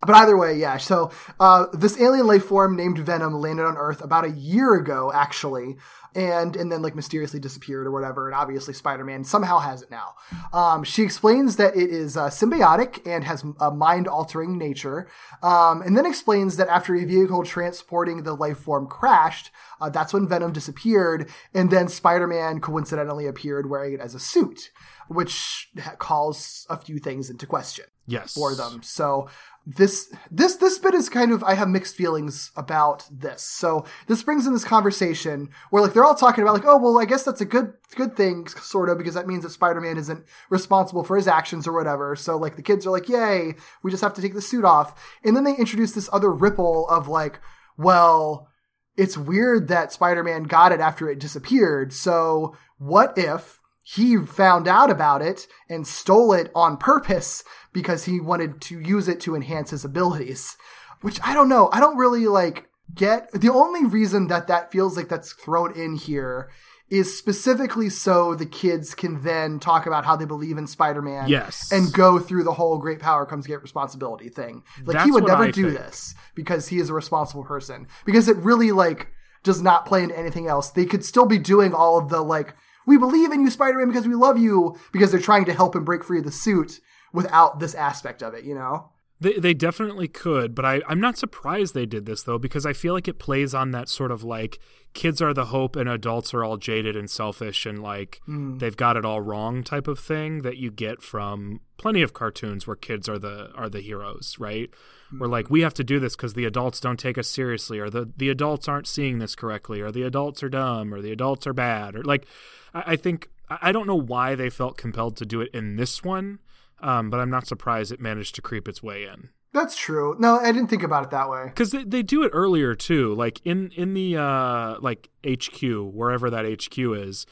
[0.00, 0.76] But either way, yeah.
[0.78, 5.10] So uh, this alien life form named Venom landed on Earth about a year ago,
[5.14, 5.76] actually.
[6.16, 8.28] and and then like mysteriously disappeared or whatever.
[8.28, 10.14] And obviously, Spider Man somehow has it now.
[10.52, 15.08] Um, she explains that it is uh, symbiotic and has a mind altering nature,
[15.42, 19.50] um, and then explains that after a vehicle transporting the life form crashed,
[19.80, 24.20] uh, that's when Venom disappeared, and then Spider Man coincidentally appeared wearing it as a
[24.20, 24.70] suit,
[25.08, 28.34] which calls a few things into question Yes.
[28.34, 28.82] for them.
[28.84, 29.28] So
[29.66, 33.42] this this this bit is kind of I have mixed feelings about this.
[33.42, 36.98] So this brings in this conversation where like they're all talking about like oh well
[36.98, 40.24] I guess that's a good good thing sort of because that means that Spider-Man isn't
[40.50, 42.14] responsible for his actions or whatever.
[42.14, 45.18] So like the kids are like yay, we just have to take the suit off.
[45.24, 47.40] And then they introduce this other ripple of like
[47.78, 48.48] well
[48.96, 51.92] it's weird that Spider-Man got it after it disappeared.
[51.92, 58.18] So what if he found out about it and stole it on purpose because he
[58.18, 60.56] wanted to use it to enhance his abilities?
[61.02, 61.68] Which I don't know.
[61.72, 65.96] I don't really like get the only reason that that feels like that's thrown in
[65.96, 66.50] here
[66.90, 71.72] is specifically so the kids can then talk about how they believe in Spider-Man Yes.
[71.72, 74.62] and go through the whole great power comes great responsibility thing.
[74.84, 75.78] Like he would never I do think.
[75.78, 77.86] this because he is a responsible person.
[78.04, 79.08] Because it really like
[79.42, 80.70] does not play into anything else.
[80.70, 82.54] They could still be doing all of the like
[82.86, 85.84] we believe in you Spider-Man because we love you because they're trying to help him
[85.84, 86.80] break free of the suit
[87.12, 88.90] without this aspect of it, you know?
[89.20, 92.72] They they definitely could, but I, I'm not surprised they did this though, because I
[92.72, 94.58] feel like it plays on that sort of like
[94.92, 98.58] kids are the hope and adults are all jaded and selfish and like mm.
[98.58, 102.66] they've got it all wrong type of thing that you get from plenty of cartoons
[102.66, 104.68] where kids are the are the heroes, right?
[105.18, 107.90] Where like we have to do this because the adults don't take us seriously, or
[107.90, 111.46] the the adults aren't seeing this correctly, or the adults are dumb, or the adults
[111.46, 112.26] are bad, or like
[112.74, 115.76] I, I think I I don't know why they felt compelled to do it in
[115.76, 116.38] this one.
[116.80, 120.16] Um, but I'm not surprised it managed to creep its way in That's true.
[120.18, 121.44] No, I didn't think about it that way.
[121.46, 125.62] because they, they do it earlier too like in in the uh like hq
[125.94, 127.24] wherever that hq is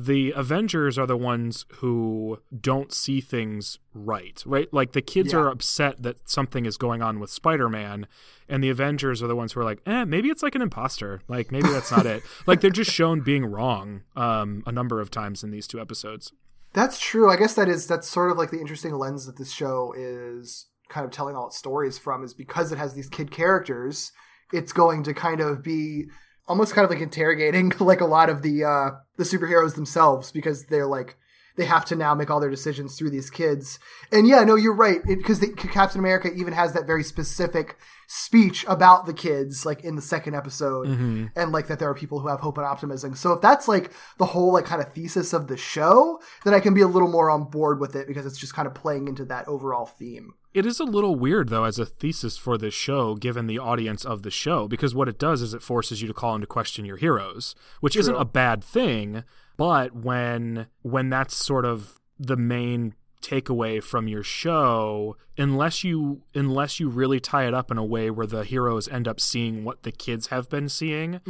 [0.00, 5.40] the avengers are the ones who don't see things right right like the kids Yeah.
[5.40, 8.06] are upset that something is going on with spider-man
[8.48, 11.20] and the avengers are the ones who are like eh maybe it's like an imposter
[11.26, 15.10] like maybe that's not it like they're just shown being wrong um a number of
[15.10, 16.32] times in these two episodes
[16.74, 17.28] That's true.
[17.30, 20.66] I guess that is that's sort of like the interesting lens that this show is
[20.88, 24.12] kind of telling all its stories from is because it has these kid characters,
[24.52, 26.06] it's going to kind of be
[26.48, 30.66] almost kind of like interrogating like a lot of the uh the superheroes themselves because
[30.66, 31.16] they're like
[31.58, 33.80] they have to now make all their decisions through these kids.
[34.12, 37.76] And yeah, no, you're right because Captain America even has that very specific
[38.06, 41.26] speech about the kids like in the second episode mm-hmm.
[41.36, 43.14] and like that there are people who have hope and optimism.
[43.16, 46.60] So if that's like the whole like kind of thesis of the show, then I
[46.60, 49.08] can be a little more on board with it because it's just kind of playing
[49.08, 50.34] into that overall theme.
[50.54, 54.04] It is a little weird, though, as a thesis for this show, given the audience
[54.04, 56.86] of the show, because what it does is it forces you to call into question
[56.86, 59.24] your heroes, which isn't a bad thing.
[59.58, 66.80] But when when that's sort of the main takeaway from your show, unless you unless
[66.80, 69.82] you really tie it up in a way where the heroes end up seeing what
[69.82, 71.20] the kids have been seeing,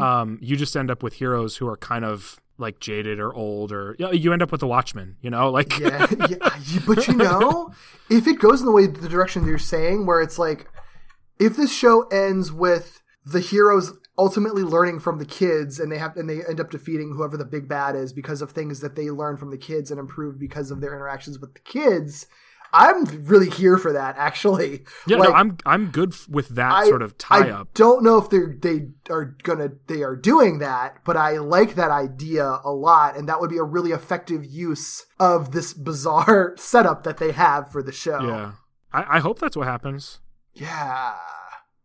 [0.00, 3.70] um, you just end up with heroes who are kind of like jaded or old,
[3.70, 7.70] or you end up with the Watchmen, you know, like yeah, yeah, but you know,
[8.10, 10.66] if it goes in the way the direction that you're saying, where it's like,
[11.38, 16.16] if this show ends with the heroes ultimately learning from the kids, and they have
[16.16, 19.10] and they end up defeating whoever the big bad is because of things that they
[19.10, 22.26] learn from the kids and improve because of their interactions with the kids.
[22.76, 24.84] I'm really here for that, actually.
[25.06, 27.72] Yeah, Like, no, I'm I'm good f- with that I, sort of tie I up.
[27.74, 31.90] don't know if they're they are gonna they are doing that, but I like that
[31.92, 37.04] idea a lot, and that would be a really effective use of this bizarre setup
[37.04, 38.20] that they have for the show.
[38.26, 38.52] Yeah,
[38.92, 40.18] I, I hope that's what happens
[40.56, 41.14] yeah,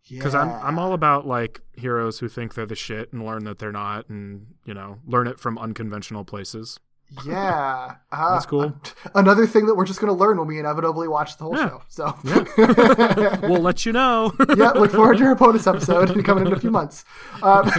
[0.10, 3.60] because I'm I'm all about like heroes who think they're the shit and learn that
[3.60, 6.80] they're not, and you know learn it from unconventional places.
[7.26, 7.96] Yeah.
[8.12, 8.74] Uh, That's cool.
[9.16, 11.70] Another thing that we're just gonna learn when we inevitably watch the whole Yeah.
[11.70, 11.82] show.
[11.90, 12.18] So
[13.48, 14.34] we'll let you know.
[14.58, 17.06] yeah, look forward to our bonus episode coming in a few months.
[17.42, 17.70] Um,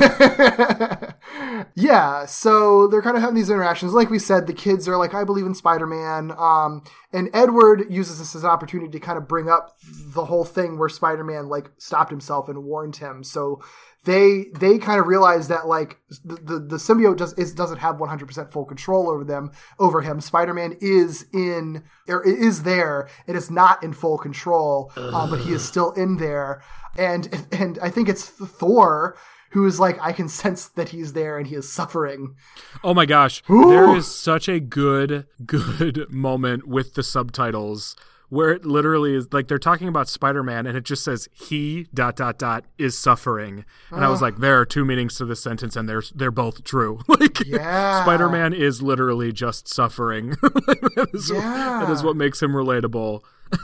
[1.74, 3.92] yeah, so they're kind of having these interactions.
[3.92, 6.32] Like we said, the kids are like, I believe in Spider Man.
[6.36, 6.82] Um,
[7.12, 10.78] and Edward uses this as an opportunity to kind of bring up the whole thing
[10.78, 13.24] where Spider Man like stopped himself and warned him.
[13.24, 13.60] So
[14.04, 17.96] they they kind of realize that like the the, the symbiote does is, doesn't have
[17.96, 20.20] 100% full control over them over him.
[20.20, 23.08] Spider-man is in or is there.
[23.26, 26.62] It is not in full control uh, but he is still in there.
[26.96, 29.16] And and i think it's thor
[29.52, 32.36] who is like i can sense that he's there and he is suffering.
[32.82, 37.96] Oh my gosh, there is such a good good moment with the subtitles
[38.30, 42.16] where it literally is like they're talking about Spider-Man and it just says he dot
[42.16, 43.64] dot dot is suffering.
[43.90, 46.64] And I was like there are two meanings to this sentence and they're they're both
[46.64, 47.00] true.
[47.08, 48.02] like Yeah.
[48.02, 50.30] Spider-Man is literally just suffering.
[50.42, 52.06] that, is, that is Yeah.
[52.06, 53.20] what makes him relatable.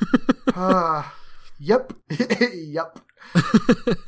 [0.58, 1.14] Ah,
[1.58, 1.92] yep,
[2.54, 2.98] yep.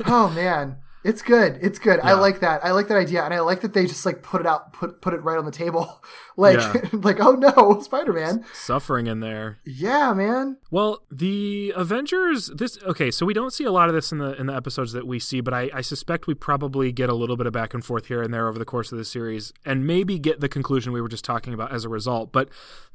[0.06, 1.58] oh man, it's good.
[1.62, 2.00] It's good.
[2.00, 2.64] I like that.
[2.64, 5.00] I like that idea, and I like that they just like put it out, put
[5.00, 6.02] put it right on the table,
[6.36, 6.74] like Yeah.
[6.92, 8.44] like oh no, Spider Man.
[8.52, 9.58] Suffering in there.
[9.64, 10.56] Yeah, man.
[10.70, 12.48] Well, the Avengers.
[12.48, 13.10] This okay.
[13.10, 15.18] So we don't see a lot of this in the in the episodes that we
[15.18, 18.06] see, but I, I suspect we probably get a little bit of back and forth
[18.06, 21.00] here and there over the course of the series, and maybe get the conclusion we
[21.00, 22.32] were just talking about as a result.
[22.32, 22.48] But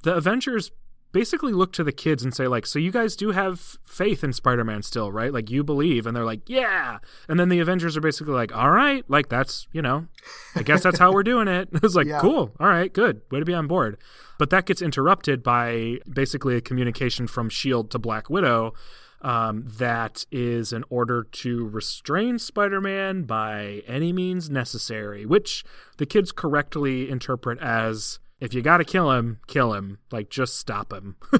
[0.03, 0.71] the Avengers
[1.13, 4.33] basically look to the kids and say like, "So you guys do have faith in
[4.33, 5.31] Spider-Man still, right?
[5.31, 6.97] Like you believe?" And they're like, "Yeah."
[7.29, 10.07] And then the Avengers are basically like, "All right, like that's you know,
[10.55, 12.19] I guess that's how we're doing it." It's like, Yeah.
[12.19, 12.51] cool.
[12.59, 13.21] All right, good.
[13.31, 13.97] Way to be on board.
[14.37, 17.89] But that gets interrupted by basically a communication from S.H.I.E.L.D.
[17.89, 18.73] to Black Widow
[19.21, 25.63] um, that is an order to restrain Spider Man by any means necessary, which
[25.97, 29.97] the kids correctly interpret as if you got to kill him, kill him.
[30.11, 31.15] Like, just stop him.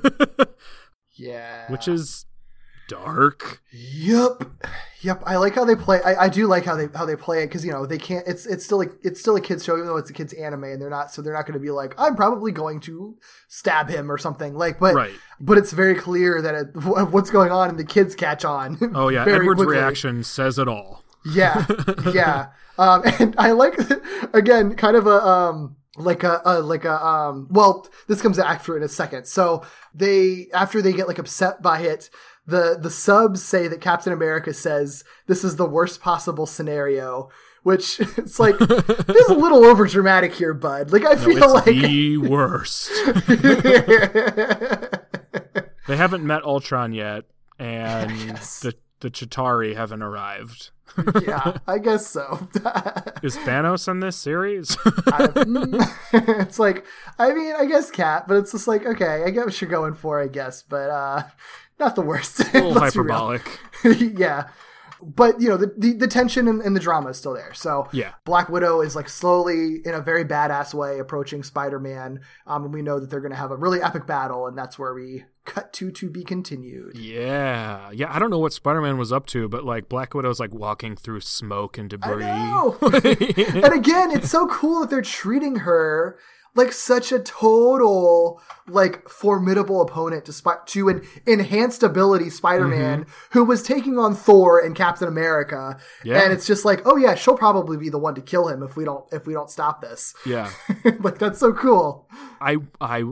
[1.15, 1.71] Yeah.
[1.71, 2.25] which is
[2.89, 3.61] dark.
[3.71, 4.43] Yep.
[5.01, 5.21] Yep.
[5.25, 6.01] I like how they play.
[6.03, 8.27] I, I do like how they how they play it because you know they can't.
[8.27, 10.63] It's it's still like it's still a kids show even though it's a kids anime
[10.63, 13.15] and they're not so they're not going to be like I'm probably going to
[13.47, 14.79] stab him or something like.
[14.79, 15.13] But Right.
[15.39, 16.67] but it's very clear that it,
[17.11, 18.77] what's going on and the kids catch on.
[18.95, 19.21] Oh, yeah.
[19.27, 19.77] Edward's quickly.
[19.77, 21.03] reaction says it all.
[21.25, 21.65] Yeah,
[22.11, 22.47] yeah.
[22.79, 23.75] Um, and I like
[24.33, 27.47] again, kind of a um, like a, a like a um.
[27.51, 29.27] Well, this comes after in a second.
[29.27, 29.63] So
[29.93, 32.09] they after they get like upset by it,
[32.45, 37.29] the the subs say that Captain America says this is the worst possible scenario.
[37.63, 40.91] Which it's like is a little over dramatic here, bud.
[40.91, 42.91] Like I feel It's like the worst.
[45.87, 47.23] they haven't met Ultron yet,
[47.57, 48.09] and
[48.61, 50.71] the the Chitauri haven't arrived.
[51.21, 52.47] Yeah, I guess so.
[53.23, 54.77] Is Thanos in this series?
[56.13, 56.85] it's like,
[57.19, 59.93] I mean, I guess cat, but it's just like, okay, I get what you're going
[59.93, 61.23] for, I guess, but uh,
[61.79, 62.39] not the worst.
[62.39, 63.15] a little Let's be real.
[63.15, 63.59] hyperbolic.
[64.17, 64.49] yeah.
[65.05, 67.53] But you know the, the, the tension and, and the drama is still there.
[67.53, 68.13] So Yeah.
[68.23, 72.73] Black Widow is like slowly in a very badass way approaching Spider Man, um, and
[72.73, 75.25] we know that they're going to have a really epic battle, and that's where we
[75.45, 76.97] cut to to be continued.
[76.97, 78.13] Yeah, yeah.
[78.13, 80.95] I don't know what Spider Man was up to, but like Black Widow's like walking
[80.95, 82.23] through smoke and debris.
[82.83, 86.17] and again, it's so cool that they're treating her
[86.55, 93.11] like such a total like formidable opponent to Sp- to an enhanced ability Spider-Man mm-hmm.
[93.31, 95.77] who was taking on Thor and Captain America.
[96.03, 96.21] Yeah.
[96.21, 98.75] and it's just like oh yeah she'll probably be the one to kill him if
[98.75, 100.13] we don't if we don't stop this.
[100.25, 100.51] Yeah.
[100.99, 102.07] like that's so cool.
[102.39, 103.03] I I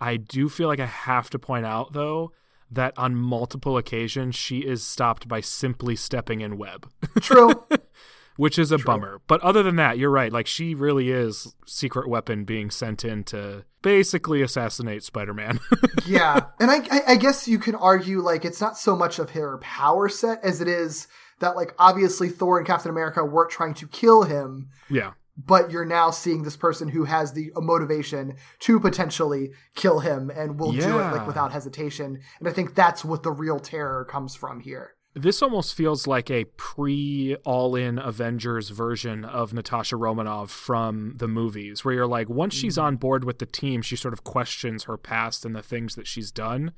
[0.00, 2.32] I do feel like I have to point out though
[2.70, 6.90] that on multiple occasions she is stopped by simply stepping in web,
[7.20, 7.64] true
[8.36, 9.20] which is a bummer.
[9.26, 10.32] But other than that, you're right.
[10.32, 15.60] Like she really is secret weapon being sent in to basically assassinate Spider-Man.
[16.08, 19.30] yeah and I, I i guess you can argue like it's not so much of
[19.30, 21.06] her power set as it is
[21.40, 25.12] that like obviously thor and captain america weren't trying to kill him yeah.
[25.36, 30.58] but you're now seeing this person who has the motivation to potentially kill him and
[30.58, 34.34] will do it like without hesitation and i think that's what the real terror comes
[34.34, 40.50] from here This almost feels like a pre all in Avengers version of Natasha Romanoff
[40.50, 42.84] from the movies, where you're like, once she's mm-hmm.
[42.84, 46.06] on board with the team, she sort of questions her past and the things that
[46.06, 46.72] she's done.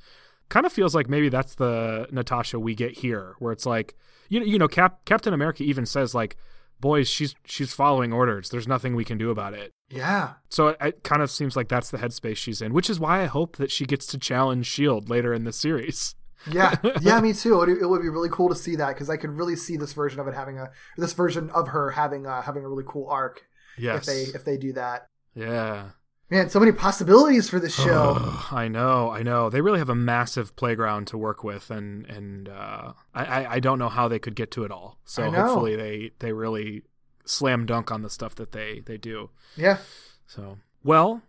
[0.51, 3.97] Kind of feels like maybe that's the Natasha we get here, where it's like,
[4.29, 6.37] you know, you know, Cap- Captain America even says like,
[6.79, 8.51] boys, she's she's following orders.
[8.51, 9.73] There's nothing we can do about it.
[9.91, 13.01] yeah So it, it kind of seems like that's the headspace she's in, which is
[13.01, 16.15] why I hope that she gets to challenge Shield later in the series.
[16.51, 19.17] Yeah yeah me too it, it would be really cool to see that because i
[19.17, 22.43] could really see this version of it having a this version of her having a
[22.43, 23.45] having a really cool arc
[23.77, 24.07] Yes.
[24.09, 25.91] if they if they do that yeah.
[26.31, 28.17] man so many possibilities for this show
[28.51, 29.51] I know, I know.
[29.51, 33.61] They really have a massive playground to work with, and and uh, I, I I
[33.61, 34.99] don't know how they could get to it all.
[35.05, 36.83] So hopefully they they really
[37.25, 39.31] slam dunk on the stuff that they they do.
[39.57, 39.79] yeah
[40.27, 41.23] So well,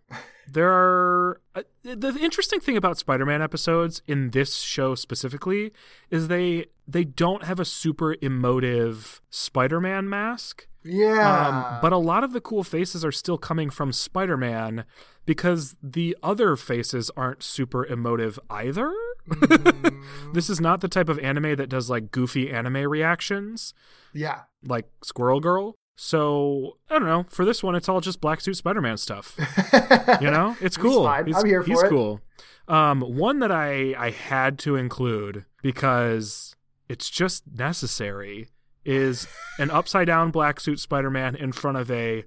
[0.47, 5.71] there are uh, the interesting thing about Spider-Man episodes in this show specifically
[6.09, 10.67] is they they don't have a super emotive Spider-Man mask.
[10.83, 14.85] yeah Um, but a lot of the cool faces are still coming from Spider Man
[15.25, 18.91] because the other faces aren't super emotive either.
[20.33, 23.73] this is not the type of anime that does like goofy anime reactions
[24.13, 25.75] yeah like Squirrel Girl.
[26.01, 27.25] So I don't know.
[27.29, 29.35] For this one, it's all just black suit Spider-Man stuff.
[30.21, 31.03] You know, it's He's cool.
[31.03, 31.27] fine.
[31.27, 31.89] He's, I'm here for he's it.
[31.89, 32.21] cool.
[32.69, 36.55] Um, one that I I had to include because
[36.87, 38.47] it's just necessary
[38.85, 39.27] is
[39.59, 42.23] an upside down black suit Spider-Man in front of a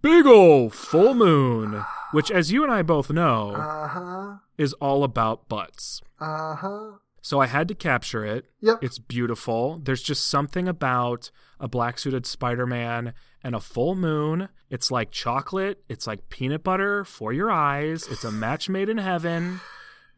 [0.00, 4.34] big ol' full moon, which, as you and I both know, Uh huh.
[4.56, 6.00] is all about butts.
[6.18, 6.90] Uh huh.
[7.20, 8.46] So I had to capture it.
[8.62, 8.78] Yep.
[8.82, 9.78] It's beautiful.
[9.82, 11.30] There's just something about
[11.62, 14.50] a black suited Spider Man and a full moon.
[14.68, 15.82] It's like chocolate.
[15.88, 18.06] It's like peanut butter for your eyes.
[18.10, 19.60] It's a match made in heaven.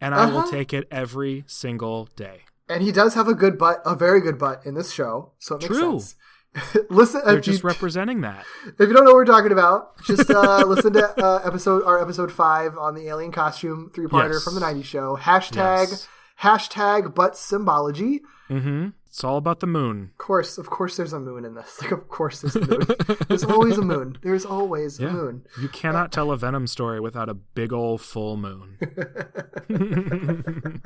[0.01, 0.51] And I will Uh-huh.
[0.51, 2.41] take it every single day.
[2.69, 5.55] And he does have a good butt, a very good butt in this show, so
[5.57, 6.01] it makes True.
[6.01, 6.17] sense.
[6.91, 8.45] listen, They're if you, just representing that.
[8.67, 12.01] if you don't know what we're talking about, just uh, listen to uh, episode our
[12.01, 14.45] episode five on the alien costume three parter Yes.
[14.45, 15.17] from the '90s show.
[15.21, 16.09] Hashtag Yes.
[16.43, 18.23] hashtag butt symbology.
[18.49, 18.89] Mm-hmm.
[19.15, 20.11] It's all about the moon.
[20.11, 21.79] Of course, of course, there's a moon in this.
[21.83, 22.85] Like, of course, there's a moon.
[23.29, 24.19] there's always a moon.
[24.23, 25.47] There's always a moon.
[25.61, 28.77] You cannot tell a Venom story without a big old full moon.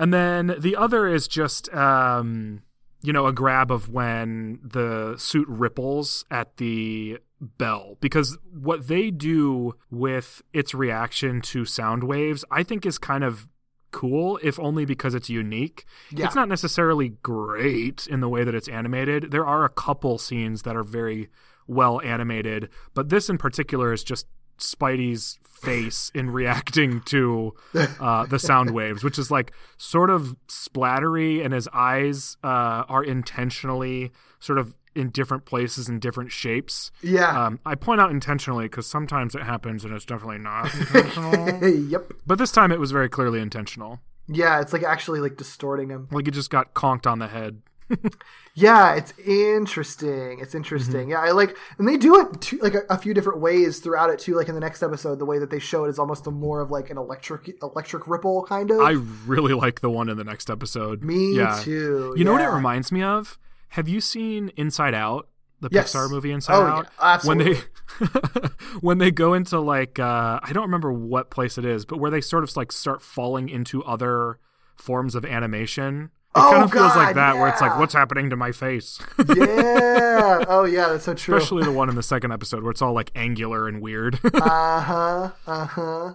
[0.00, 2.62] and then the other is just, um,
[3.02, 7.98] you know, a grab of when the suit ripples at the bell.
[8.00, 13.46] Because what they do with its reaction to sound waves, I think is kind of
[13.92, 15.84] cool, if only because it's unique.
[16.10, 16.26] Yeah.
[16.26, 19.30] It's not necessarily great in the way that it's animated.
[19.30, 21.28] There are a couple scenes that are very
[21.66, 24.26] well animated, but this in particular is just
[24.58, 27.54] Spidey's face in reacting to
[28.00, 33.04] uh, the sound waves, which is like sort of splattery, and his eyes uh, are
[33.04, 34.10] intentionally
[34.40, 36.90] sort of in different places and different shapes.
[37.02, 37.46] Yeah.
[37.46, 41.88] Um, I point out intentionally because sometimes it happens and it's definitely not intentional.
[41.88, 42.12] yep.
[42.26, 44.00] but this time it was very clearly intentional.
[44.28, 46.08] Yeah, it's like actually like distorting him.
[46.10, 47.62] Like it just got conked on the head.
[48.54, 50.38] Yeah, it's interesting.
[50.40, 51.02] It's interesting.
[51.02, 51.10] Mm-hmm.
[51.12, 54.10] Yeah, I like, and they do it too, like a, a few different ways throughout
[54.10, 54.36] it too.
[54.36, 56.60] Like in the next episode, the way that they show it is almost a more
[56.60, 58.80] of like an electric electric ripple kind of.
[58.80, 58.90] I
[59.26, 61.02] really like the one in the next episode.
[61.02, 61.60] Me yeah.
[61.62, 62.12] too.
[62.14, 63.38] You know what it reminds me of?
[63.72, 65.28] Have you seen Inside Out?
[65.60, 65.92] The Yes.
[65.94, 66.86] Pixar movie Inside Oh, yeah, Out?
[67.00, 67.54] absolutely.
[67.54, 68.48] When they
[68.80, 72.10] when they go into like uh I don't remember what place it is, but where
[72.10, 74.38] they sort of like start falling into other
[74.76, 76.10] forms of animation.
[76.34, 78.98] It Oh, kind of feels like that where it's like what's happening to my face?
[79.36, 80.44] yeah.
[80.48, 81.36] Oh yeah, that's so true.
[81.36, 84.18] Especially the one in the second episode where it's all like angular and weird.
[84.34, 85.30] Uh huh.
[85.46, 86.14] Uh huh.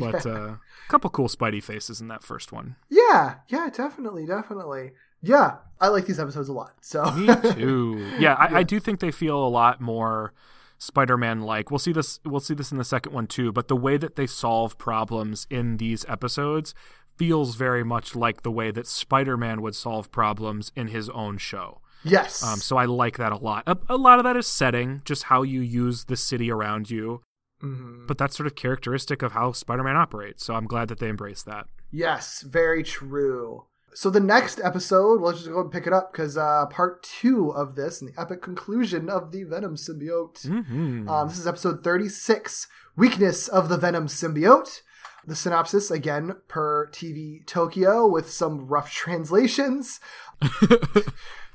[0.00, 0.58] but uh a
[0.88, 2.76] couple cool Spidey faces in that first one.
[2.88, 3.36] yeah.
[3.48, 3.68] Yeah.
[3.70, 4.24] Definitely.
[4.26, 4.92] Definitely.
[5.22, 5.56] Yeah.
[5.80, 6.74] I like these episodes a lot.
[6.82, 7.10] So.
[7.12, 8.14] Me too.
[8.18, 10.32] yeah, I, I do think they feel a lot more
[10.78, 11.70] Spider-Man like.
[11.70, 12.20] We'll see this.
[12.24, 13.50] We'll see this in the second one too.
[13.52, 16.74] But the way that they solve problems in these episodes
[17.16, 21.80] feels very much like the way that Spider-Man would solve problems in his own show.
[22.02, 22.42] yes.
[22.42, 23.62] Um, so I like that a lot.
[23.66, 27.20] A, a lot of that is setting, just how you use the city around you.
[27.62, 28.06] Mhm.
[28.06, 30.44] But that's sort of characteristic of how Spider-Man operates.
[30.44, 31.66] So I'm glad that they embrace that.
[31.90, 33.66] Yes, very true.
[33.92, 37.50] So the next episode, let's just go and pick it up because uh, part two
[37.50, 40.46] of this and the epic conclusion of the Venom symbiote.
[40.46, 41.08] Mm-hmm.
[41.08, 44.82] Um, this is episode thirty-six, weakness of the Venom symbiote.
[45.26, 50.00] The synopsis again per TV Tokyo with some rough translations.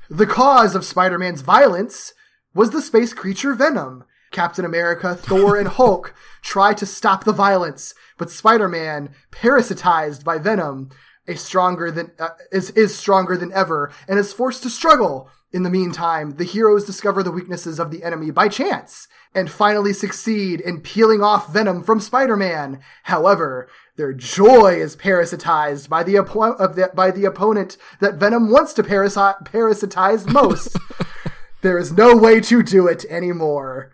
[0.08, 2.12] the cause of Spider-Man's violence
[2.54, 4.04] was the space creature Venom.
[4.30, 10.90] Captain America, Thor, and Hulk try to stop the violence, but Spider-Man, parasitized by Venom,
[11.26, 15.30] is stronger than uh, is is stronger than ever and is forced to struggle.
[15.52, 19.92] In the meantime, the heroes discover the weaknesses of the enemy by chance and finally
[19.92, 22.80] succeed in peeling off Venom from Spider-Man.
[23.04, 28.50] However, their joy is parasitized by the, oppo- of the by the opponent that Venom
[28.50, 30.76] wants to parasi- parasitize most.
[31.62, 33.92] there is no way to do it anymore.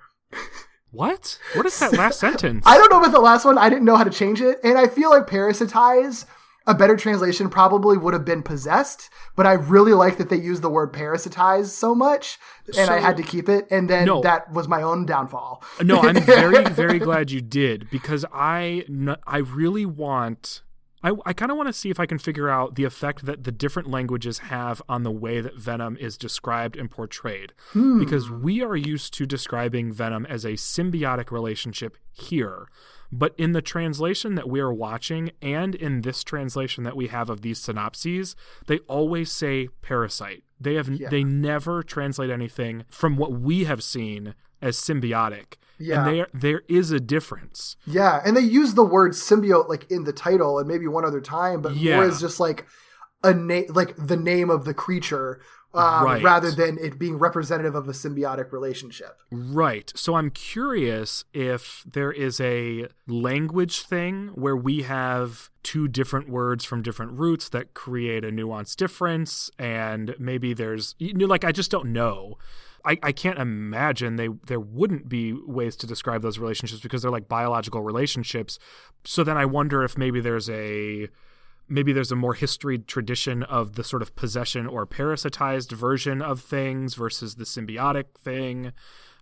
[0.91, 1.39] What?
[1.55, 2.65] What is that last sentence?
[2.67, 3.59] I don't know about the last one.
[3.59, 4.59] I didn't know how to change it.
[4.63, 6.27] And I feel like parasitize,
[6.67, 9.11] a better translation probably would have been possessed.
[9.37, 12.39] But I really like that they used the word parasitize so much.
[12.79, 13.67] And I had to keep it.
[13.71, 14.21] And then No.
[14.23, 15.63] that was my own downfall.
[15.83, 18.85] No, I'm very, very glad you did because I,
[19.27, 20.63] I really want.
[21.05, 23.43] I, I kind of want to see if I can figure out the effect that
[23.43, 27.53] the different languages have on the way that Venom is described and portrayed.
[27.73, 27.99] Hmm.
[27.99, 32.69] Because we are used to describing Venom as a symbiotic relationship here.
[33.13, 37.29] But in the translation that we are watching and in this translation that we have
[37.29, 38.35] of these synopses,
[38.67, 40.43] they always say parasite.
[40.59, 45.55] They have they never translate anything from what we have seen as symbiotic.
[45.79, 46.07] Yeah.
[46.07, 47.77] And there there is a difference.
[47.87, 48.23] Yeah.
[48.25, 51.61] And they use the word symbiote like in the title and maybe one other time,
[51.61, 51.97] but Yeah.
[51.97, 52.67] more as just like
[53.23, 55.41] a name like the name of the creature
[55.75, 56.23] um, Right.
[56.23, 59.19] rather than it being representative of a symbiotic relationship.
[59.31, 59.93] Right.
[59.97, 66.65] So I'm curious if there is a language thing where we have two different words
[66.65, 71.53] from different roots that create a nuanced difference, and maybe there's you know, like I
[71.53, 72.37] just don't know.
[72.85, 77.13] I, I can't imagine they there wouldn't be ways to describe those relationships because they're
[77.13, 78.59] like biological relationships.
[79.05, 81.09] So then I wonder if maybe there's a
[81.69, 86.41] maybe there's a more historied tradition of the sort of possession or parasitized version of
[86.41, 88.73] things versus the symbiotic thing.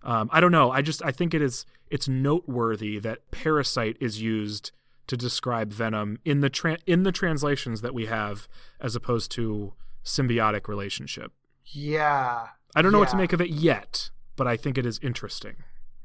[0.03, 0.71] Um, I don't know.
[0.71, 4.71] I just I think it is it's noteworthy that parasite is used
[5.07, 8.47] to describe venom in the tra- in the translations that we have
[8.79, 9.73] as opposed to
[10.03, 11.31] symbiotic relationship.
[11.65, 12.47] Yeah.
[12.75, 15.57] I don't know what to make of it yet, but I think it is interesting.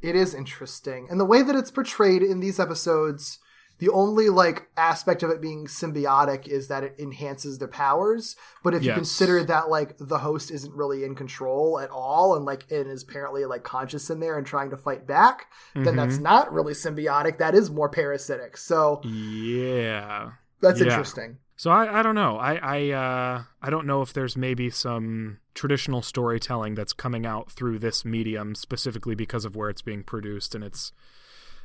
[0.03, 1.07] It is interesting.
[1.11, 3.39] And the way that it's portrayed in these episodes,
[3.78, 8.36] the only like aspect of it being symbiotic is that it enhances their powers.
[8.62, 12.44] But if you consider that like the host isn't really in control at all and
[12.44, 16.19] like and is apparently like conscious in there and trying to fight back, then that's
[16.19, 17.39] not really symbiotic.
[17.39, 18.57] That is more parasitic.
[18.57, 20.32] So Yeah.
[20.61, 20.86] that's Yeah.
[20.86, 21.39] interesting.
[21.59, 22.36] So I, I don't know.
[22.36, 27.51] I I uh, I don't know if there's maybe some traditional storytelling that's coming out
[27.51, 30.93] through this medium specifically because of where it's being produced and it's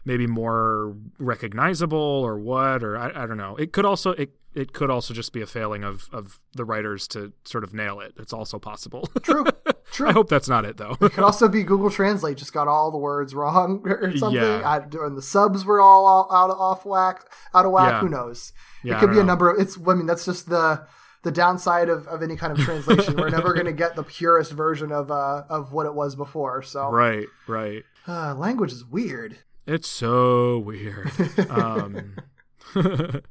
[0.05, 3.55] maybe more recognizable or what or I, I don't know.
[3.55, 7.07] It could also it it could also just be a failing of of the writers
[7.09, 8.13] to sort of nail it.
[8.17, 9.07] It's also possible.
[9.21, 9.45] True.
[9.91, 10.07] True.
[10.07, 10.97] I hope that's not it though.
[11.01, 14.41] It could also be Google Translate just got all the words wrong or something.
[14.41, 14.61] Yeah.
[14.65, 17.91] I, and the subs were all out, out off whack, out of whack.
[17.91, 17.99] Yeah.
[18.01, 18.53] Who knows?
[18.83, 19.51] Yeah, it could be a number.
[19.51, 19.77] Of, it's.
[19.87, 20.85] I mean, that's just the
[21.23, 23.15] the downside of, of any kind of translation.
[23.15, 26.63] We're never going to get the purest version of uh of what it was before.
[26.63, 27.83] So right, right.
[28.07, 29.37] uh, language is weird.
[29.67, 31.11] It's so weird.
[31.49, 32.15] um,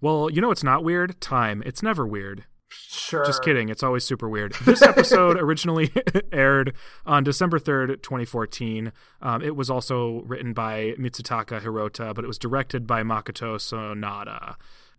[0.00, 1.20] well, you know it's not weird?
[1.20, 1.62] Time.
[1.66, 2.44] It's never weird.
[2.68, 3.24] Sure.
[3.24, 3.68] Just kidding.
[3.68, 4.54] It's always super weird.
[4.64, 5.92] This episode originally
[6.32, 8.92] aired on December 3rd, 2014.
[9.20, 14.54] Um, it was also written by Mitsutaka Hirota, but it was directed by Makoto Sonada.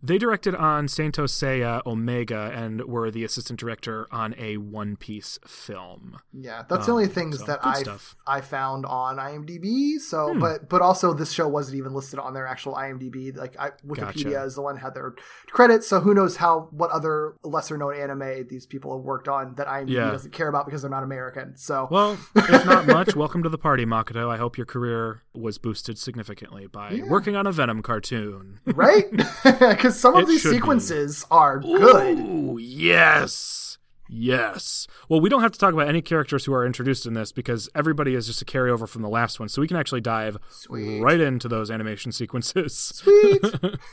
[0.06, 5.38] They directed on Saint Seiya Omega and were the assistant director on a One Piece
[5.46, 6.18] film.
[6.30, 8.14] Yeah, that's the only Um, things so, that I stuff.
[8.26, 8.30] Hmm.
[8.34, 9.98] I found on IMDb.
[9.98, 13.34] So, but but also this show wasn't even listed on their actual IMDb.
[13.34, 14.42] Like I, Wikipedia Gotcha.
[14.44, 15.14] is the one that had their
[15.50, 15.86] credits.
[15.88, 19.66] So who knows how what other lesser known anime these people have worked on that
[19.66, 20.10] IMDb Yeah.
[20.10, 21.56] doesn't care about because they're not American.
[21.56, 24.28] So Well, if not much, welcome to the party, Makoto.
[24.28, 28.60] I hope your career was boosted significantly by working on a Venom cartoon.
[28.66, 29.10] right,
[29.44, 30.56] because some of It these should be.
[30.56, 32.18] sequences are good.
[32.18, 33.78] Ooh, yes.
[34.06, 34.86] Yes.
[35.08, 37.70] Well, we don't have to talk about any characters who are introduced in this because
[37.74, 39.48] everybody is just a carryover from the last one.
[39.48, 40.36] So we can actually dive
[40.68, 42.76] right into those animation sequences.
[42.76, 43.42] Sweet.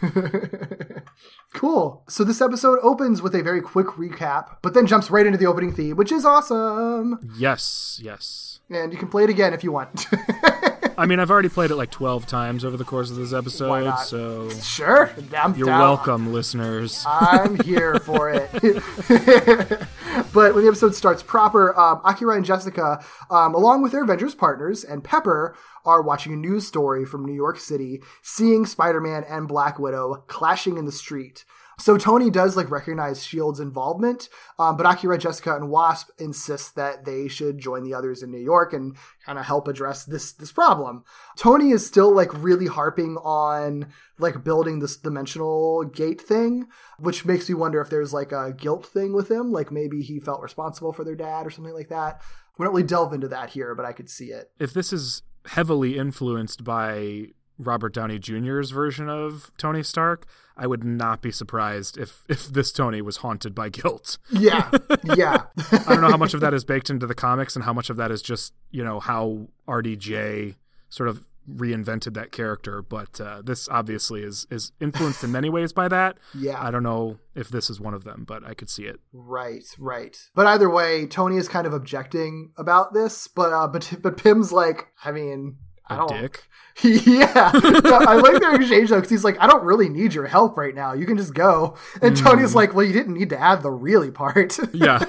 [1.54, 2.04] cool.
[2.10, 5.46] So this episode opens with a very quick recap, but then jumps right into the
[5.48, 7.32] opening theme, which is awesome.
[7.38, 8.60] Yes, yes.
[8.70, 10.08] And you can play it again if you want.
[10.98, 13.96] I mean, I've already played it like 12 times over the course of this episode,
[14.00, 15.12] so sure.
[15.38, 15.80] I'm you're down.
[15.80, 17.04] welcome, listeners.
[17.08, 18.52] I'm here for it.
[20.34, 24.36] but when the episode starts proper, um, Akira and Jessica, um, along with their Avengers
[24.36, 25.56] partners and Pepper,
[25.86, 30.78] are watching a news story from New York City, seeing Spider-Man and Black Widow clashing
[30.78, 31.46] in the street.
[31.82, 34.30] So Tony does like recognize Shield's involvement,
[34.60, 38.38] um, but Akira, Jessica, and Wasp insist that they should join the others in New
[38.38, 38.96] York and
[39.26, 41.04] kind of help address this this problem.
[41.36, 43.88] Tony is still like really harping on
[44.20, 46.68] like building this dimensional gate thing,
[47.00, 50.20] which makes me wonder if there's like a guilt thing with him, like maybe he
[50.20, 52.22] felt responsible for their dad or something like that.
[52.60, 54.52] We don't really delve into that here, but I could see it.
[54.60, 57.30] if this is heavily influenced by
[57.62, 60.26] Robert Downey Jr.'s version of Tony Stark,
[60.58, 64.18] I would not be surprised if if this Tony was haunted by guilt.
[64.32, 64.70] Yeah,
[65.16, 65.44] yeah.
[65.72, 67.90] I don't know how much of that is baked into the comics and how much
[67.90, 70.56] of that is just you know how RDJ
[70.90, 75.74] sort of reinvented that character, but uh, this obviously is is influenced in many ways
[75.74, 76.18] by that.
[76.34, 76.62] Yeah.
[76.62, 79.00] I don't know if this is one of them, but I could see it.
[79.12, 80.18] Right, right.
[80.36, 84.52] But either way, Tony is kind of objecting about this, but uh, but but Pym's
[84.52, 85.58] like, I mean,
[86.00, 86.44] A dick.
[86.84, 90.56] yeah, I like their exchange though, because he's like, I don't really need your help
[90.58, 90.94] right now.
[90.94, 91.76] You can just go.
[92.02, 92.24] And Mm.
[92.24, 94.58] Tony's like, Well, you didn't need to add the really part.
[94.74, 95.04] yeah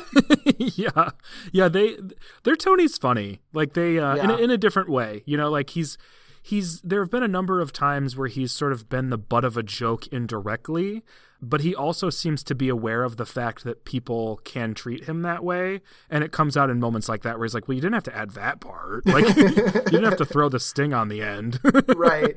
[0.58, 1.10] yeah
[1.52, 1.96] yeah they
[2.42, 5.70] their tony's funny like they uh in, a, in a different way you know like
[5.70, 5.96] he's
[6.42, 9.44] he's there have been a number of times where he's sort of been the butt
[9.44, 11.02] of a joke indirectly
[11.44, 15.22] but he also seems to be aware of the fact that people can treat him
[15.22, 17.80] that way and it comes out in moments like that where he's like well you
[17.80, 21.08] didn't have to add that part like you didn't have to throw the sting on
[21.08, 21.58] the end
[21.96, 22.36] right.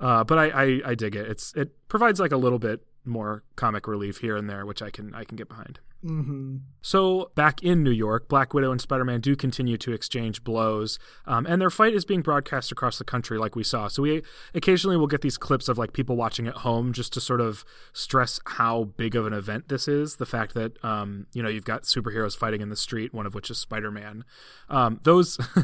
[0.00, 1.26] uh, but I, I I dig it.
[1.28, 4.90] It's it provides like a little bit more comic relief here and there, which I
[4.90, 5.80] can I can get behind.
[6.06, 6.56] Mm-hmm.
[6.82, 11.00] So, back in New York, Black Widow and Spider Man do continue to exchange blows,
[11.24, 13.88] um, and their fight is being broadcast across the country, like we saw.
[13.88, 14.22] So, we
[14.54, 17.64] occasionally will get these clips of like people watching at home just to sort of
[17.92, 20.16] stress how big of an event this is.
[20.16, 23.34] The fact that, um, you know, you've got superheroes fighting in the street, one of
[23.34, 24.24] which is Spider Man.
[24.68, 25.38] Um, those,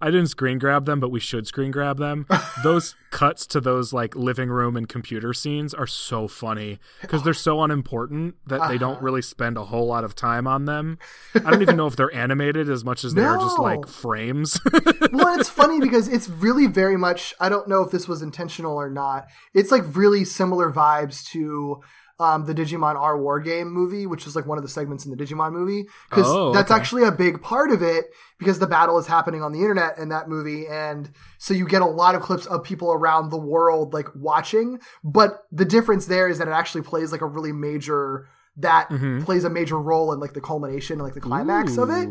[0.00, 2.26] I didn't screen grab them, but we should screen grab them.
[2.64, 7.34] those cuts to those like living room and computer scenes are so funny because they're
[7.34, 10.98] so unimportant that they don't really spend a whole lot of time on them.
[11.34, 14.60] I don't even know if they're animated as much as they're just like frames.
[15.12, 17.34] well, it's funny because it's really very much.
[17.40, 19.26] I don't know if this was intentional or not.
[19.54, 21.80] It's like really similar vibes to
[22.20, 25.16] um, the Digimon Our War Game movie, which was like one of the segments in
[25.16, 26.80] the Digimon movie, because Oh, that's okay.
[26.80, 28.06] actually a big part of it
[28.40, 31.80] because the battle is happening on the internet in that movie, and so you get
[31.80, 34.80] a lot of clips of people around the world like watching.
[35.04, 38.26] But the difference there is that it actually plays like a really major
[38.58, 39.22] that mm-hmm.
[39.22, 42.08] plays a major role in like the culmination and like the climax of it.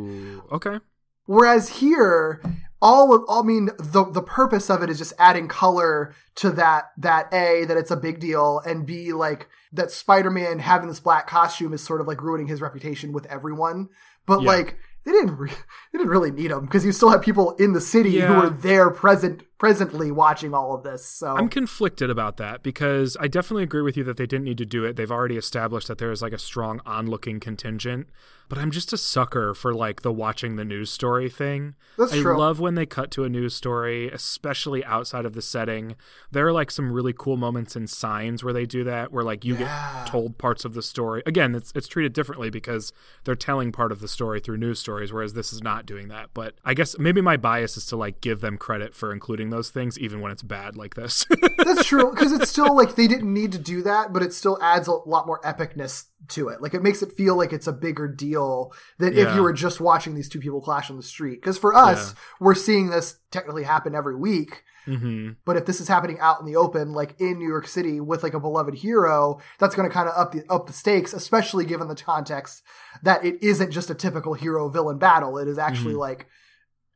[0.52, 0.80] Okay.
[1.26, 2.42] Whereas here,
[2.82, 6.92] all of, I mean, the the purpose of it is just adding color to that
[6.98, 11.02] that a that it's a big deal, and b like that Spider Man having this
[11.02, 13.90] black costume is sort of like ruining his reputation with everyone.
[14.26, 14.48] But Yeah.
[14.48, 15.50] like they didn't re-
[15.92, 18.46] they didn't really need him because you still have people in the city who Yeah.
[18.46, 21.04] are there present presently watching all of this.
[21.06, 24.58] So I'm conflicted about that because I definitely agree with you that they didn't need
[24.60, 24.96] to do it.
[24.96, 28.08] They've already established that there is like a strong onlooking contingent,
[28.50, 31.76] but I'm just a sucker for like the watching the news story thing.
[31.98, 32.38] That's I true.
[32.38, 35.96] love when they cut to a news story, especially outside of the setting.
[36.32, 39.44] There are like some really cool moments in signs where they do that, where like
[39.44, 40.04] you Yeah.
[40.04, 41.24] get told parts of the story.
[41.26, 42.94] Again, it's it's treated differently because
[43.24, 46.30] they're telling part of the story through news stories, whereas this is not doing that.
[46.34, 49.70] But I guess maybe my bias is to like give them credit for including those
[49.70, 51.26] things, even when it's bad like this.
[51.58, 54.58] That's true because it's still like they didn't need to do that, but it still
[54.62, 56.62] adds a lot more epicness to it.
[56.62, 59.80] Like it makes it feel like it's a bigger deal than if you were just
[59.80, 61.42] watching these two people clash on the street.
[61.42, 62.20] Because for us, Yeah.
[62.40, 64.64] we're seeing this technically happen every week.
[64.86, 68.00] hmm But if this is happening out in the open, like in New York City
[68.00, 71.14] with like a beloved hero, that's going to kind of up the up the stakes,
[71.14, 72.64] especially given the context
[73.04, 75.38] that it isn't just a typical hero villain battle.
[75.38, 76.00] It is actually Mm-hmm.
[76.00, 76.28] like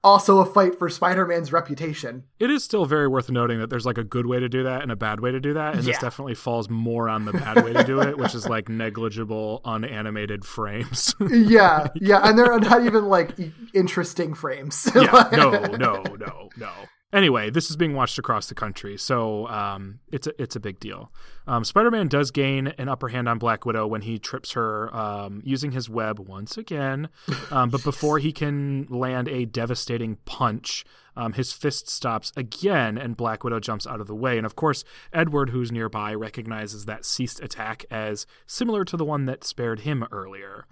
[0.03, 2.23] also a fight for Spider-Man's reputation.
[2.39, 4.81] It is still very worth noting that there's like a good way to do that
[4.81, 7.63] and a bad way to do that, and this definitely falls more on the bad
[7.63, 11.13] way to do it, which is like negligible, unanimated frames.
[11.29, 13.31] yeah, yeah, and they're not even like
[13.73, 14.89] interesting frames.
[14.95, 16.71] yeah, no, no, no, no.
[17.13, 20.79] Anyway, this is being watched across the country, so um, it's a it's a big
[20.79, 21.11] deal.
[21.45, 25.41] Um, Spider-Man does gain an upper hand on Black Widow when he trips her um,
[25.43, 27.09] using his web once again,
[27.51, 30.85] um, but before he can land a devastating punch,
[31.17, 34.37] um, his fist stops again, and Black Widow jumps out of the way.
[34.37, 39.25] And of course, Edward, who's nearby, recognizes that ceased attack as similar to the one
[39.25, 40.65] that spared him earlier.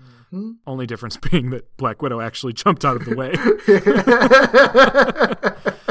[0.66, 3.34] Only difference being that Black Widow actually jumped out of the way.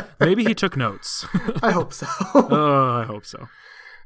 [0.21, 1.27] Maybe he took notes.
[1.63, 2.07] I hope so.
[2.35, 3.49] oh, I hope so.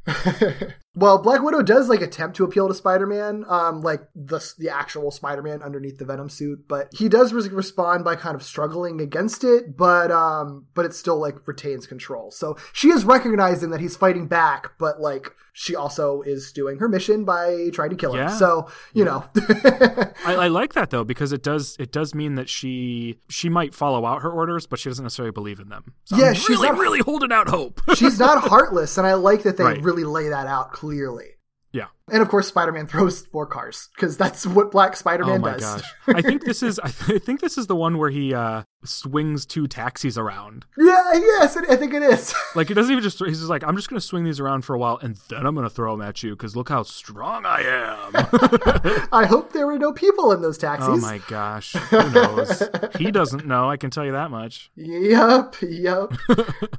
[0.94, 5.10] well, Black Widow does like attempt to appeal to Spider-Man, um, like the the actual
[5.10, 9.44] Spider-Man underneath the Venom suit, but he does re- respond by kind of struggling against
[9.44, 12.31] it, but um, but it still like retains control.
[12.31, 16.89] So she is recognizing that he's fighting back, but like she also is doing her
[16.89, 18.20] mission by trying to kill him.
[18.20, 18.28] Yeah.
[18.36, 22.48] So you know, I, I like that though because it does it does mean that
[22.48, 25.94] she she might follow out her orders, but she doesn't necessarily believe in them.
[26.05, 27.81] So Yeah, I'm she's really not- really holding out hope.
[27.94, 29.82] she's not heartless, and I like that they Right.
[29.82, 31.36] really lay that out clearly.
[31.70, 31.86] yeah.
[32.10, 35.62] And of course, Spider-Man throws more cars because that's what Black Spider-Man Oh does.
[35.62, 35.92] gosh.
[36.08, 38.64] I think this is I, th- I think this is the one where he uh
[38.84, 40.66] swings two taxis around.
[40.76, 42.34] Yeah, yes, I think it is.
[42.54, 44.62] Like he doesn't even just he's just like I'm just going to swing these around
[44.66, 46.82] for a while and then I'm going to throw them at you cuz look how
[46.82, 49.08] strong I am.
[49.12, 50.88] I hope there were no people in those taxis.
[50.90, 51.72] oh my gosh.
[51.72, 52.62] Who knows?
[52.98, 54.70] he doesn't know, I can tell you that much.
[54.76, 56.12] Yep, yep.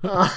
[0.03, 0.29] uh,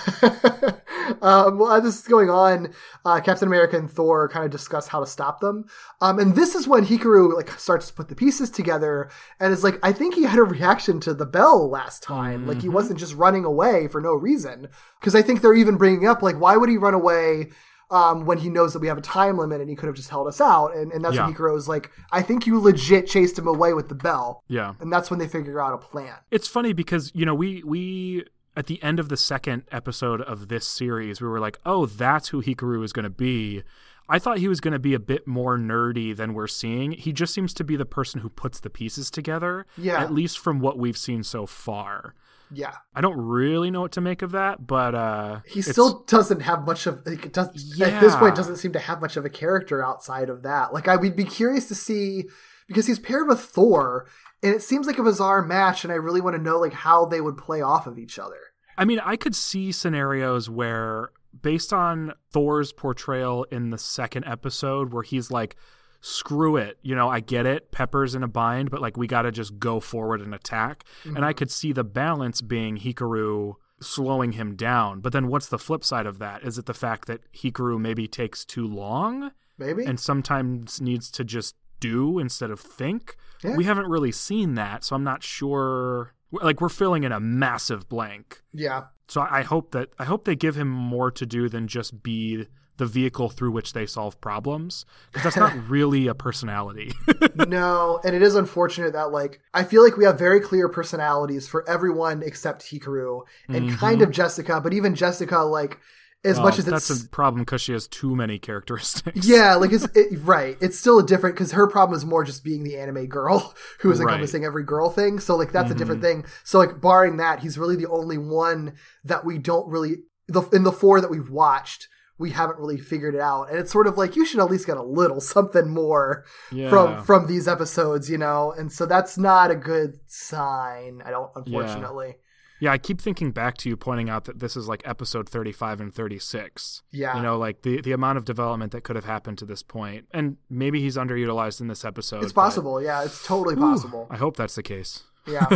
[1.23, 2.73] um, as this is going on,
[3.05, 5.65] uh, Captain America and Thor kind of discuss how to stop them.
[6.01, 9.11] Um, and this is when Hikaru like starts to put the pieces together
[9.41, 12.47] and is like, I think he had a reaction to the bell last time.
[12.47, 14.69] Like he wasn't just running away for no reason.
[15.01, 17.51] Because I think they're even bringing up like, why would he run away?
[17.89, 20.11] Um, when he knows that we have a time limit and he could have just
[20.11, 20.75] held us out.
[20.75, 21.25] And, and that's Yeah.
[21.27, 24.43] when Hikaru is like, I think you legit chased him away with the bell.
[24.49, 24.75] Yeah.
[24.81, 26.15] And that's when they figure out a plan.
[26.33, 28.25] it's funny because you know we we
[28.57, 32.29] at the end of the second episode of this series we were like oh that's
[32.31, 33.63] who hikaru is going to be
[34.09, 37.13] i thought he was going to be a bit more nerdy than we're seeing he
[37.13, 40.01] just seems to be the person who puts the pieces together Yeah.
[40.01, 42.15] at least from what we've seen so far
[42.53, 42.75] Yeah.
[42.95, 46.65] I don't really know what to make of that, but uh, He still doesn't have
[46.65, 47.49] much of like, it does
[47.81, 50.73] at this point doesn't seem to have much of a character outside of that.
[50.73, 52.25] Like I would be curious to see
[52.69, 54.07] because he's paired with Thor
[54.45, 57.05] and it seems like a bizarre match and I really want to know like how
[57.07, 58.39] they would play off of each other.
[58.79, 61.11] I mean, I could see scenarios where,
[61.43, 65.57] based on Thor's portrayal in the second episode, where he's like,
[66.01, 69.23] screw it, you know, I get it, Pepper's in a bind, but like, we got
[69.23, 70.85] to just go forward and attack.
[71.05, 71.39] And I mm-hmm.
[71.39, 75.01] could see the balance being Hikaru slowing him down.
[75.01, 76.45] But then what's the flip side of that?
[76.45, 79.85] Is it the fact that Hikaru maybe takes too long Maybe?
[79.85, 83.17] and sometimes needs to just do instead of think?
[83.43, 83.57] Yeah.
[83.57, 86.15] We haven't really seen that, so I'm not sure.
[86.31, 88.43] Like, we're filling in a massive blank.
[88.53, 88.85] yeah.
[89.09, 92.47] So I hope that I hope they give him more to do than just be
[92.77, 96.93] the vehicle through which they solve problems because that's not really a personality.
[97.35, 101.49] no, and it is unfortunate that like I feel like we have very clear personalities
[101.49, 104.03] for everyone except Hikaru and kind mm-hmm.
[104.03, 105.79] of Jessica, but even Jessica like
[106.25, 109.27] as much Well, as it's that's a problem because she has too many characteristics.
[109.27, 110.57] Yeah, like it's it, right.
[110.61, 113.91] It's still a different because her problem is more just being the anime girl who
[113.93, 114.05] is Right.
[114.13, 115.21] encompassing every girl thing.
[115.21, 116.23] So like that's a different Mm-hmm.
[116.23, 116.31] thing.
[116.45, 118.75] So like barring that, he's really the only one
[119.05, 119.97] that we don't really
[120.29, 121.87] the in the four that we've watched.
[122.19, 124.67] We haven't really figured it out, and it's sort of like you should at least
[124.67, 126.71] get a little something more Yeah.
[126.71, 128.53] from from these episodes, you know.
[128.57, 131.03] And so that's not a good sign.
[131.05, 132.17] I don't, unfortunately.
[132.61, 135.81] Yeah, I keep thinking back to you pointing out that this is like episode 35
[135.81, 136.83] and 36.
[136.91, 137.17] Yeah.
[137.17, 140.07] You know, like the, the amount of development that could have happened to this point.
[140.13, 142.23] And maybe he's underutilized in this episode.
[142.23, 142.83] It's but- possible.
[142.83, 144.07] Yeah, it's totally possible.
[144.11, 145.05] I hope that's the case.
[145.27, 145.47] Yeah.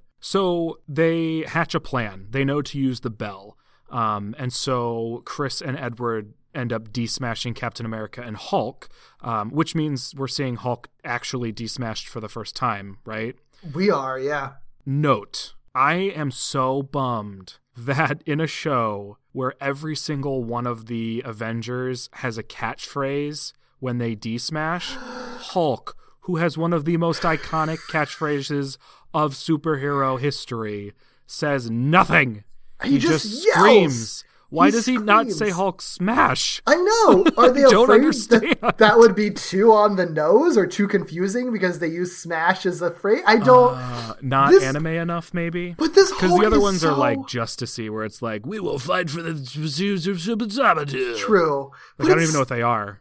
[0.20, 2.26] so they hatch a plan.
[2.30, 3.56] They know to use the bell.
[3.90, 8.88] Um, and so Chris and Edward end up desmashing Captain America and Hulk,
[9.20, 13.36] um, which means we're seeing Hulk actually desmashed for the first time, right?
[13.74, 14.18] we are.
[14.18, 14.52] Yeah.
[14.86, 21.22] Note, I am so bummed that in a show where every single one of the
[21.24, 24.96] Avengers has a catchphrase when they desmash,
[25.52, 28.76] Hulk, who has one of the most iconic catchphrases
[29.14, 30.92] of superhero history,
[31.26, 32.44] says nothing.
[32.82, 33.56] He just yells.
[33.56, 34.24] screams.
[34.50, 35.50] Why He does he not say.
[35.50, 36.60] Hulk smash?
[36.66, 37.24] I know.
[37.36, 38.56] Are they Don't afraid understand.
[38.60, 42.66] that that would be too on the nose or too confusing because they use Smash
[42.66, 43.22] as a phrase?
[43.26, 43.74] I don't.
[43.76, 45.74] Uh, not This- anime enough, maybe.
[45.78, 48.78] but this Because the other ones are so like Justicey, where it's like we will
[48.80, 51.16] fight for the true.
[51.16, 51.62] true.
[51.64, 53.00] Like But I don't even know what they are.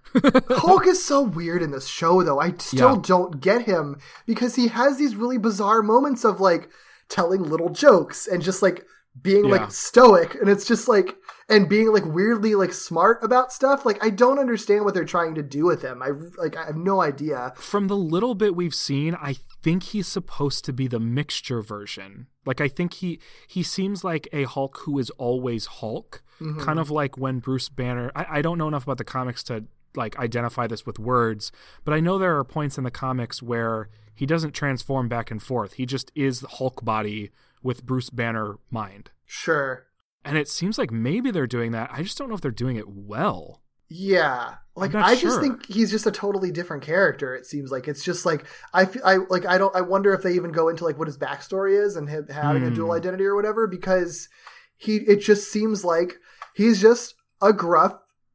[0.49, 2.39] Hulk is so weird in this show, though.
[2.39, 3.01] I still Yeah.
[3.03, 6.69] don't get him because he has these really bizarre moments of like
[7.09, 8.85] telling little jokes and just like
[9.21, 9.51] being Yeah.
[9.51, 11.15] like stoic, and it's just like
[11.47, 13.85] and being like weirdly like smart about stuff.
[13.85, 16.01] Like I don't understand what they're trying to do with him.
[16.01, 17.53] I like I have no idea.
[17.55, 22.27] From the little bit we've seen, I think he's supposed to be the mixture version.
[22.45, 26.21] Like I think he he seems like a Hulk who is always Hulk.
[26.39, 26.61] Mm-hmm.
[26.61, 28.11] Kind of like when Bruce Banner.
[28.15, 29.65] I, I don't know enough about the comics to
[29.95, 31.51] like identify this with words,
[31.83, 35.41] but I know there are points in the comics where he doesn't transform back and
[35.41, 35.73] forth.
[35.73, 39.11] He just is the Hulk body with Bruce Banner mind.
[39.25, 39.85] Sure.
[40.25, 41.89] And it seems like maybe they're doing that.
[41.91, 43.61] I just don't know if they're doing it well.
[43.91, 47.33] Yeah, like I just think he's just a totally different character.
[47.33, 50.33] It seems like it's just like I, I like I don't I wonder if they
[50.33, 52.97] even go into like what his backstory is and him having a dual Hmm.
[52.97, 54.29] identity or whatever because
[54.77, 56.17] he it just seems like
[56.53, 57.93] he's just a gruff,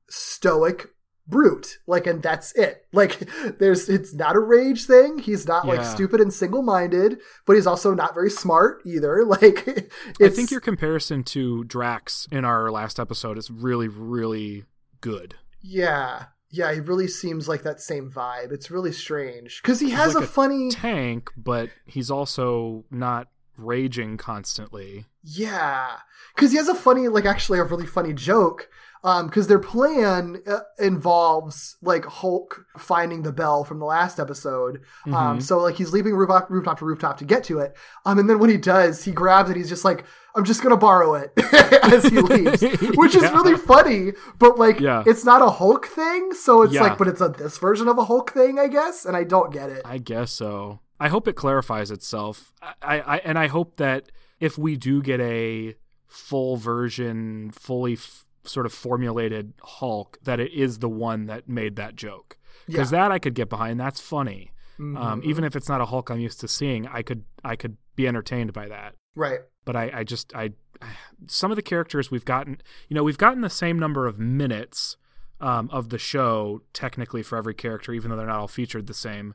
[0.09, 0.89] stoic
[1.27, 1.79] brute.
[1.87, 2.87] Like, and that's it.
[2.95, 3.29] Like,
[3.59, 5.19] there's it's not a rage thing.
[5.19, 9.25] He's not like stupid and single minded, but he's also not very smart either.
[9.27, 9.91] Like,
[10.23, 14.65] I think your comparison to Drax in our last episode is really, really
[15.01, 15.35] good.
[15.61, 16.27] Yeah.
[16.51, 18.53] Yeah, he really seems like that same vibe.
[18.53, 20.71] It's really strange because he has like a, a funny.
[20.71, 23.27] Tank, but he's also not
[23.57, 25.07] raging constantly.
[25.23, 25.97] yeah,
[26.35, 28.69] because he has a funny, like actually a really funny joke.
[29.05, 34.77] Um, because their plan uh, involves like Hulk finding the bell from the last episode.
[35.07, 35.15] Mm-hmm.
[35.15, 37.77] Um, so like he's leaping rooftop, rooftop to rooftop to get to it.
[38.07, 39.57] Um, and then when he does, he grabs it.
[39.57, 40.05] He's just like,
[40.35, 41.33] "I'm just gonna borrow it"
[41.85, 42.63] as he leaves,
[42.97, 44.13] which is really funny.
[44.39, 45.03] But like, Yeah.
[45.07, 46.83] it's not a Hulk thing, so it's Yeah.
[46.85, 49.05] like, but it's a this version of a Hulk thing, I guess.
[49.05, 49.83] And I don't get it.
[49.85, 50.81] I guess so.
[50.99, 52.53] I hope it clarifies itself.
[52.81, 54.11] I, I and I hope that
[54.41, 55.75] if we do get a
[56.07, 61.77] full version, fully f- sort of formulated Hulk, that it is the one that made
[61.77, 62.37] that joke.
[62.67, 63.79] Because that I could get behind.
[63.79, 64.53] That's funny.
[64.79, 64.97] Mm-hmm.
[64.97, 67.77] Um, even if it's not a Hulk I'm used to seeing, I could I could
[67.95, 68.95] be entertained by that.
[69.15, 69.41] Right.
[69.65, 70.53] But I, I just I
[71.27, 74.97] some of the characters we've gotten, you know, we've gotten the same number of minutes
[75.41, 78.95] um, of the show technically for every character, even though they're not all featured the
[78.95, 79.35] same.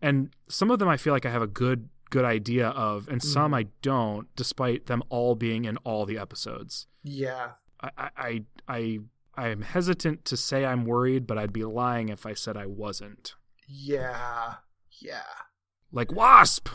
[0.00, 3.22] And some of them I feel like I have a good good idea of, and
[3.22, 6.86] some I don't, despite them all being in all the episodes.
[7.02, 7.50] Yeah.
[7.80, 8.98] I I I
[9.36, 12.66] I, am hesitant to say I'm worried, but I'd be lying if I said I
[12.66, 13.34] wasn't.
[13.66, 14.54] Yeah.
[15.00, 15.22] Yeah.
[15.92, 16.68] Like Wasp.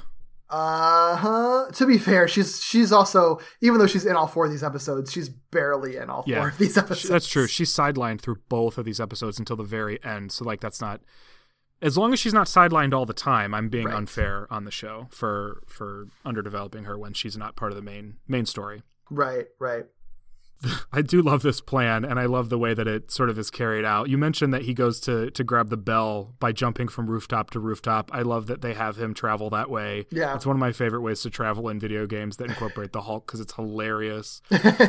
[0.50, 1.72] Uh huh.
[1.74, 5.12] To be fair, she's she's also even though she's in all four of these episodes,
[5.12, 7.10] she's barely in all four of these episodes.
[7.10, 7.48] That's true.
[7.48, 10.32] She's sidelined through both of these episodes until the very end.
[10.32, 11.02] So like that's not
[11.82, 13.96] as long as she's not sidelined all the time, I'm being Right.
[13.96, 18.18] unfair on the show for for underdeveloping her when she's not part of the main
[18.28, 18.84] main story.
[19.10, 19.48] Right.
[19.60, 19.86] Right.
[20.94, 23.50] I do love this plan, and I love the way that it sort of is
[23.50, 24.10] carried out.
[24.10, 27.60] You mentioned that he goes to to grab the bell by jumping from rooftop to
[27.60, 28.10] rooftop.
[28.14, 30.06] I love that they have him travel that way.
[30.12, 30.36] Yeah.
[30.36, 33.26] it's one of my favorite ways to travel in video games that incorporate the Hulk
[33.26, 34.42] because it's hilarious.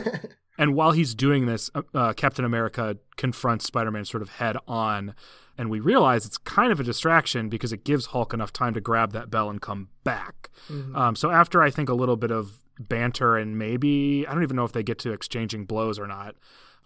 [0.59, 4.57] and while he's doing this, uh, uh, Captain America confronts Spider Man sort of head
[4.67, 5.15] on,
[5.57, 8.81] and we realize it's kind of a distraction because it gives Hulk enough time to
[8.81, 10.51] grab that bell and come back.
[10.95, 14.57] Um, so after I think a little bit of banter and maybe I don't even
[14.57, 16.35] know if they get to exchanging blows or not.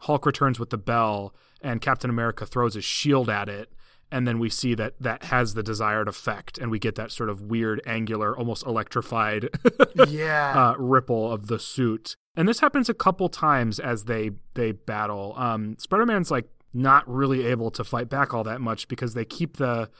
[0.02, 3.72] Hulk returns with the bell, and Captain America throws his shield at it.
[4.12, 7.28] And then we see that that has the desired effect, and we get that sort
[7.28, 9.48] of weird, angular, almost electrified
[10.08, 10.70] Yeah.
[10.70, 12.16] uh, ripple of the suit.
[12.36, 15.34] And this happens a couple times as they they battle.
[15.36, 19.56] Um, Spider-Man's like not really able to fight back all that much because they keep
[19.56, 19.90] the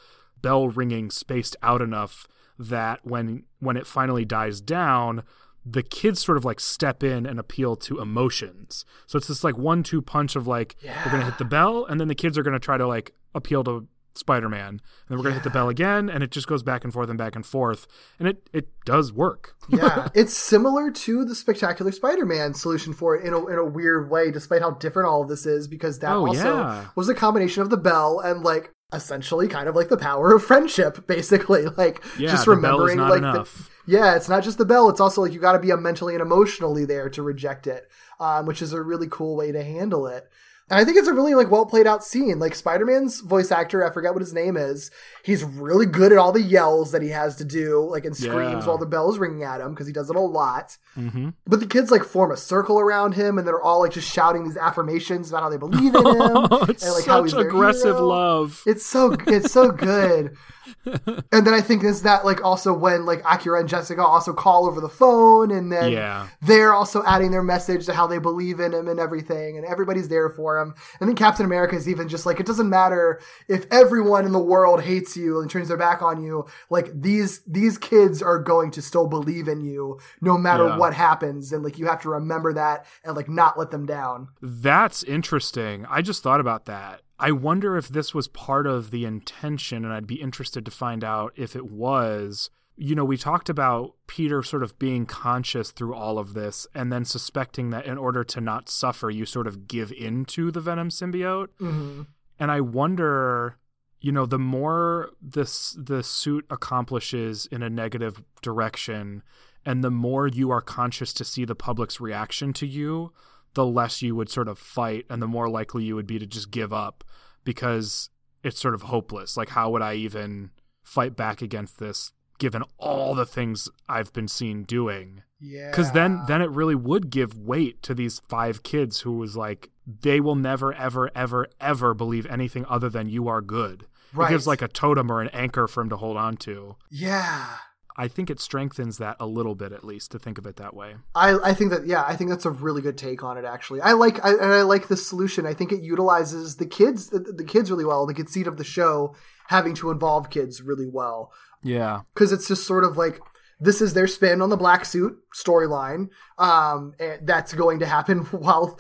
[0.41, 2.27] bell ringing spaced out enough
[2.59, 5.23] that when when it finally dies down,
[5.65, 8.85] the kids sort of like step in and appeal to emotions.
[9.07, 12.01] So it's this like one two punch of like we're gonna hit the bell, and
[12.01, 15.35] then the kids are gonna try to like appeal to Spider-Man, and then we're gonna
[15.35, 17.87] hit the bell again, and it just goes back and forth and back and forth,
[18.19, 19.55] and it it does work.
[19.69, 24.11] yeah, it's similar to the Spectacular Spider-Man solution for it in a, in a weird
[24.11, 26.87] way, despite how different all of this is, because that Oh, also yeah.
[26.97, 30.43] was a combination of the bell and like essentially kind of like the power of
[30.43, 31.67] friendship, basically.
[31.67, 33.71] Like Yeah, just the bell is remembering not like enough.
[33.87, 36.15] The, yeah, it's not just the bell; it's also like you got to be mentally
[36.15, 37.89] and emotionally there to reject it,
[38.21, 40.29] um, which is a really cool way to handle it.
[40.71, 42.39] And I think it's a really like well played out scene.
[42.39, 44.91] Like Spider Man's voice actor, I forget what his name is.
[45.23, 48.65] He's really good at all the yells that he has to do, like and screams
[48.65, 48.67] Yeah.
[48.67, 50.77] while the bell is ringing at him because he does it a lot.
[50.97, 51.31] Mm-hmm.
[51.47, 54.45] But the kids like form a circle around him, and they're all like just shouting
[54.45, 57.99] these affirmations about how they believe in him it's and like how he's such aggressive
[57.99, 58.63] love.
[58.67, 60.37] It's so it's so good.
[60.85, 64.67] and then I think is that like also when like Akira and Jessica also call
[64.67, 66.29] over the phone, and then Yeah.
[66.43, 70.09] they're also adding their message to how they believe in him and everything, and everybody's
[70.09, 70.58] there for him.
[70.63, 74.39] And then Captain America is even just like it doesn't matter if everyone in the
[74.39, 76.47] world hates you and turns their back on you.
[76.71, 80.77] Like these these kids are going to still believe in you no matter Yeah.
[80.79, 84.29] what happens, and like you have to remember that and like not let them down.
[84.43, 85.87] That's interesting.
[85.89, 87.03] I just thought about that.
[87.21, 91.03] I wonder if this was part of the intention, and I'd be interested to find
[91.03, 92.51] out if it was.
[92.81, 96.93] You know, we talked about Peter sort of being conscious through all of this and
[96.93, 100.91] then suspecting that in order to not suffer, you sort of give into the Venom
[100.91, 101.49] symbiote.
[101.61, 102.03] Mm-hmm.
[102.39, 103.59] And I wonder,
[104.01, 109.25] you know, the more this the suit accomplishes in a negative direction,
[109.67, 113.13] and the more you are conscious to see the public's reaction to you,
[113.55, 116.27] the less you would sort of fight, and the more likely you would be to
[116.27, 117.03] just give up
[117.43, 118.11] because
[118.45, 119.37] it's sort of hopeless.
[119.37, 120.51] Like, how would I even
[120.85, 122.13] fight back against this?
[122.39, 127.11] Given all the things I've been seen doing, Yeah, because then then it really would
[127.11, 131.95] give weight to these five kids who was like they will never ever ever ever
[131.95, 133.87] believe anything other than you are good.
[134.15, 134.31] Right.
[134.31, 136.77] it gives like a totem or an anchor for him to hold on to.
[136.91, 137.57] Yeah.
[137.97, 140.73] i think it strengthens that a little bit at least to think of it that
[140.75, 140.95] way.
[141.15, 143.81] I, I think that yeah I think that's a really good take on it actually.
[143.81, 145.45] I like I, and I like this solution.
[145.47, 148.65] I think it utilizes the kids the, the kids really well the conceit of the
[148.65, 149.15] show
[149.49, 151.33] having to involve kids really well
[151.63, 152.01] yeah.
[152.15, 153.21] Because it's just sort of like
[153.61, 156.09] this is their spin on the black suit storyline
[156.39, 158.79] um and that's going to happen while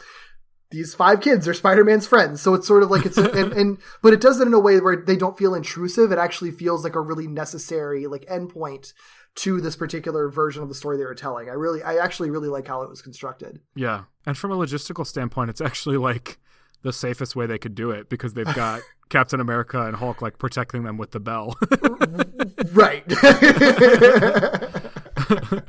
[0.70, 2.42] these five kids are Spider-Man's friends.
[2.42, 4.80] So it's sort of like it's and, and but it does it in a way
[4.80, 6.12] where they don't feel intrusive.
[6.12, 8.92] It actually feels like a really necessary like endpoint
[9.36, 11.48] to this particular version of the story they were telling.
[11.48, 13.60] I really i actually really like how it was constructed.
[13.74, 14.04] Yeah.
[14.26, 16.38] And from a logistical standpoint it's actually like
[16.82, 20.38] the safest way they could do it because they've got captain america and hulk like
[20.38, 21.56] protecting them with the bell.
[22.72, 23.04] Right.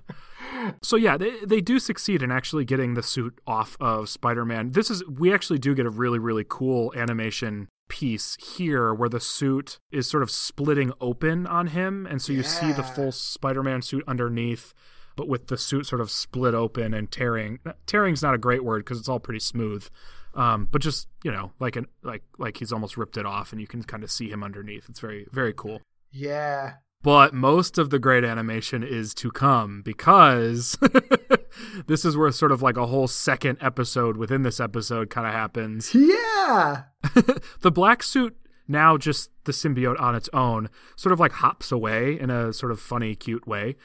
[0.81, 4.72] So yeah, they they do succeed in actually getting the suit off of Spider-Man.
[4.72, 9.19] This is we actually do get a really really cool animation piece here where the
[9.19, 13.81] suit is sort of splitting open on him and so you see the full Spider-Man
[13.81, 14.76] suit underneath
[15.15, 17.57] but with the suit sort of split open and tearing
[17.88, 19.88] tearing's not a great word because it's all pretty smooth
[20.35, 23.60] um, but just you know like an like like he's almost ripped it off and
[23.60, 25.81] you can kind of see him underneath it's very very cool
[26.11, 26.73] Yeah.
[27.01, 30.77] But most of the great animation is to come because
[31.88, 35.31] this is where sort of like a whole second episode within this episode kind of
[35.34, 35.95] happens.
[35.95, 36.84] Yeah.
[37.61, 38.35] the black suit
[38.69, 42.71] now just the symbiote on its own sort of like hops away in a sort
[42.71, 43.75] of funny cute way.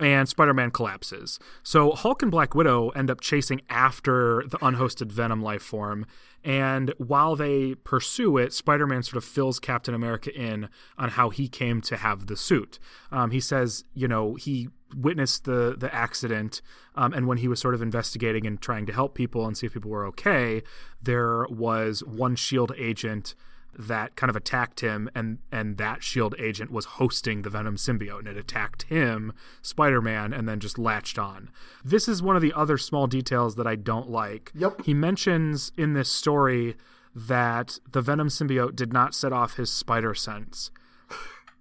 [0.00, 1.38] And spider-man collapses.
[1.62, 6.06] So hulk and black widow end up chasing after the unhosted venom life form.
[6.42, 10.68] And while they pursue it spider-man sort of fills captain america in
[10.98, 12.78] on how he came to have the suit.
[13.12, 16.62] Um, he says you know he witnessed the the accident
[16.96, 19.66] um, and when he was sort of investigating and trying to help people and see
[19.66, 20.62] if people were okay
[21.00, 23.34] there was one shield agent
[23.78, 28.20] that kind of attacked him and and that shield agent was hosting the venom symbiote
[28.20, 29.32] and it attacked him
[29.62, 31.50] spider-man and then just latched on.
[31.84, 34.50] This is one of the other small details that i don't like.
[34.54, 34.84] Yep.
[34.84, 36.76] he mentions in this story
[37.14, 40.70] that the venom symbiote did not set off his spider sense.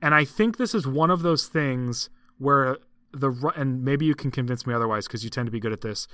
[0.02, 2.78] And i think this is one of those things where
[3.12, 5.82] the and maybe you can convince me otherwise because you tend to be good at
[5.82, 6.08] this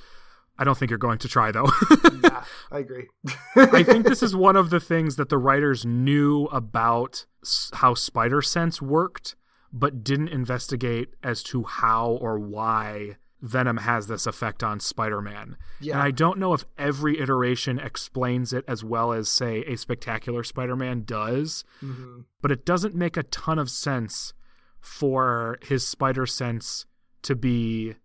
[0.57, 1.69] i don't think you're going to try though
[2.23, 3.07] yeah, I agree.
[3.55, 7.25] I think this is one of the things that the writers knew about
[7.73, 9.35] how spider sense worked,
[9.71, 15.55] but didn't investigate as to how or why Venom has this effect on Spider Man.
[15.79, 15.93] Yeah.
[15.95, 20.43] And I don't know if every iteration explains it as well as, say, a spectacular
[20.43, 22.21] Spider Man does, Mm-hmm.
[22.41, 24.33] but it doesn't make a ton of sense
[24.79, 26.85] for his spider sense
[27.23, 27.95] to be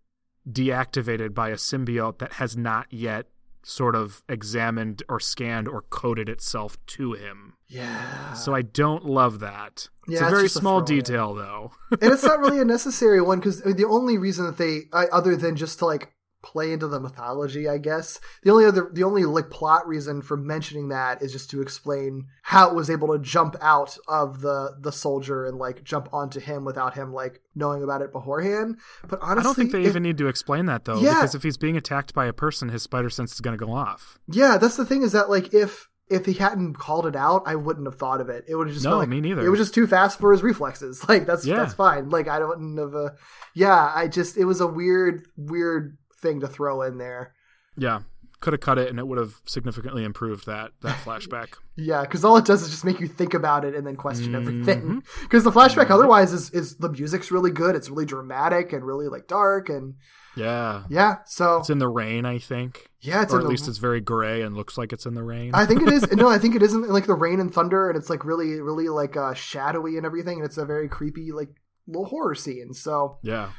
[0.49, 3.27] deactivated by a symbiote that has not yet
[3.63, 7.55] sort of examined or scanned or coded itself to him.
[7.69, 8.33] yeah.
[8.33, 9.89] So I don't love that.
[10.09, 11.03] Yeah, it's a very a small throw-in.
[11.03, 11.73] detail though.
[11.91, 15.37] and it's not really a necessary one because the only reason that they, I, other
[15.37, 16.13] than just to like
[16.43, 20.37] play into the mythology, I guess the only other, the only like plot reason for
[20.37, 24.77] mentioning that is just to explain how it was able to jump out of the
[24.81, 28.77] the soldier and like jump onto him without him like knowing about it beforehand.
[29.07, 31.15] But honestly, I don't think they if- even need to explain that though, Yeah.
[31.15, 33.73] because if he's being attacked by a person, his spider sense is going to go
[33.73, 34.19] off.
[34.29, 37.55] Yeah, that's the thing is that like if if he hadn't called it out, I
[37.55, 38.45] wouldn't have thought of it.
[38.49, 39.47] It would have just No, been like, me neither.
[39.47, 41.05] It was just too fast for his reflexes.
[41.09, 41.57] Like that's Yeah.
[41.57, 42.09] that's fine.
[42.11, 43.15] Like I don't have a
[43.55, 43.93] yeah.
[43.95, 47.35] I just it was a weird weird thing to throw in there.
[47.77, 48.01] Yeah,
[48.41, 51.55] could have cut it and it would have significantly improved that that flashback.
[51.77, 54.33] Yeah, because all it does is just make you think about it and then question
[54.33, 54.37] Mm-hmm.
[54.37, 55.03] everything.
[55.23, 57.75] Because the flashback otherwise is is the music's really good.
[57.77, 59.95] It's really dramatic and really like dark and
[60.37, 60.85] Yeah.
[60.91, 61.17] yeah.
[61.27, 62.89] So It's in the rain, I think.
[63.01, 65.23] yeah, it's or at the- least it's very gray and looks like it's in the
[65.25, 65.53] rain.
[65.55, 66.11] I think it is.
[66.13, 68.89] No, I think it isn't like the rain and thunder, and it's like really, really
[68.89, 71.49] like uh, shadowy and everything, and it's a very creepy, like
[71.87, 72.75] little horror scene.
[72.75, 73.51] So yeah.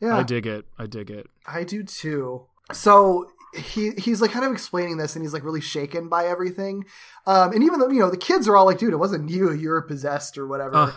[0.00, 0.64] Yeah, I dig it.
[0.78, 1.26] I dig it.
[1.46, 2.46] I do too.
[2.72, 6.84] So he he's like kind of explaining this, and he's like really shaken by everything.
[7.26, 9.52] Um, and even though you know the kids are all like, "Dude, it wasn't you.
[9.52, 10.94] You were possessed or whatever." Ugh,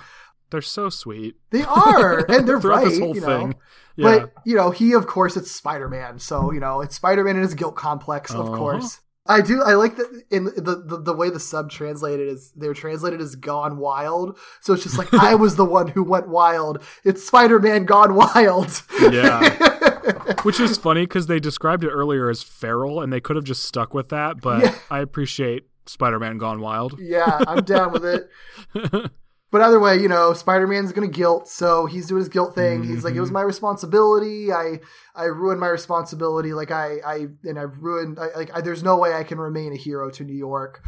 [0.50, 1.36] they're so sweet.
[1.52, 2.86] They are, and they're right.
[2.86, 3.28] this whole you know.
[3.28, 3.56] thing.
[3.96, 4.20] Yeah.
[4.20, 7.36] But you know, he of course it's Spider Man, so you know it's Spider Man
[7.36, 8.58] and his guilt complex, of Uh-huh.
[8.58, 9.00] course.
[9.28, 9.62] I do.
[9.62, 13.36] I like that in the, the the way the sub translated is they're translated as
[13.36, 16.84] "gone wild," so it's just like I was the one who went wild.
[17.04, 18.82] It's Spider Man gone wild.
[19.00, 19.68] Yeah.
[20.44, 23.64] Which is funny because they described it earlier as feral, and they could have just
[23.64, 24.42] stuck with that.
[24.42, 24.76] But Yeah.
[24.90, 26.96] I appreciate Spider-Man Gone Wild.
[27.00, 28.30] yeah, I'm down with it.
[29.52, 32.84] But either way, you know, Spider Man's gonna guilt, so he's doing his guilt thing.
[32.84, 34.52] He's like, it was my responsibility.
[34.52, 34.80] I
[35.14, 36.54] I ruined my responsibility.
[36.54, 38.18] Like I I and I've ruined.
[38.20, 40.82] I, like I, there's no way I can remain a hero to New York.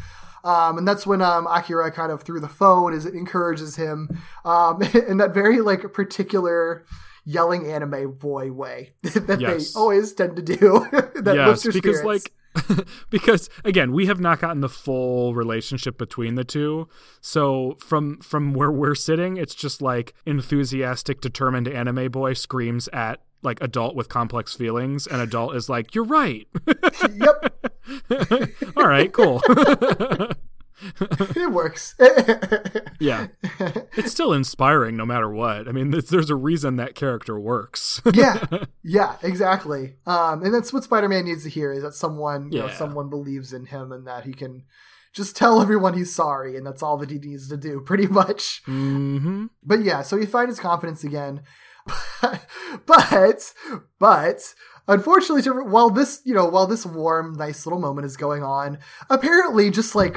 [0.45, 4.09] Um, and that's when um, Akira kind of through the phone is it encourages him
[4.43, 6.83] um, in that very like particular
[7.25, 9.73] yelling anime boy way that Yes.
[9.73, 10.85] they always tend to do.
[11.15, 12.03] that yes, because spirits.
[12.03, 12.33] like
[13.09, 16.87] because again, we have not gotten the full relationship between the two.
[17.21, 23.21] So from from where we're sitting, it's just like enthusiastic, determined anime boy screams at
[23.41, 26.47] like adult with complex feelings, and adult is like, "You're right."
[27.13, 27.71] yep,
[28.77, 29.41] All right, cool.
[31.35, 31.95] it works.
[32.99, 33.27] yeah,
[33.95, 35.67] it's still inspiring no matter what.
[35.67, 38.01] I mean, there's, there's a reason that character works.
[38.13, 38.45] yeah,
[38.83, 39.95] yeah, exactly.
[40.05, 43.53] Um, and that's what Spider-Man needs to hear is that someone, you know, someone believes
[43.53, 44.63] in him and that he can
[45.13, 48.61] just tell everyone he's sorry, and that's all that he needs to do, pretty much.
[48.65, 51.41] hmm But yeah, so he finds his confidence again.
[52.85, 53.53] but,
[53.99, 54.53] but,
[54.87, 58.79] unfortunately, to, while this, you know, while this warm, nice little moment is going on,
[59.09, 60.15] apparently, just like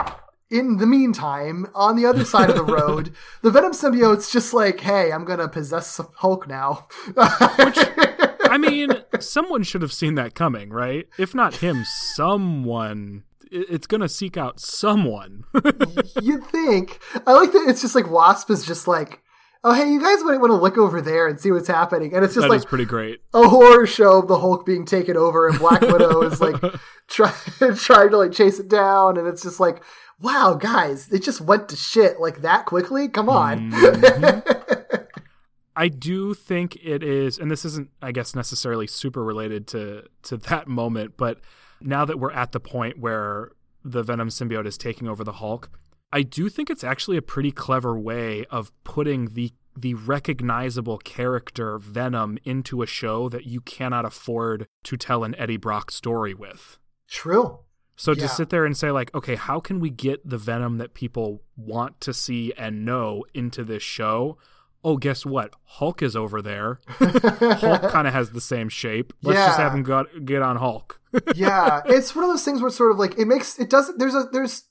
[0.51, 3.12] in the meantime, on the other side of the road,
[3.43, 6.86] the Venom symbiote's just like, hey, I'm gonna possess Hulk now.
[7.16, 8.90] I mean,
[9.20, 11.06] someone should have seen that coming, right?
[11.18, 13.24] If not him, someone.
[13.51, 15.44] It's gonna seek out someone.
[16.23, 17.01] You'd think.
[17.27, 19.23] I like that it's just like Wasp is just like,
[19.62, 22.24] oh hey, you guys might want to look over there and see what's happening, and
[22.24, 23.20] it's just That like pretty great.
[23.35, 26.60] a horror show of the Hulk being taken over, and Black Widow is like
[27.09, 27.32] try,
[27.77, 29.82] trying to like chase it down, and it's just like,
[30.20, 33.09] wow, guys, it just went to shit like that quickly.
[33.09, 33.70] Come on.
[33.70, 34.40] Mm-hmm.
[35.76, 40.38] I do think it is, and this isn't, I guess, necessarily super related to to
[40.38, 41.40] that moment, but
[41.80, 43.51] now that we're at the point where
[43.84, 45.70] the Venom symbiote is taking over the Hulk,
[46.10, 51.78] I do think it's actually a pretty clever way of putting the the recognizable character
[51.78, 56.78] Venom into a show that you cannot afford to tell an Eddie Brock story with.
[57.06, 57.59] True.
[57.97, 58.23] So Yeah.
[58.23, 61.43] to sit there and say like, okay, how can we get the Venom that people
[61.56, 64.36] want to see and know into this show?
[64.85, 65.55] Oh, guess what?
[65.64, 66.78] Hulk is over there.
[66.89, 69.12] Hulk kind of has the same shape.
[69.23, 71.01] Let's just have him got, get on Hulk.
[71.35, 73.98] yeah, it's one of those things where it's sort of like it makes it doesn't.
[73.98, 74.64] There's a there's.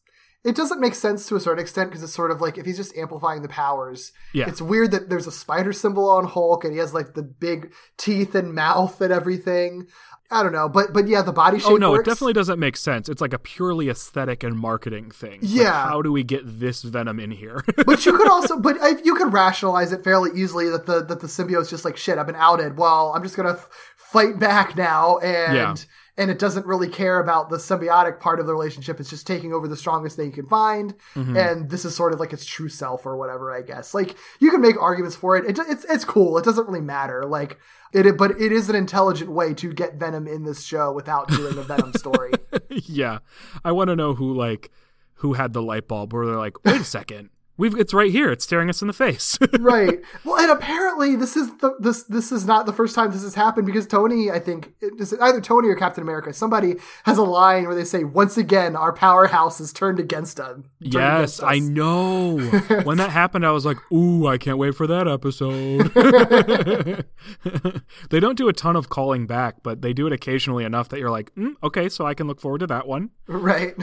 [0.43, 2.77] It doesn't make sense to a certain extent because it's sort of like if he's
[2.77, 4.11] just amplifying the powers.
[4.31, 4.47] Yeah.
[4.47, 7.73] It's weird that there's a spider symbol on Hulk and he has like the big
[7.97, 9.88] teeth and mouth and everything.
[10.31, 11.69] I don't know, but but yeah, the body shape.
[11.72, 12.07] oh no, works.
[12.07, 13.07] it definitely doesn't make sense.
[13.10, 15.41] It's like a purely aesthetic and marketing thing.
[15.41, 15.88] Like, Yeah.
[15.88, 17.64] how do we get this Venom in here?
[17.85, 21.27] but you could also, but you could rationalize it fairly easily that the that the
[21.27, 22.18] symbiote's just like shit.
[22.18, 22.77] I've been outed.
[22.77, 25.76] Well, I'm just gonna f- fight back now, and Yeah.
[26.17, 28.99] And it doesn't really care about the symbiotic part of the relationship.
[28.99, 31.35] It's just taking over the strongest thing you can find, Mm-hmm.
[31.37, 33.53] and this is sort of like its true self or whatever.
[33.53, 35.45] I guess like you can make arguments for it.
[35.45, 36.37] it it's it's cool.
[36.37, 37.25] It doesn't really matter.
[37.25, 37.59] Like
[37.93, 41.57] it, but it is an intelligent way to get Venom in this show without doing
[41.57, 42.31] a Venom story.
[42.69, 43.19] yeah.
[43.63, 44.71] I want to know who like
[45.19, 47.29] who had the light bulb where they're like, wait a second.
[47.57, 48.32] We've it's right here.
[48.32, 49.40] It's staring us in the face.
[49.60, 50.02] right.
[50.26, 53.36] Well, and apparently this is the this this is not the first time this has
[53.36, 56.34] happened because Tony, I think, it is either Tony or Captain America.
[56.34, 56.76] Somebody
[57.06, 60.65] has a line where they say, "Once again, our powerhouse is turned against us." turned
[60.82, 62.38] Yes, against I know.
[62.84, 65.94] when that happened, I was like, "Ooh, I can't wait for that episode."
[68.10, 70.99] they don't do a ton of calling back, but they do it occasionally enough that
[70.99, 73.76] you're like, mm, "Okay, so I can look forward to that one." Right.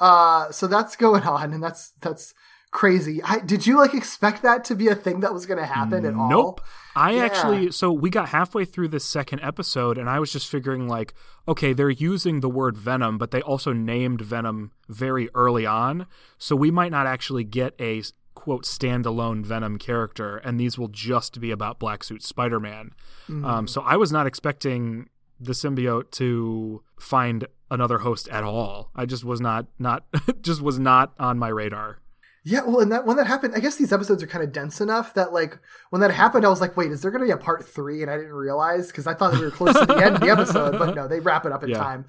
[0.00, 2.34] Uh, so that's going on, and that's that's
[2.70, 3.20] crazy.
[3.24, 6.06] I, did you like expect that to be a thing that was going to happen
[6.06, 6.30] at all?
[6.30, 6.60] Nope.
[6.94, 7.24] I Yeah.
[7.24, 11.14] actually, so we got halfway through this second episode, and I was just figuring, like,
[11.48, 16.06] okay, they're using the word Venom, but they also named Venom very early on.
[16.38, 18.02] So we might not actually get a
[18.34, 22.92] quote standalone Venom character, and these will just be about Black Suit Spider Man.
[23.28, 25.08] Um, so I was not expecting
[25.38, 28.90] the symbiote to find another host at all.
[28.94, 30.04] I just was not, not,
[30.42, 31.98] just was not on my radar.
[32.42, 34.80] Yeah, well, and that when that happened, I guess these episodes are kind of dense
[34.80, 35.58] enough that like
[35.90, 38.00] when that happened, I was like, wait, is there going to be a part three?
[38.00, 40.30] And I didn't realize because I thought we were close to the end of the
[40.30, 41.78] episode, but no, they wrap it up in Yeah.
[41.78, 42.06] time.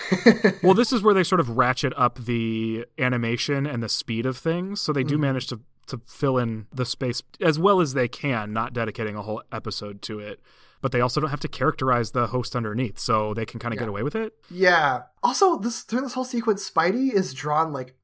[0.62, 4.36] well, this is where they sort of ratchet up the animation and the speed of
[4.36, 5.22] things, so they do mm-hmm.
[5.22, 9.22] manage to to fill in the space as well as they can, not dedicating a
[9.22, 10.40] whole episode to it.
[10.82, 13.78] But they also don't have to characterize the host underneath, so they can kind of
[13.78, 14.34] get away with it.
[14.50, 15.02] Yeah.
[15.22, 17.96] Also, this during this whole sequence, Spidey is drawn like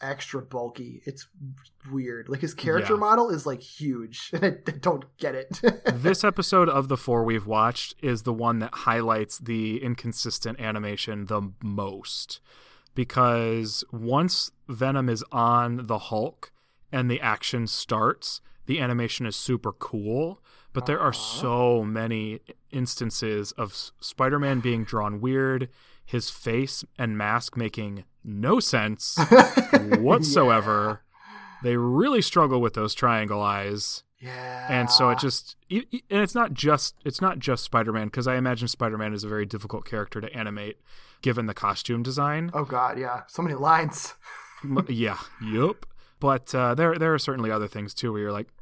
[0.00, 1.02] extra bulky.
[1.06, 1.28] It's
[1.92, 2.28] weird.
[2.28, 2.98] Like his character Yeah.
[3.00, 5.60] model is like huge, and I, I don't get it.
[5.86, 11.26] this episode of the four we've watched is the one that highlights the inconsistent animation
[11.26, 12.40] the most
[12.94, 16.52] because once Venom is on the Hulk
[16.90, 20.42] and the action starts, the animation is super cool.
[20.72, 22.40] But there are so many
[22.70, 25.68] instances of Spider-Man being drawn weird,
[26.04, 29.18] his face and mask making no sense
[29.98, 31.02] whatsoever.
[31.62, 34.66] They really struggle with those triangle eyes yeah.
[34.70, 38.68] and so it just and it's not just it's not just spider-man because i imagine
[38.68, 40.78] spider-man is a very difficult character to animate
[41.22, 43.22] given the costume design Oh God, yeah.
[43.28, 44.14] So many lines.
[44.88, 45.86] Yeah yep
[46.20, 48.46] but uh, there there are certainly other things too where you're like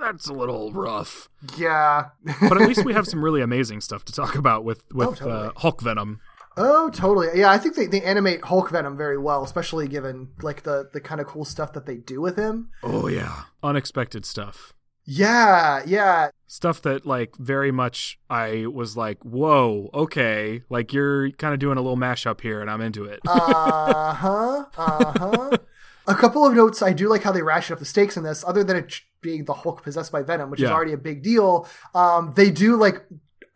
[0.00, 2.06] that's a little rough Yeah.
[2.40, 5.32] but at least we have some really amazing stuff to talk about with with totally.
[5.48, 6.20] uh, hulk venom
[6.56, 7.26] Oh, totally.
[7.34, 11.00] Yeah, I think they, they animate Hulk Venom very well, especially given like the the
[11.00, 12.70] kind of cool stuff that they do with him.
[12.84, 14.72] oh yeah unexpected stuff
[15.04, 16.28] Yeah, yeah.
[16.46, 21.76] stuff that like very much i was like whoa okay like you're kind of doing
[21.76, 24.64] a little mashup here and i'm into it Uh huh.
[24.78, 25.50] Uh huh.
[26.06, 26.82] A couple of notes.
[26.82, 29.44] I do like how they ration up the stakes in this, other than it being
[29.44, 31.66] the Hulk possessed by Venom, which is already a big deal.
[31.94, 33.04] Um, they do like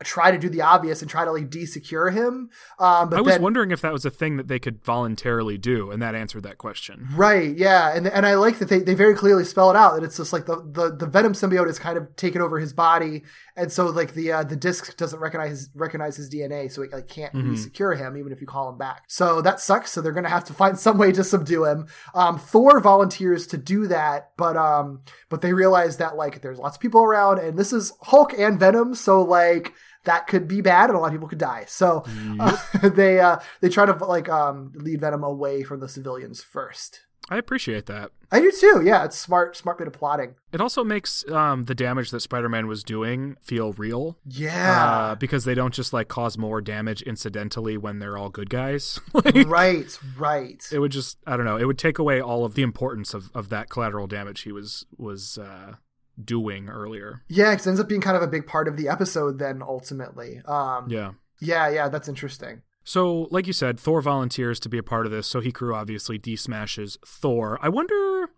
[0.05, 2.51] try to do the obvious and try to like desecure him.
[2.79, 5.59] Um, but I was then, wondering if that was a thing that they could voluntarily
[5.59, 7.09] do, and that answered that question.
[7.15, 10.05] Right, yeah, and and I like that they, they very clearly spell it out that
[10.05, 13.25] it's just like the, the, the venom symbiote has kind of taken over his body,
[13.57, 16.93] and so like the uh, the disc doesn't recognize his, recognize his DNA, so it
[16.93, 17.57] like can't Mm-hmm.
[17.57, 19.05] secure him even if you call him back.
[19.07, 19.93] So that sucks.
[19.93, 21.87] So they're gonna have to find some way to subdue him.
[22.15, 26.77] Um, Thor volunteers to do that, but um, but they realize that like there's lots
[26.77, 29.73] of people around, and this is Hulk and Venom, so like
[30.09, 31.65] that could be bad and a lot of people could die.
[31.69, 32.05] So
[32.41, 32.57] uh,
[32.89, 37.03] they uh, they try to like um, lead Venom away from the civilians first.
[37.31, 38.11] I appreciate that.
[38.33, 38.81] I do too.
[38.83, 40.35] Yeah, it's smart, smart bit of plotting.
[40.51, 44.17] It also makes um, the damage that Spider-Man was doing feel real.
[44.25, 48.49] Yeah, Uh, because they don't just like cause more damage incidentally when they're all good
[48.49, 48.99] guys.
[49.13, 50.67] Like, right, right.
[50.73, 51.59] it would just I don't know.
[51.59, 54.87] It would take away all of the importance of, of that collateral damage he was
[54.97, 55.75] was uh,
[56.24, 57.23] doing earlier.
[57.28, 59.39] yeah, it ends up being kind of a big part of the episode.
[59.39, 61.12] Then ultimately, um, Yeah.
[61.40, 62.62] yeah, yeah, that's interesting.
[62.85, 65.27] So, like you said, Thor volunteers to be a part of this.
[65.27, 67.59] So Hikaru obviously desmashes Thor.
[67.61, 68.31] I wonder,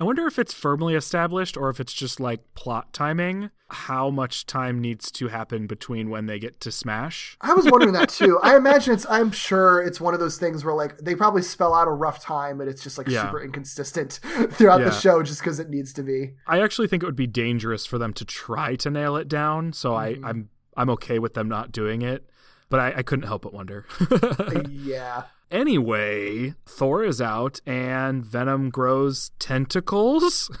[0.00, 3.50] I wonder if it's firmly established or if it's just like plot timing.
[3.68, 7.36] How much time needs to happen between when they get to smash?
[7.40, 8.38] I was wondering that too.
[8.42, 9.06] I imagine it's.
[9.08, 12.20] I'm sure it's one of those things where like they probably spell out a rough
[12.20, 13.24] time, but it's just like Yeah.
[13.24, 16.34] super inconsistent throughout the show, just because it needs to be.
[16.46, 19.72] I actually think it would be dangerous for them to try to nail it down.
[19.72, 20.24] So I, mm-hmm.
[20.24, 22.28] I'm I'm okay with them not doing it.
[22.68, 23.86] But I, I couldn't help but wonder.
[24.70, 25.24] Yeah.
[25.54, 30.50] Anyway, Thor is out and Venom grows tentacles.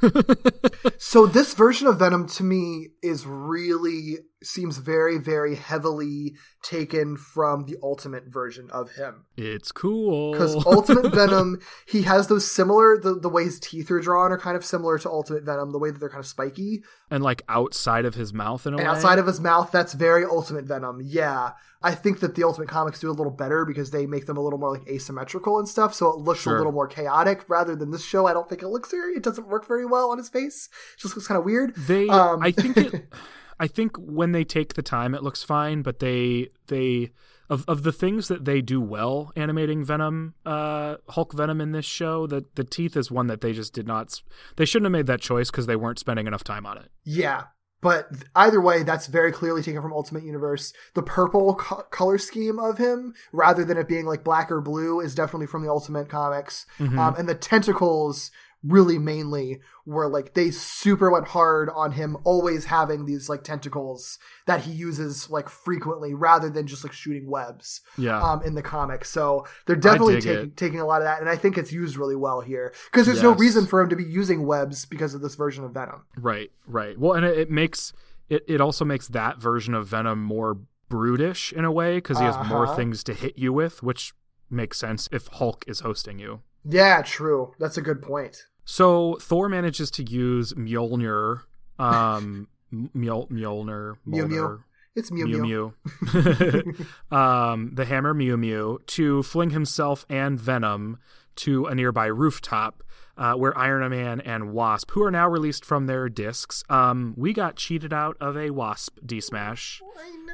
[0.98, 7.64] So this version of Venom to me is really seems very very heavily taken from
[7.64, 9.24] the ultimate version of him.
[9.36, 10.32] it's cool.
[10.32, 14.38] Because Ultimate Venom, he has those similar the, the way his teeth are drawn are
[14.38, 16.82] kind of similar to Ultimate Venom, the way that they're kind of spiky.
[17.10, 18.90] and like outside of his mouth in a And way.
[18.90, 21.00] outside of his mouth, that's very Ultimate Venom.
[21.02, 21.50] Yeah.
[21.82, 24.40] I think that the Ultimate Comics do a little better because they make them a
[24.40, 26.54] little more like asymmetrical and stuff, so it looks Sure.
[26.54, 28.24] a little more chaotic rather than this show.
[28.24, 30.70] I don't think it looks very it doesn't work very well on his face.
[30.96, 31.74] It just looks kind of weird.
[31.76, 33.12] they, Um, I think it.
[33.58, 35.82] I think when they take the time, it looks fine.
[35.82, 37.10] But they, they,
[37.50, 41.84] of of the things that they do well, animating Venom, uh, Hulk Venom in this
[41.86, 44.22] show, the the teeth is one that they just did not.
[44.56, 46.90] They shouldn't have made that choice because they weren't spending enough time on it.
[47.04, 47.44] Yeah.
[47.84, 50.72] But either way, that's very clearly taken from Ultimate Universe.
[50.94, 55.00] The purple co- color scheme of him, rather than it being like black or blue,
[55.00, 56.64] is definitely from the Ultimate comics.
[56.78, 56.98] Mm-hmm.
[56.98, 58.30] Um, and the tentacles,
[58.66, 64.18] really mainly, were like they super went hard on him always having these like tentacles
[64.46, 67.82] that he uses like frequently, rather than just like shooting webs.
[67.98, 68.20] Yeah.
[68.22, 70.56] Um, in the comics, so they're definitely taking it.
[70.56, 73.22] taking a lot of that, and I think it's used really well here because there's
[73.22, 76.04] no reason for him to be using webs because of this version of Venom.
[76.16, 76.98] Right, right.
[76.98, 77.92] Well, and it, it makes
[78.28, 78.44] it.
[78.48, 80.58] It also makes that version of Venom more
[80.88, 82.76] brutish in a way because he has more Uh-huh.
[82.76, 84.12] things to hit you with, which
[84.50, 86.40] makes sense if Hulk is hosting you.
[86.64, 87.52] Yeah, true.
[87.58, 88.44] That's a good point.
[88.64, 91.42] So Thor manages to use Mjolnir,
[91.78, 94.36] um, Mjol, Mjolnir, Mew Mew.
[94.36, 94.62] Mjolnir,
[94.96, 95.74] It's Mew Mew Mew.
[96.14, 96.74] Mew,
[97.16, 100.98] um, the hammer Mew Mew to fling himself and Venom
[101.36, 102.82] to a nearby rooftop.
[103.16, 107.32] Uh, where Iron Man and Wasp, who are now released from their discs, um, we
[107.32, 109.80] got cheated out of a Wasp desmash.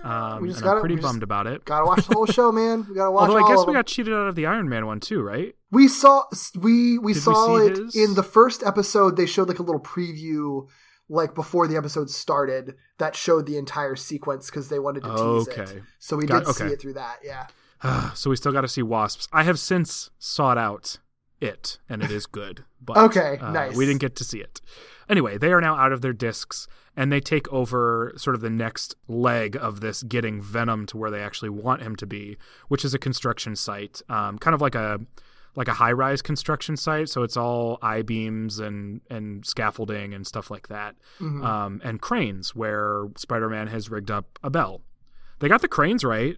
[0.02, 1.66] Um, We just and gotta- I'm pretty we bummed about it.
[1.66, 2.86] Gotta watch the whole show, man.
[2.88, 3.28] We gotta watch.
[3.28, 3.80] Although I guess of we them.
[3.80, 5.54] got cheated out of the Iron Man one too, right?
[5.70, 6.24] We saw
[6.58, 7.96] we we Did saw see it his?
[7.96, 9.16] in the first episode.
[9.16, 10.68] They showed like a little preview,
[11.08, 15.48] like before the episode started, that showed the entire sequence because they wanted to tease
[15.48, 15.82] it.
[15.98, 16.72] So we Got- did see okay.
[16.74, 17.18] it through that.
[17.24, 17.46] Yeah.
[18.14, 19.28] so we still got to see wasps.
[19.32, 20.98] I have since sought out
[21.40, 22.64] it, and it is good.
[22.80, 23.76] But Okay, uh, nice.
[23.76, 24.60] We didn't get to see it.
[25.08, 28.50] Anyway, they are now out of their discs, and they take over sort of the
[28.50, 32.36] next leg of this getting Venom to where they actually want him to be,
[32.68, 35.00] which is a construction site, um, kind of like a
[35.56, 37.08] like a high rise construction site.
[37.08, 41.44] So it's all I beams and and scaffolding and stuff like that, Mm-hmm.
[41.44, 44.80] um, and cranes where Spider Man has rigged up a bell.
[45.40, 46.36] They got the cranes right.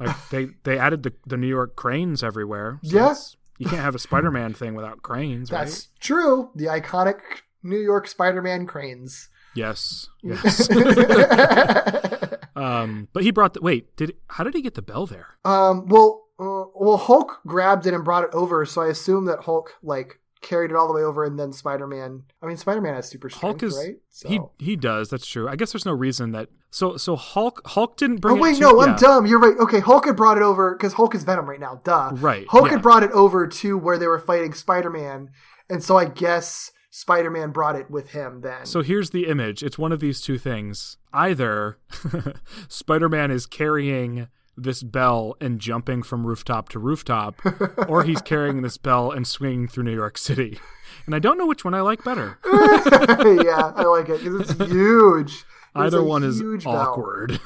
[0.00, 2.78] Like they they added the the New York cranes everywhere.
[2.82, 6.00] So it's- you can't have a Spider Man thing without cranes, That's right?
[6.00, 6.50] true.
[6.56, 7.20] The iconic
[7.62, 9.28] New York Spider-Man cranes.
[9.54, 10.68] Yes, yes.
[12.56, 13.94] um, but he brought the wait.
[13.96, 15.28] Did how did he get the bell there?
[15.44, 19.44] Um, well, uh, well, Hulk grabbed it and brought it over, so I assume that
[19.44, 22.24] Hulk like carried it all the way over, and then Spider-Man.
[22.42, 23.96] I mean, Spider-Man has super strength, Hulk is right?
[24.10, 24.28] So.
[24.28, 25.10] he he does.
[25.10, 25.48] That's true.
[25.48, 26.48] I guess there's no reason that.
[26.70, 28.36] So so Hulk Hulk didn't bring.
[28.36, 29.26] Oh wait, it to, no, I'm dumb.
[29.26, 29.56] You're right.
[29.58, 31.80] Okay, Hulk had brought it over because Hulk is Venom right now.
[31.84, 32.10] Duh.
[32.14, 32.72] Right, Hulk yeah.
[32.72, 35.30] had brought it over to where they were fighting Spider-Man,
[35.70, 38.66] and so I guess Spider-Man brought it with him then.
[38.66, 39.62] So here's the image.
[39.62, 40.96] It's one of these two things.
[41.12, 41.78] Either
[42.68, 47.40] Spider-Man is carrying this bell and jumping from rooftop to rooftop,
[47.88, 50.58] or he's carrying this bell and swinging through New York City.
[51.06, 52.38] And I don't know which one I like better.
[52.46, 55.32] yeah, I like it because it's huge.
[55.32, 57.40] It's Either one is awkward.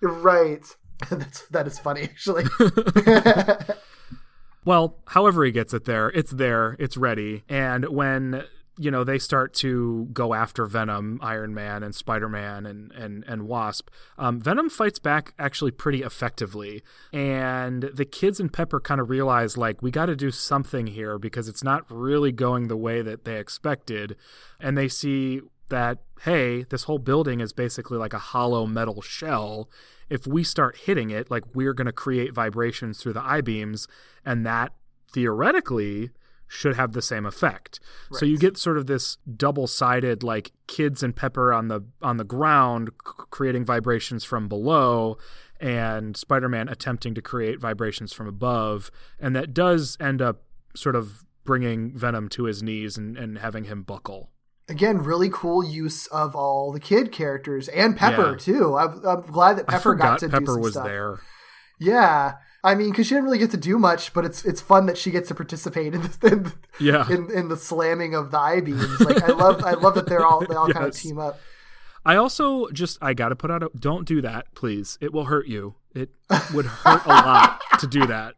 [0.00, 0.64] Right.
[1.10, 2.44] That's that is funny actually.
[4.68, 7.42] Well, however he gets it there, it's there, it's ready.
[7.48, 8.44] And when
[8.78, 13.24] you know they start to go after Venom, Iron Man, and Spider Man, and and
[13.26, 16.82] and Wasp, um, Venom fights back actually pretty effectively.
[17.12, 21.18] And the kids and Pepper kind of realize like we got to do something here
[21.18, 24.16] because it's not really going the way that they expected.
[24.60, 29.68] And they see that hey, this whole building is basically like a hollow metal shell.
[30.08, 33.86] If we start hitting it, like we're going to create vibrations through the I beams,
[34.24, 34.72] and that
[35.12, 36.10] theoretically
[36.48, 37.78] should have the same effect.
[38.12, 42.24] So you get sort of this double-sided like kids and Pepper on the on the
[42.24, 45.18] ground c- creating vibrations from below
[45.60, 50.42] and Spider-Man attempting to create vibrations from above and that does end up
[50.74, 54.30] sort of bringing Venom to his knees and, and having him buckle.
[54.68, 58.36] Again, really cool use of all the kid characters and Pepper Yeah.
[58.36, 58.76] too.
[58.76, 60.84] I'm, I'm glad that Pepper got to do Pepper some was stuff.
[60.84, 61.18] there.
[61.80, 64.86] Yeah, I mean, because she didn't really get to do much, but it's it's fun
[64.86, 67.08] that she gets to participate in this, in, Yeah.
[67.10, 69.00] in, in the slamming of the I beams.
[69.00, 71.38] Like I love I love that they're all they all kind of team up.
[72.04, 74.98] I also just I got to put out a don't do that, please.
[75.00, 75.74] It will hurt you.
[75.94, 76.10] It
[76.54, 78.34] would hurt a lot to do that.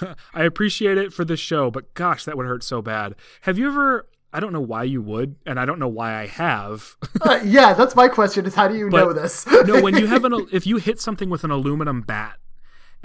[0.34, 3.14] I appreciate it for this show, but gosh, that would hurt so bad.
[3.42, 6.26] Have you ever I don't know why you would, and I don't know why I
[6.26, 6.96] have.
[7.22, 9.46] Uh, yeah, that's my question: is how do you But- know this?
[9.66, 12.38] no, when you have an if you hit something with an aluminum bat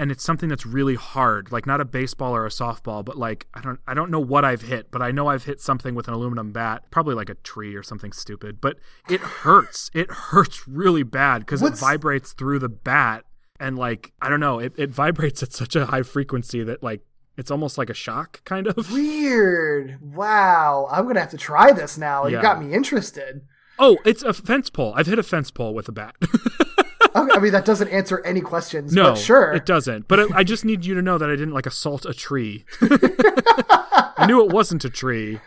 [0.01, 3.45] and it's something that's really hard, like not a baseball or a softball, but like
[3.53, 6.07] I don't I don't know what I've hit, but I know I've hit something with
[6.07, 9.91] an aluminum bat, probably like a tree or something stupid, but it hurts.
[9.93, 13.25] It hurts really bad cuz it vibrates through the bat
[13.59, 17.01] and like I don't know, it it vibrates at such a high frequency that like
[17.37, 18.91] it's almost like a shock kind of.
[18.91, 19.99] Weird.
[20.01, 22.25] Wow, I'm gonna have to try this now.
[22.25, 23.41] You got me interested.
[23.77, 24.93] Oh, it's a fence pole.
[24.95, 26.15] I've hit a fence pole with a bat.
[27.13, 28.93] Okay, I mean, that doesn't answer any questions.
[28.93, 29.51] No, but sure.
[29.53, 30.07] it doesn't.
[30.07, 32.65] But I, I just need you to know that I didn't like assault a tree.
[34.21, 35.39] I knew it wasn't a tree.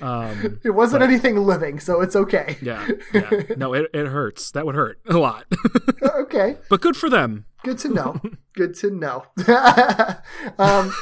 [0.00, 2.56] Um, It wasn't anything living, so it's okay.
[2.62, 3.30] yeah, yeah.
[3.56, 4.50] No, it, it hurts.
[4.52, 5.46] That would hurt a lot.
[6.02, 7.46] okay, but good for them.
[7.62, 8.20] good to know.
[8.54, 9.24] good to know.
[10.58, 10.92] um,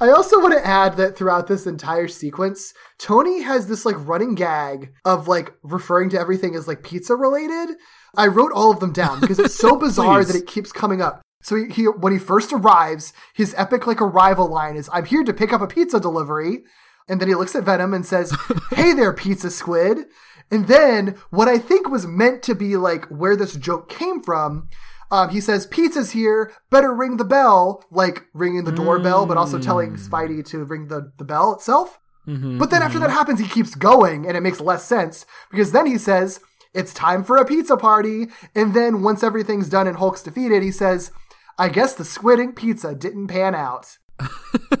[0.00, 4.34] I also want to add that throughout this entire sequence, Tony has this like running
[4.34, 7.76] gag of like referring to everything as like pizza related.
[8.16, 11.20] I wrote all of them down because it's so bizarre that it keeps coming up.
[11.44, 15.22] So he, he when he first arrives, his epic like arrival line is "I'm here
[15.22, 16.64] to pick up a pizza delivery,"
[17.06, 18.34] and then he looks at Venom and says,
[18.72, 20.06] "Hey there, pizza squid."
[20.50, 24.68] And then what I think was meant to be like where this joke came from,
[25.10, 26.50] um, he says, "Pizza's here.
[26.70, 30.08] Better ring the bell," like ringing the doorbell, but also telling mm.
[30.08, 32.00] Spidey to ring the the bell itself.
[32.26, 33.18] Mm-hmm, but then after that mm-hmm.
[33.18, 36.40] happens, he keeps going, and it makes less sense because then he says,
[36.72, 38.28] It's time for a pizza party.
[38.54, 41.10] And then once everything's done and Hulk's defeated, he says,
[41.58, 43.98] I guess the squid ink pizza didn't pan out.
[44.20, 44.30] okay.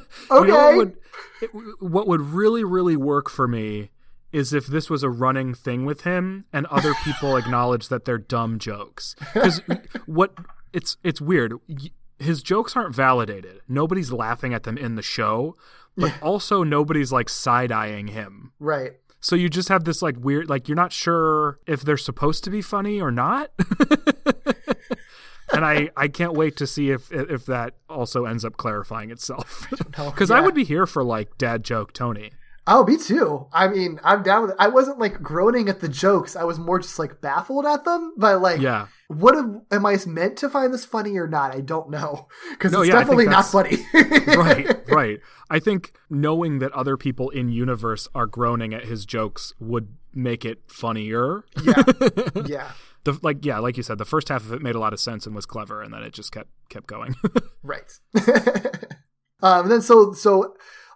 [0.30, 0.96] You know what would,
[1.42, 3.90] it, what would really, really work for me
[4.32, 8.18] is if this was a running thing with him and other people acknowledge that they're
[8.18, 9.14] dumb jokes.
[9.32, 9.60] Because
[10.06, 10.34] what
[10.72, 11.54] it's it's weird.
[12.18, 13.60] His jokes aren't validated.
[13.68, 15.56] Nobody's laughing at them in the show,
[15.96, 18.52] but also nobody's like side eyeing him.
[18.58, 18.92] right.
[19.20, 22.50] So you just have this like weird, like you're not sure if they're supposed to
[22.50, 23.52] be funny or not.
[25.54, 29.66] and I, I can't wait to see if if that also ends up clarifying itself.
[29.96, 30.44] Because I Yeah.
[30.44, 32.32] would be here for like dad joke Tony.
[32.66, 33.46] Oh, me too.
[33.52, 34.56] I mean, I'm down with it.
[34.58, 36.34] I wasn't like groaning at the jokes.
[36.34, 38.14] I was more just like baffled at them.
[38.16, 38.86] But like, Yeah.
[39.08, 41.54] what am, am I meant to find this funny or not?
[41.54, 42.26] I don't know.
[42.52, 43.76] Because No, it's yeah, definitely not funny.
[43.94, 45.20] right, right.
[45.50, 50.46] I think knowing that other people in universe are groaning at his jokes would make
[50.46, 51.44] it funnier.
[51.62, 51.82] yeah.
[52.46, 52.70] Yeah.
[53.04, 55.00] The like yeah, like you said, the first half of it made a lot of
[55.00, 57.14] sense and was clever, and then it just kept kept going.
[57.62, 57.98] Right.
[59.42, 60.54] um, then so so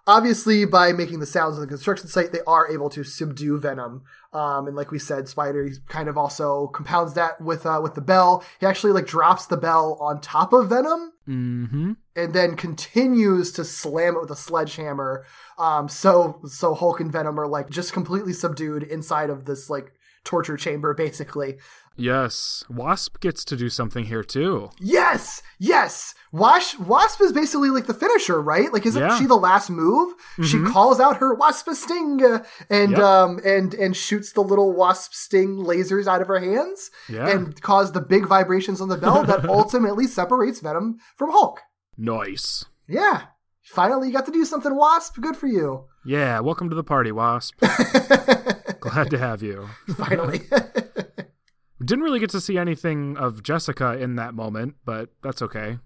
[0.08, 4.02] obviously by making the sounds of the construction site, they are able to subdue Venom.
[4.32, 7.94] Um, and like we said, Spider he kind of also compounds that with uh, with
[7.94, 8.42] the bell.
[8.58, 11.92] He actually like drops the bell on top of Venom mm-hmm.
[12.16, 15.24] and then continues to slam it with a sledgehammer.
[15.58, 19.92] Um, so so Hulk and Venom are like just completely subdued inside of this like
[20.24, 21.58] torture chamber, basically.
[21.98, 24.70] Yes, Wasp gets to do something here too.
[24.78, 26.14] Yes, yes.
[26.30, 28.72] Wasp, Wasp is basically like the finisher, right?
[28.72, 29.18] Like, isn't Yeah.
[29.18, 30.14] she the last move?
[30.44, 32.20] She calls out her Wasp sting
[32.70, 33.00] and Yep.
[33.00, 37.26] um and and shoots the little Wasp sting lasers out of her hands Yeah.
[37.28, 41.60] and cause the big vibrations on the bell that ultimately separates Venom from Hulk.
[41.96, 42.64] Nice.
[42.86, 43.22] Yeah,
[43.64, 45.20] finally you got to do something, Wasp.
[45.20, 45.86] Good for you.
[46.04, 47.58] Yeah, welcome to the party, Wasp.
[48.80, 49.68] Glad to have you.
[49.96, 50.42] Finally.
[51.84, 55.78] Didn't really get to see anything of Jessica in that moment, but that's okay.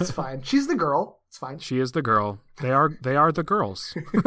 [0.00, 0.42] it's fine.
[0.42, 1.20] She's the girl.
[1.28, 1.58] It's fine.
[1.58, 2.40] She is the girl.
[2.62, 3.94] They are they are the girls.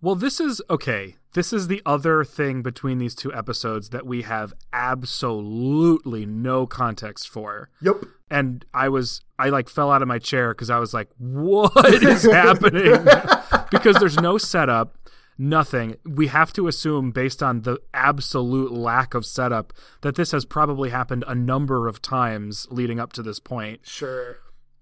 [0.00, 1.16] well, this is okay.
[1.34, 7.28] This is the other thing between these two episodes that we have absolutely no context
[7.28, 7.70] for.
[7.80, 8.04] Yep.
[8.30, 12.02] And I was I like fell out of my chair cuz I was like, "What
[12.02, 13.06] is happening?"
[13.70, 14.96] because there's no setup,
[15.38, 15.96] nothing.
[16.04, 19.72] We have to assume based on the absolute lack of setup
[20.02, 24.38] that this has probably happened a number of times leading up to this point Sure.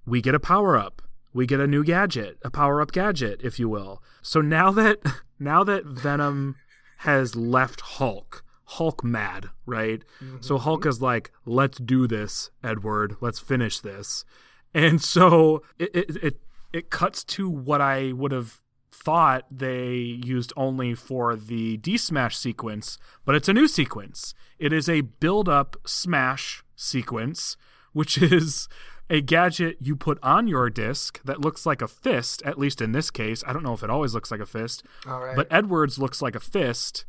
[0.06, 1.02] we get a power up.
[1.32, 4.02] We get a new gadget, a power up gadget, if you will.
[4.22, 4.98] So now that
[5.39, 6.56] now that Venom
[6.98, 10.02] has left Hulk, Hulk mad, right?
[10.22, 10.39] Mm-hmm.
[10.40, 13.14] So Hulk is like, "Let's do this, Edward.
[13.20, 14.24] Let's finish this."
[14.74, 16.40] And so it it it,
[16.72, 18.60] it cuts to what I would have
[19.02, 24.35] thought they used only for the D smash sequence, but it's a new sequence.
[24.59, 27.56] It is a build up smash sequence,
[27.93, 28.68] which is
[29.09, 32.93] a gadget you put on your disc that looks like a fist, at least in
[32.93, 33.43] this case.
[33.47, 35.35] I don't know if it always looks like a fist, All right.
[35.35, 37.05] but Edwards looks like a fist,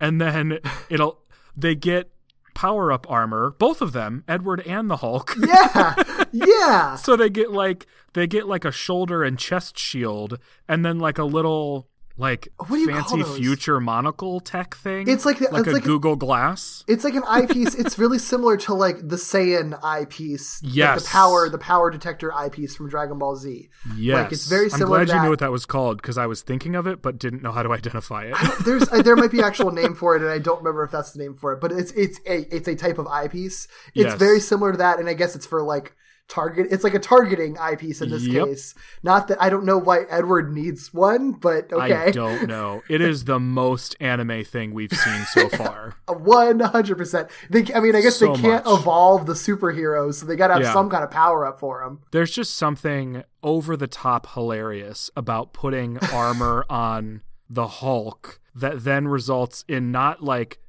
[0.00, 1.18] and then it'll
[1.56, 2.11] they get
[2.54, 5.34] power up armor, both of them, Edward and the Hulk.
[5.46, 5.94] yeah.
[6.32, 6.96] Yeah.
[7.02, 10.38] So they get like they get like a shoulder and chest shield,
[10.68, 15.08] and then like a little like What do you fancy future monocle tech thing.
[15.08, 16.84] It's like the- like it's a like- Google Glass.
[16.86, 17.74] It's like an eyepiece.
[17.74, 20.62] it's really similar to like the Saiyan eyepiece.
[20.62, 21.02] like Yes.
[21.04, 23.68] the power, the power detector eyepiece from Dragon Ball Z.
[23.96, 26.18] Yes, Like it's very I'm similar glad to you knew what that was called because
[26.18, 28.36] I was thinking of it but didn't know how to identify it.
[28.64, 31.18] There's there might be actual name for it, and I don't remember if that's the
[31.22, 31.60] name for it.
[31.60, 33.66] But it's it's a it's a type of eyepiece.
[33.94, 34.18] It's Yes.
[34.18, 35.94] very similar to that, and I guess it's for like
[36.28, 36.68] target.
[36.70, 38.46] It's like a targeting eyepiece in this Yep.
[38.46, 38.74] case.
[39.02, 41.92] Not that I don't know why Edward needs one, but okay.
[41.94, 42.82] I don't know.
[42.88, 45.94] It is the most anime thing we've seen so far.
[46.08, 47.28] One hundred percent.
[47.50, 48.80] They, I mean, I guess So they can't much.
[48.80, 50.72] evolve the superheroes, so they got to have Yeah.
[50.72, 52.00] some kind of power up for them.
[52.12, 59.08] There's just something over the top hilarious about putting armor on the Hulk that then
[59.08, 60.60] results in not like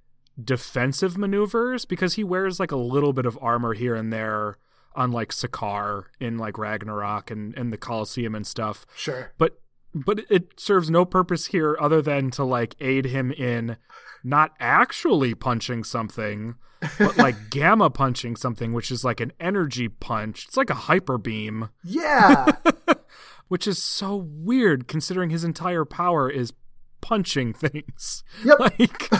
[0.43, 4.57] defensive maneuvers because he wears like a little bit of armor here and there
[4.95, 8.85] on like Sakaar in like Ragnarok and, and the Colosseum and stuff.
[8.95, 9.31] Sure.
[9.37, 9.59] But
[9.93, 13.77] but it serves no purpose here other than to like aid him in
[14.23, 16.55] not actually punching something,
[16.97, 20.45] but like gamma punching something, which is like an energy punch.
[20.47, 22.53] It's like a hyper beam, Yeah.
[23.49, 26.53] which is so weird considering his entire power is
[27.01, 28.23] punching things.
[28.43, 28.57] Yep.
[28.59, 29.11] Like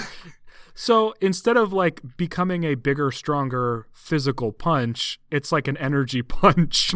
[0.76, 6.94] so instead of like becoming a bigger, stronger physical punch, it's like an energy punch.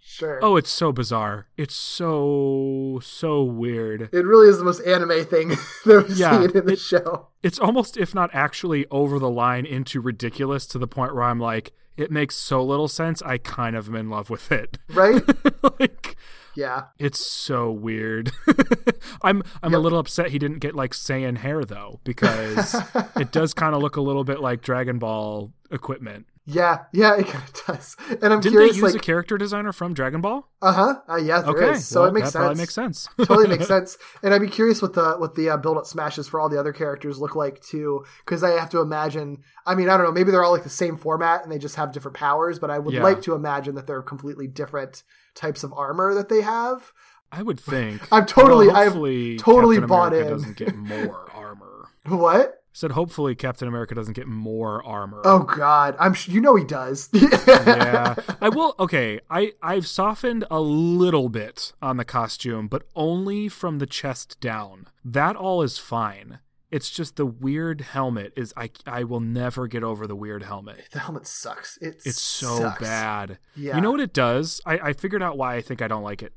[0.00, 0.38] sure.
[0.42, 1.46] oh, it's so bizarre.
[1.56, 4.08] It's so so weird.
[4.12, 5.48] It really is the most anime thing
[5.84, 7.28] that we've Yeah, seen in the it- show.
[7.42, 11.40] it's almost if not actually over the line into ridiculous to the point where I'm
[11.40, 13.20] like, it makes so little sense.
[13.22, 14.78] I kind of am in love with it.
[14.88, 15.22] Right?
[15.80, 16.16] like
[16.54, 16.84] Yeah.
[16.98, 18.30] it's so weird.
[19.22, 22.74] I'm I'm a little upset he didn't get like Saiyan hair though because
[23.16, 26.26] it does kind of look a little bit like Dragon Ball equipment.
[26.44, 26.78] Yeah.
[26.92, 27.96] Yeah, it kind of does.
[28.20, 30.48] And I'm Didn't curious, they use like, a character designer from Dragon Ball?
[30.60, 30.96] uh-huh.
[31.08, 31.86] Uh, yeah, there Okay, is.
[31.86, 32.58] So well, it makes sense.
[32.58, 33.08] makes sense.
[33.18, 33.96] totally makes sense.
[34.24, 36.58] And I'd be curious what the what the uh, build up smashes for all the
[36.58, 39.38] other characters look like too, because I have to imagine.
[39.64, 40.12] I mean, I don't know.
[40.12, 42.80] Maybe they're all like the same format and they just have different powers, but I
[42.80, 43.04] would Yeah.
[43.04, 45.04] like to imagine that they're completely different
[45.34, 46.92] types of armor that they have.
[47.30, 48.02] I would think.
[48.12, 50.32] I'm totally- Although I've hopefully totally Captain bought America in.
[50.38, 51.88] Doesn't get more armor.
[52.06, 52.58] What?
[52.74, 55.20] said hopefully Captain America doesn't get more armor.
[55.26, 57.10] Oh God, I'm sh- you know he does.
[57.12, 58.14] yeah.
[58.40, 63.78] I will okay, I I've softened a little bit on the costume, but only from
[63.78, 64.86] the chest down.
[65.04, 66.38] That all is fine.
[66.72, 70.88] It's just the weird helmet is I I will never get over the weird helmet.
[70.92, 71.76] the helmet sucks.
[71.78, 72.80] It It's so sucks.
[72.80, 73.38] bad.
[73.54, 73.76] Yeah.
[73.76, 74.60] You know what it does?
[74.66, 76.32] I, I figured out why I think I don't like it.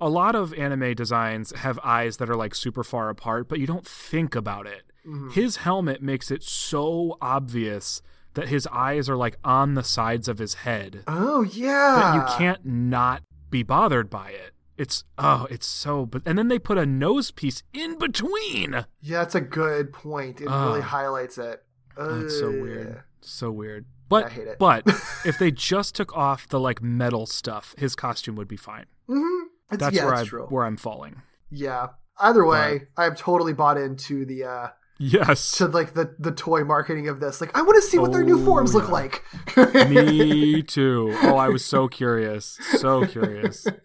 [0.00, 3.66] A lot of anime designs have eyes that are like super far apart, but you
[3.66, 4.84] don't think about it.
[5.06, 5.30] Mm-hmm.
[5.30, 8.00] His helmet makes it so obvious
[8.34, 12.14] that his eyes are like on the sides of his head Oh that yeah.
[12.14, 14.52] you can't not be bothered by it.
[14.80, 16.06] It's oh, it's so.
[16.06, 18.86] But and then they put a nose piece in between.
[19.02, 20.40] Yeah, that's a good point.
[20.40, 20.66] It Ah.
[20.68, 21.62] really highlights it.
[21.98, 23.02] Oh, it's so weird.
[23.20, 23.84] So weird.
[24.08, 24.58] But I hate it.
[24.58, 24.82] but
[25.26, 28.86] if they just took off the like metal stuff, his costume would be fine.
[29.08, 29.42] Mhm.
[29.70, 30.46] That's yeah, where I true.
[30.48, 31.22] where I'm falling.
[31.50, 31.88] Yeah.
[32.18, 35.52] Either way, I've totally bought into the uh Yes.
[35.58, 37.40] to like the the toy marketing of this.
[37.40, 39.22] Like, I want to see what their new Oh, forms look like.
[39.88, 41.14] Me too.
[41.22, 42.58] Oh, I was so curious.
[42.78, 43.66] So curious.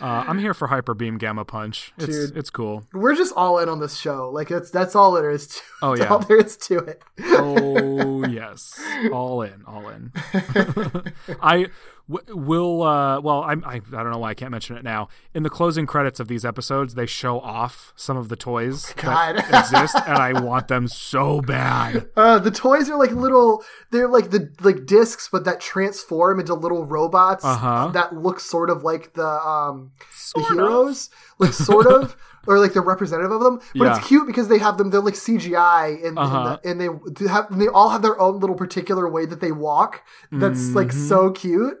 [0.00, 1.92] Uh, I'm here for Hyper Beam Gamma Punch.
[1.96, 2.36] It's Dude.
[2.36, 2.86] it's cool.
[2.92, 4.30] We're just all in on this show.
[4.30, 5.46] Like, that's that's all there is.
[5.48, 6.04] To, Oh, yeah.
[6.08, 7.02] all there is to it.
[7.22, 8.78] Oh yes,
[9.12, 10.12] all in, all in.
[11.42, 11.66] I
[12.08, 12.82] w- will.
[12.82, 15.08] Uh, well, I'm, I I don't know why I can't mention it now.
[15.34, 19.36] In the closing credits of these episodes, they show off some of the toys God.
[19.36, 22.08] that exist, and I want them so bad.
[22.16, 23.64] Uh, the toys are like little.
[23.90, 27.88] They're like the like discs, but that transform into little robots Uh-huh.
[27.94, 30.56] that look sort of like the um the Sort of.
[30.56, 32.16] heroes, like sort of.
[32.48, 33.96] Or like the representative of them, but Yeah.
[33.96, 34.90] it's cute because they have them.
[34.90, 36.58] They're like CGI, and, Uh-huh.
[36.64, 39.40] and, the, and they they have they all have their own little particular way that
[39.40, 40.02] they walk.
[40.30, 41.08] That's like Mm-hmm.
[41.08, 41.76] so cute.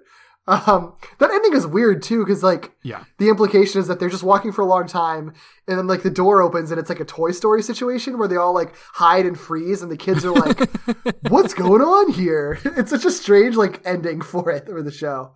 [0.48, 3.02] Um, that ending is weird too, because like Yeah.
[3.18, 5.32] the implication is that they're just walking for a long time
[5.66, 8.36] and then like the door opens and it's like a toy story situation where they
[8.36, 10.70] all like hide and freeze and the kids are like
[11.28, 15.32] what's going on here it's such a strange like ending for it for the show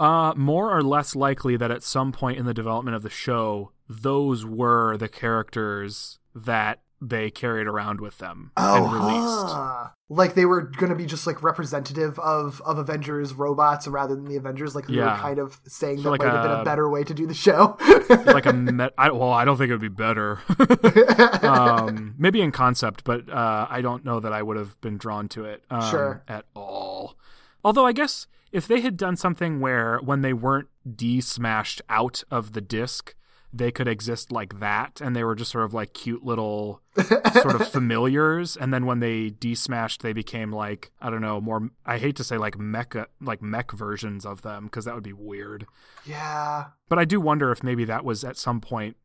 [0.00, 3.70] Uh, more or less likely that at some point in the development of the show,
[3.88, 9.46] those were the characters that they carried around with them and released.
[9.54, 9.88] huh.
[10.10, 14.36] Like they were gonna be just like representative of of avengers robots rather than the
[14.36, 16.64] avengers like they were kind of saying So that like might have been a- a
[16.64, 17.76] better way to do the show
[18.08, 20.40] like a met- I, well, I don't think it would be better.
[21.42, 25.28] um, maybe in concept, but uh, I don't know that I would have been drawn
[25.30, 26.22] to it um, Sure.
[26.28, 27.16] at all.
[27.64, 32.52] Although I guess if they had done something where when they weren't de-smashed out of
[32.52, 33.14] the disc,
[33.52, 36.82] they could exist like that, and they were just sort of like cute little
[37.42, 41.70] sort of familiars, and then when they de-smashed, they became like I don't know more.
[41.86, 45.12] I hate to say like mecha like mech versions of them because that would be
[45.12, 45.66] weird.
[46.04, 48.96] yeah But I do wonder if maybe that was at some point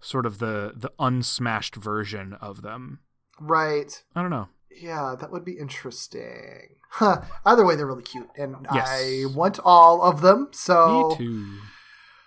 [0.00, 3.00] sort of the the unsmashed version of them.
[3.40, 4.48] right I don't know.
[4.74, 6.76] Yeah, that would be interesting.
[6.88, 7.22] Huh.
[7.44, 8.88] Either way, they're really cute, and Yes.
[8.90, 10.48] I want all of them.
[10.52, 11.58] So, Me too.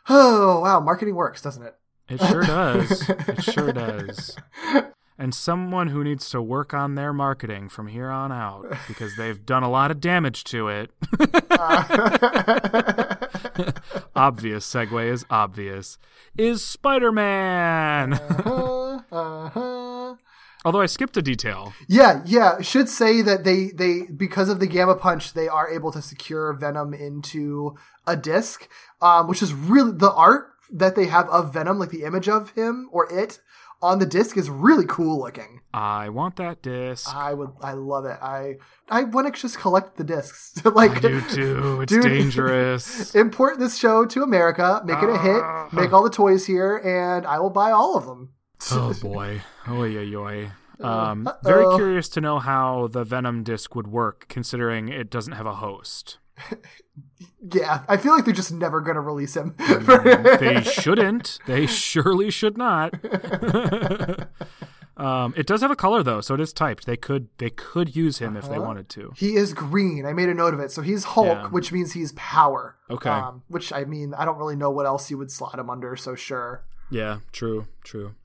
[0.10, 1.76] Oh wow, marketing works, doesn't it?
[2.07, 3.10] It sure does.
[3.10, 4.36] it sure does.
[5.18, 9.45] And someone who needs to work on their marketing from here on out because they've
[9.45, 10.91] done a lot of damage to it.
[14.15, 15.98] obvious segue is obvious.
[16.38, 18.14] Is Spider Man.
[18.14, 19.85] Uh-huh, uh-huh.
[20.66, 21.74] Although I skipped a detail.
[21.88, 22.60] Yeah, yeah.
[22.60, 26.52] Should say that they they because of the gamma punch, they are able to secure
[26.54, 27.76] Venom into
[28.08, 28.68] a disc,
[29.00, 32.50] um, which is really the art that they have of Venom, like the image of
[32.52, 33.40] him or it
[33.82, 35.62] on the disc, is really cool looking.
[35.72, 37.14] I want that disc.
[37.14, 38.18] I would, I love it.
[38.20, 38.56] I
[38.90, 40.66] I want to just collect the discs.
[40.66, 41.82] like I do too.
[41.82, 42.04] It's Dude.
[42.04, 43.14] dangerous.
[43.16, 45.44] import this show to America, make it a hit,
[45.74, 48.35] make all the toys here, and I will buy all of them.
[48.72, 49.41] Oh boy.
[49.69, 50.52] Oy, oy, oy.
[50.82, 51.77] Um, very Uh-oh.
[51.77, 56.18] curious to know how the Venom disc would work, considering it doesn't have a host.
[57.53, 59.56] Yeah, I feel like they're just never gonna release him.
[59.60, 61.38] They shouldn't.
[61.45, 62.94] They surely should not.
[64.98, 66.86] um, it does have a color though, so it is typed.
[66.88, 69.14] They could they could use him if they wanted to.
[69.15, 70.06] he is green.
[70.06, 70.72] I made a note of it.
[70.72, 71.48] So he's Hulk, Yeah.
[71.49, 72.77] which means he's power.
[72.90, 73.10] Okay.
[73.10, 75.95] Um, which I mean, I don't really know what else you would slot him under.
[75.95, 76.64] So sure.
[76.90, 78.15] Yeah, true, true.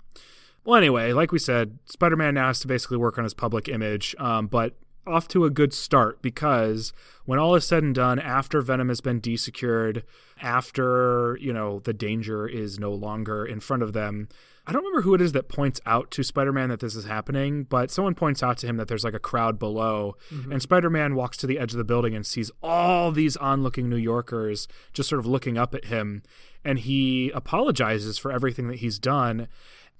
[0.64, 3.68] Well, anyway, like we said, Spider Man now has to basically work on his public
[3.68, 4.76] image, um, but
[5.06, 6.92] off to a good start because
[7.24, 10.02] when all is said and done, after Venom has been desecured,
[10.42, 14.28] after, you know, the danger is no longer in front of them,
[14.66, 17.06] I don't remember who it is that points out to Spider Man that this is
[17.06, 20.16] happening, but someone points out to him that there's like a crowd below.
[20.52, 23.88] And Spider Man walks to the edge of the building and sees all these onlooking
[23.88, 26.22] New Yorkers just sort of looking up at him.
[26.64, 29.48] And he apologizes for everything that he's done.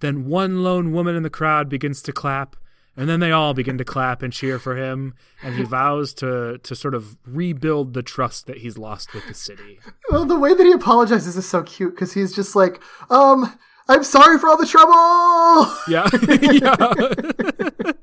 [0.00, 2.56] Then one lone woman in the crowd begins to clap.
[2.96, 6.58] And then they all begin to clap and cheer for him, and he vows to
[6.58, 9.78] to sort of rebuild the trust that he's lost with the city.
[10.10, 13.56] Well, the way that he apologizes is so cute because he's just like, um,
[13.88, 15.72] I'm sorry for all the trouble.
[15.88, 16.08] Yeah,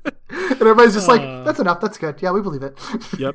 [0.00, 0.10] yeah.
[0.60, 1.80] and everybody's just like, "That's enough.
[1.80, 2.20] That's good.
[2.20, 2.78] Yeah, we believe it."
[3.18, 3.34] Yep.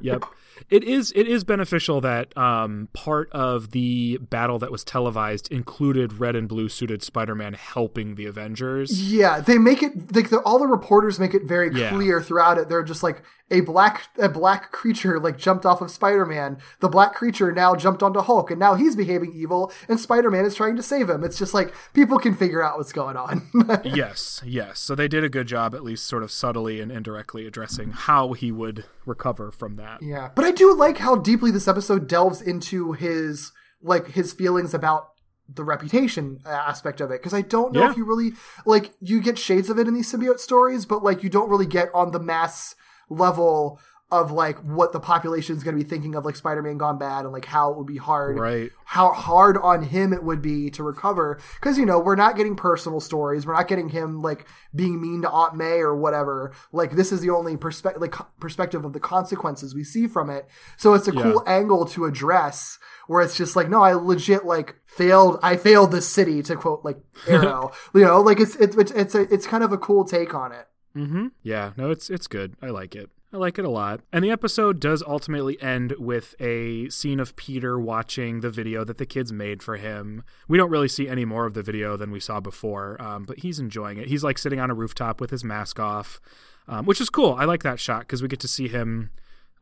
[0.00, 0.24] yep.
[0.70, 6.14] It is it is beneficial that um, part of the battle that was televised included
[6.14, 9.12] red and blue suited Spider-Man helping the Avengers.
[9.12, 11.90] Yeah, they make it like the, all the reporters make it very Yeah.
[11.90, 12.68] clear throughout it.
[12.68, 16.58] They're just like a black a black creature like jumped off of Spider-Man.
[16.80, 20.54] The black creature now jumped onto Hulk and now he's behaving evil and Spider-Man is
[20.54, 21.22] trying to save him.
[21.24, 23.50] It's just like people can figure out what's going on.
[23.84, 24.78] yes, yes.
[24.78, 28.32] So they did a good job at least sort of subtly and indirectly addressing how
[28.32, 30.02] he would recover from that.
[30.02, 30.30] yeah.
[30.34, 35.08] But I do like how deeply this episode delves into his like his feelings about
[35.52, 37.90] the reputation aspect of it because I don't know Yeah.
[37.90, 38.32] if you really
[38.64, 41.66] like you get shades of it in these symbiote stories, but like you don't really
[41.66, 42.74] get on the mass
[43.10, 43.80] level
[44.12, 47.24] of like what the population is going to be thinking of like Spider-Man gone bad
[47.24, 48.70] and like how it would be hard Right.
[48.84, 52.54] how hard on him it would be to recover because you know we're not getting
[52.54, 56.92] personal stories we're not getting him like being mean to aunt may or whatever like
[56.92, 60.94] this is the only perspective like perspective of the consequences we see from it so
[60.94, 61.22] it's a Yeah.
[61.22, 65.90] cool angle to address where it's just like no i legit like failed i failed
[65.90, 69.46] this city to quote like arrow you know like it's it's it's it's, a, it's
[69.46, 71.28] kind of a cool take on it Mm-hmm.
[71.42, 72.54] Yeah, no, it's it's good.
[72.60, 73.08] I like it.
[73.32, 74.00] I like it a lot.
[74.12, 78.98] And the episode does ultimately end with a scene of Peter watching the video that
[78.98, 80.22] the kids made for him.
[80.48, 83.38] We don't really see any more of the video than we saw before, um, but
[83.38, 84.08] he's enjoying it.
[84.08, 86.20] He's like sitting on a rooftop with his mask off,
[86.68, 87.32] um, which is cool.
[87.32, 89.10] I like that shot because we get to see him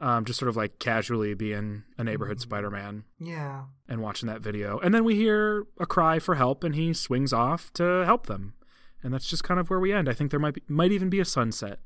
[0.00, 4.78] um, just sort of like casually being a neighborhood Spider-Man yeah and watching that video.
[4.78, 8.54] And then we hear a cry for help, and he swings off to help them.
[9.02, 10.08] And that's just kind of where we end.
[10.08, 11.78] I think there might be, might even be a sunset.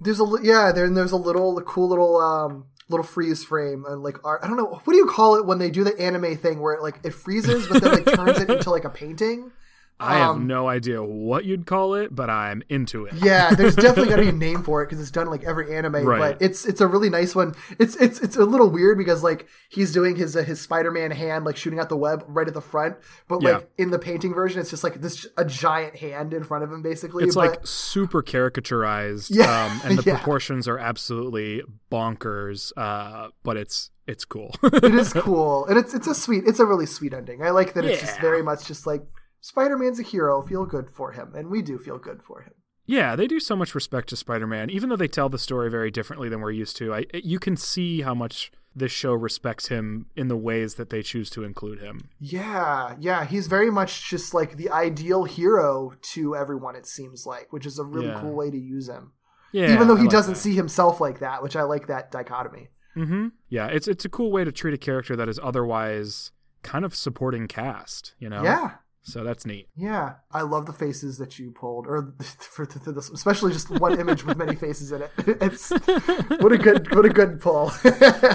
[0.00, 4.02] There's a yeah, there, and there's a little cool little um little freeze frame and
[4.02, 4.40] like art.
[4.42, 6.74] I don't know what do you call it when they do the anime thing where
[6.74, 9.52] it like it freezes but then like turns it into like a painting.
[10.00, 13.14] I have Um, no idea what you'd call it, but I'm into it.
[13.14, 15.74] Yeah, there's definitely got to be a name for it because it's done like every
[15.76, 16.04] anime.
[16.06, 16.18] Right.
[16.38, 17.54] But it's it's a really nice one.
[17.78, 21.44] It's it's it's a little weird because like he's doing his uh, his Spider-Man hand
[21.44, 22.96] like shooting out the web right at the front,
[23.28, 23.84] but like Yeah.
[23.84, 26.82] in the painting version, it's just like this a giant hand in front of him
[26.82, 27.24] basically.
[27.24, 30.16] It's but, like super caricaturized, Yeah, um, and the yeah.
[30.16, 31.62] proportions are absolutely
[31.92, 32.72] bonkers.
[32.76, 34.54] Uh, but it's it's cool.
[34.62, 37.74] it is cool and it's it's a sweet it's a really sweet ending i like
[37.74, 39.02] that it's just very much just like
[39.40, 42.52] spider-man's a hero feel good for him and we do feel good for him
[42.86, 45.92] yeah, they do so much respect to Spider-Man, even though they tell the story very
[45.92, 46.92] differently than we're used to.
[46.92, 51.00] I you can see how much this show respects him in the ways that they
[51.00, 52.08] choose to include him.
[52.18, 57.52] yeah yeah he's very much just like the ideal hero to everyone it seems like
[57.52, 58.20] which is a really Yeah.
[58.20, 59.12] cool way to use him
[59.52, 60.40] Yeah, even though he like doesn't that.
[60.40, 63.28] see himself like that which i like that dichotomy Mm-hmm.
[63.48, 66.32] Yeah, it's it's a cool way to treat a character that is otherwise
[66.64, 68.14] kind of supporting cast.
[68.18, 68.42] You know.
[68.42, 68.72] yeah
[69.02, 69.66] So that's neat.
[69.74, 70.14] yeah.
[70.30, 74.24] I love the faces that you pulled or for, for this especially just one image
[74.24, 75.10] with many faces in it.
[75.40, 75.70] It's
[76.42, 77.72] what a good what a good pull.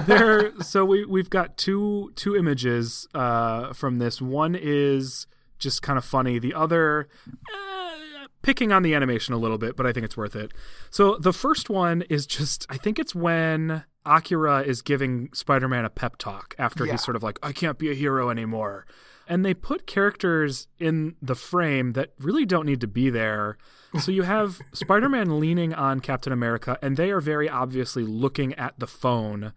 [0.07, 4.21] There so we we've got two two images uh from this.
[4.21, 5.27] One is
[5.59, 6.39] just kind of funny.
[6.39, 7.07] The other
[7.53, 10.51] uh, picking on the animation a little bit but i think it's worth it.
[10.89, 15.89] So the first one is just i think it's when akira is giving spider-man a
[15.89, 16.93] pep talk after Yeah.
[16.93, 18.85] he's sort of like i can't be a hero anymore
[19.27, 23.57] and they put characters in the frame that really don't need to be there.
[23.99, 28.77] So you have Spider-Man leaning on Captain America, and they are very obviously looking at
[28.79, 29.53] the phone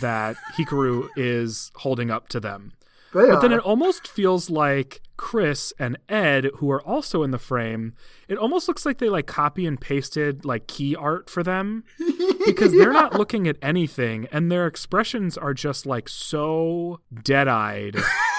[0.00, 2.72] that Hikaru is holding up to them.
[3.12, 7.38] They But then it almost feels like Chris and Ed, who are also in the
[7.38, 7.94] frame,
[8.28, 11.84] it almost looks like they like copy and pasted like key art for them.
[12.46, 17.96] Because they're not looking at anything and their expressions are just like so dead-eyed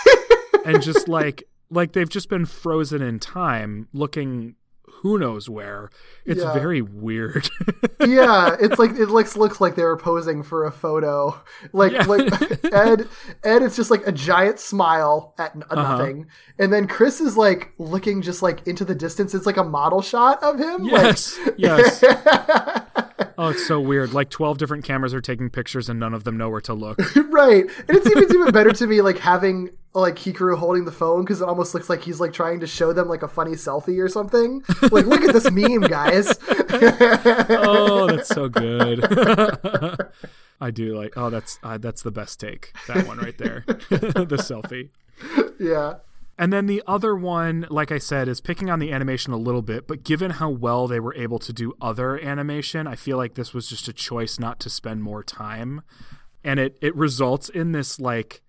[0.65, 4.55] and just like like they've just been frozen in time looking
[5.03, 5.89] who knows where.
[6.25, 6.53] It's Yeah.
[6.53, 7.49] very weird.
[8.05, 11.41] yeah, it's like it looks looks like they were posing for a photo.
[11.73, 12.03] Like Yeah.
[12.05, 13.07] like Ed
[13.43, 15.75] Ed is just like a giant smile at Uh-huh.
[15.97, 16.27] nothing,
[16.59, 19.33] and then Chris is like looking just like into the distance.
[19.33, 20.83] It's like a model shot of him.
[20.85, 21.39] yes.
[21.45, 22.03] Like, yes.
[23.37, 24.13] Oh, it's so weird.
[24.13, 26.99] Like 12 different cameras are taking pictures and none of them know where to look.
[27.15, 30.91] right, and it's even, it's even better to me like having like Hikaru holding the
[30.91, 33.51] phone because it almost looks like he's like trying to show them like a funny
[33.51, 34.63] selfie or something.
[34.83, 36.37] Like, look at this meme, guys.
[36.49, 39.03] oh, that's so good.
[40.61, 41.13] I do like.
[41.17, 42.73] Oh, that's uh, that's the best take.
[42.87, 44.89] That one right there, the selfie.
[45.59, 45.95] yeah.
[46.41, 49.61] And then the other one, like I said, is picking on the animation a little
[49.61, 53.35] bit, but given how well they were able to do other animation, I feel like
[53.35, 55.83] this was just a choice not to spend more time.
[56.43, 58.41] And it it results in this like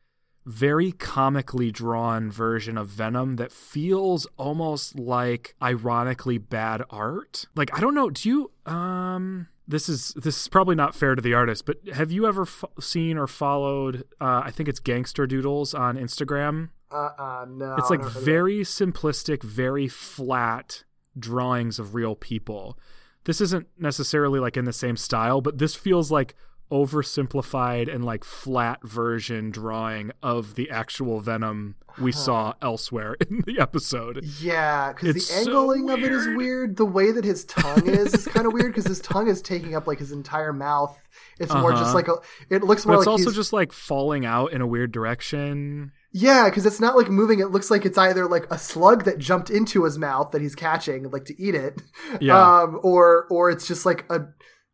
[0.46, 7.44] very comically drawn version of Venom that feels almost like ironically bad art.
[7.54, 11.20] Like I don't know, do you um this is this is probably not fair to
[11.20, 15.26] the artist, but have you ever f- seen or followed uh I think it's Gangster
[15.26, 16.70] Doodles on Instagram?
[16.92, 17.74] Uh, uh no.
[17.78, 20.84] It's like very simplistic, very flat
[21.18, 22.78] drawings of real people.
[23.24, 26.34] This isn't necessarily like in the same style, but this feels like
[26.70, 33.60] oversimplified and like flat version drawing of the actual Venom we saw elsewhere in the
[33.60, 34.24] episode.
[34.40, 36.76] Yeah, because the so angling of it is weird.
[36.76, 39.74] The way that his tongue is is kind of weird because his tongue is taking
[39.74, 40.98] up like his entire mouth.
[41.38, 41.94] It's more just Uh-huh.
[41.94, 42.14] like a.
[42.48, 45.92] It looks more But it's like also just like falling out in a weird direction.
[46.12, 47.40] Yeah, because it's not like moving.
[47.40, 50.54] It looks like it's either like a slug that jumped into his mouth that he's
[50.54, 51.80] catching, like to eat it,
[52.20, 52.60] Yeah.
[52.60, 54.20] um, or or it's just like a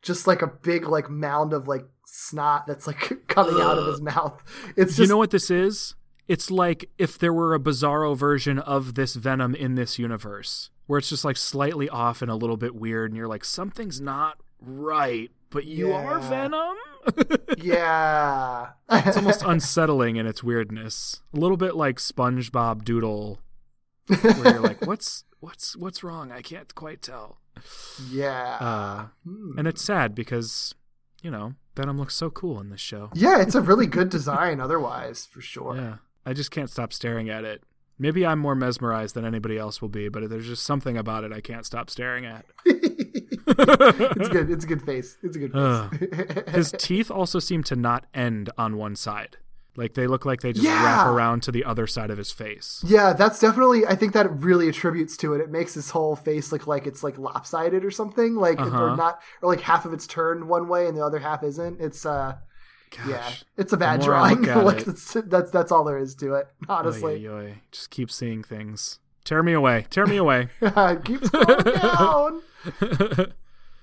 [0.02, 4.00] just like a big like mound of like snot that's like coming out of his
[4.00, 4.42] mouth.
[4.76, 5.94] It's just you know what this is?
[6.26, 10.98] It's like if there were a bizarro version of this Venom in this universe, where
[10.98, 14.38] it's just like slightly off and a little bit weird, and you're like, something's not
[14.60, 16.76] right, but you are Venom?
[17.58, 18.68] yeah.
[18.90, 21.20] it's almost unsettling in its weirdness.
[21.34, 23.40] A little bit like SpongeBob Doodle,
[24.06, 26.32] where you're like, what's what's what's wrong?
[26.32, 27.38] I can't quite tell.
[28.10, 28.56] yeah.
[28.60, 29.58] Uh, Hmm.
[29.58, 30.74] and it's sad because,
[31.22, 33.10] you know, Venom looks so cool in this show.
[33.14, 35.76] Yeah, it's a really good design otherwise, for sure.
[35.76, 35.96] Yeah.
[36.26, 37.62] I just can't stop staring at it.
[38.00, 41.32] Maybe I'm more mesmerized than anybody else will be, but there's just something about it
[41.32, 42.44] I can't stop staring at.
[43.46, 44.50] It's good.
[44.50, 45.16] It's a good face.
[45.22, 46.54] It's a good face.
[46.54, 49.36] His teeth also seem to not end on one side.
[49.76, 50.84] Like they look like they just Yeah.
[50.84, 52.82] wrap around to the other side of his face.
[52.84, 53.86] yeah, that's definitely.
[53.86, 55.40] I think that really attributes to it.
[55.40, 58.82] It makes his whole face look like it's like lopsided or something, like Uh-huh.
[58.82, 61.80] or not, or like half of it's turned one way and the other half isn't.
[61.80, 62.38] It's uh,
[62.90, 63.06] Gosh.
[63.08, 64.42] yeah, it's a bad drawing.
[64.42, 66.48] like it- that's, that's that's all there is to it.
[66.68, 67.54] Honestly, Oy, oy, oy.
[67.70, 68.98] Just keep seeing things.
[69.24, 69.86] Tear me away.
[69.90, 70.48] Tear me away.
[70.60, 70.70] keep
[71.20, 72.42] scrolling down.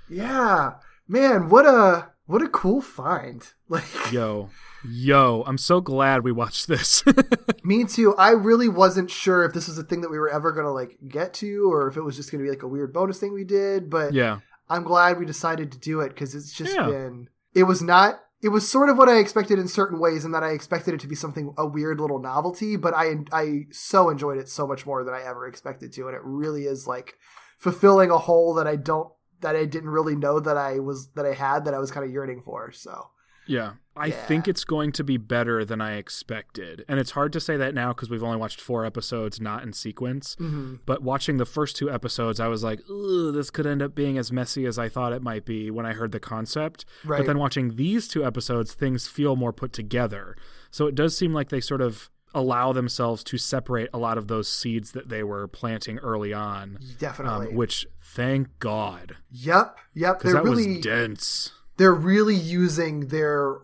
[0.10, 0.76] Yeah,
[1.08, 3.48] man, what a what a cool find.
[3.68, 4.52] Like yo.
[4.88, 5.44] Yo.
[5.48, 7.04] I'm so glad we watched this.
[7.64, 8.14] Me too.
[8.16, 11.00] I really wasn't sure if this was a thing that we were ever gonna like
[11.08, 13.44] get to, or if it was just gonna be like a weird bonus thing we
[13.44, 13.90] did.
[13.90, 14.42] But yeah.
[14.70, 16.86] I'm glad we decided to do it because it's just Yeah.
[16.86, 17.30] been.
[17.56, 18.20] It was not.
[18.44, 21.00] It was sort of what I expected in certain ways, in that I expected it
[21.00, 22.76] to be something a weird little novelty.
[22.76, 26.16] But I I so enjoyed it so much more than I ever expected to, and
[26.16, 27.16] it really is like
[27.58, 29.10] fulfilling a hole that I don't
[29.42, 32.06] that I didn't really know that I was that I had that I was kind
[32.06, 32.72] of yearning for.
[32.72, 33.10] So
[33.48, 33.74] Yeah.
[33.98, 34.26] I Yeah.
[34.26, 36.84] think it's going to be better than I expected.
[36.88, 39.72] And it's hard to say that now because we've only watched four episodes, not in
[39.72, 40.36] sequence.
[40.40, 40.76] Mm-hmm.
[40.86, 44.18] But watching the first two episodes, I was like, Ugh, this could end up being
[44.18, 46.86] as messy as I thought it might be when I heard the concept.
[47.06, 47.20] Right.
[47.20, 50.36] But then watching these two episodes, things feel more put together.
[50.72, 54.28] So it does seem like they sort of allow themselves to separate a lot of
[54.28, 56.78] those seeds that they were planting early on.
[57.00, 60.20] definitely, Um, which, thank God, yep, yep.
[60.20, 61.52] because that really was dense.
[61.78, 63.60] They're really using their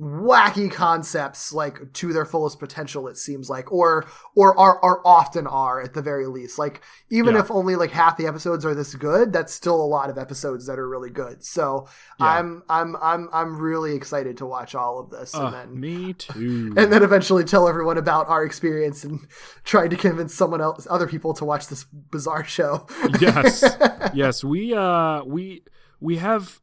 [0.00, 5.46] wacky concepts like to their fullest potential it seems like or or are, are often
[5.46, 7.40] are at the very least like even Yeah.
[7.40, 10.66] if only like half the episodes are this good that's still a lot of episodes
[10.66, 12.26] that are really good so Yeah.
[12.26, 16.72] i'm i'm i'm i'm really excited to watch all of this and then me too.
[16.76, 19.20] and then eventually tell everyone about our experience and
[19.64, 22.86] trying to convince someone else other people to watch this bizarre show
[23.20, 23.64] yes
[24.14, 25.62] yes we uh we
[26.00, 26.60] we have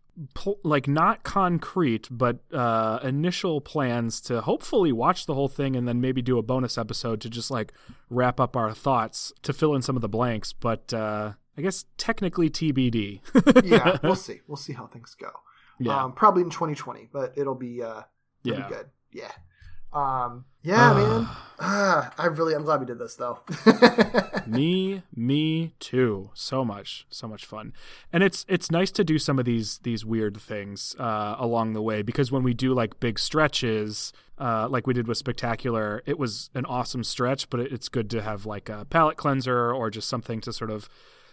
[0.63, 6.01] like not concrete but uh initial plans to hopefully watch the whole thing and then
[6.01, 7.71] maybe do a bonus episode to just like
[8.09, 10.51] wrap up our thoughts to fill in some of the blanks.
[10.53, 13.19] But uh i guess technically tbd
[13.65, 14.39] yeah we'll see.
[14.47, 15.29] We'll see how things go.
[15.79, 16.03] Yeah.
[16.03, 18.01] Um, probably in 2020 but it'll be uh
[18.45, 18.67] it'll Yeah.
[18.67, 18.85] be good.
[19.11, 19.31] Yeah
[19.93, 21.27] um yeah man.
[21.61, 23.39] Ah, i really i'm glad we did this though.
[24.47, 26.31] Me me too.
[26.33, 27.73] So much so much fun.
[28.11, 31.81] And it's it's nice to do some of these these weird things uh along the
[31.81, 36.17] way because when we do like big stretches uh like we did with spectacular it
[36.17, 39.89] was an awesome stretch but it, it's good to have like a palate cleanser or
[39.89, 40.89] just something to sort of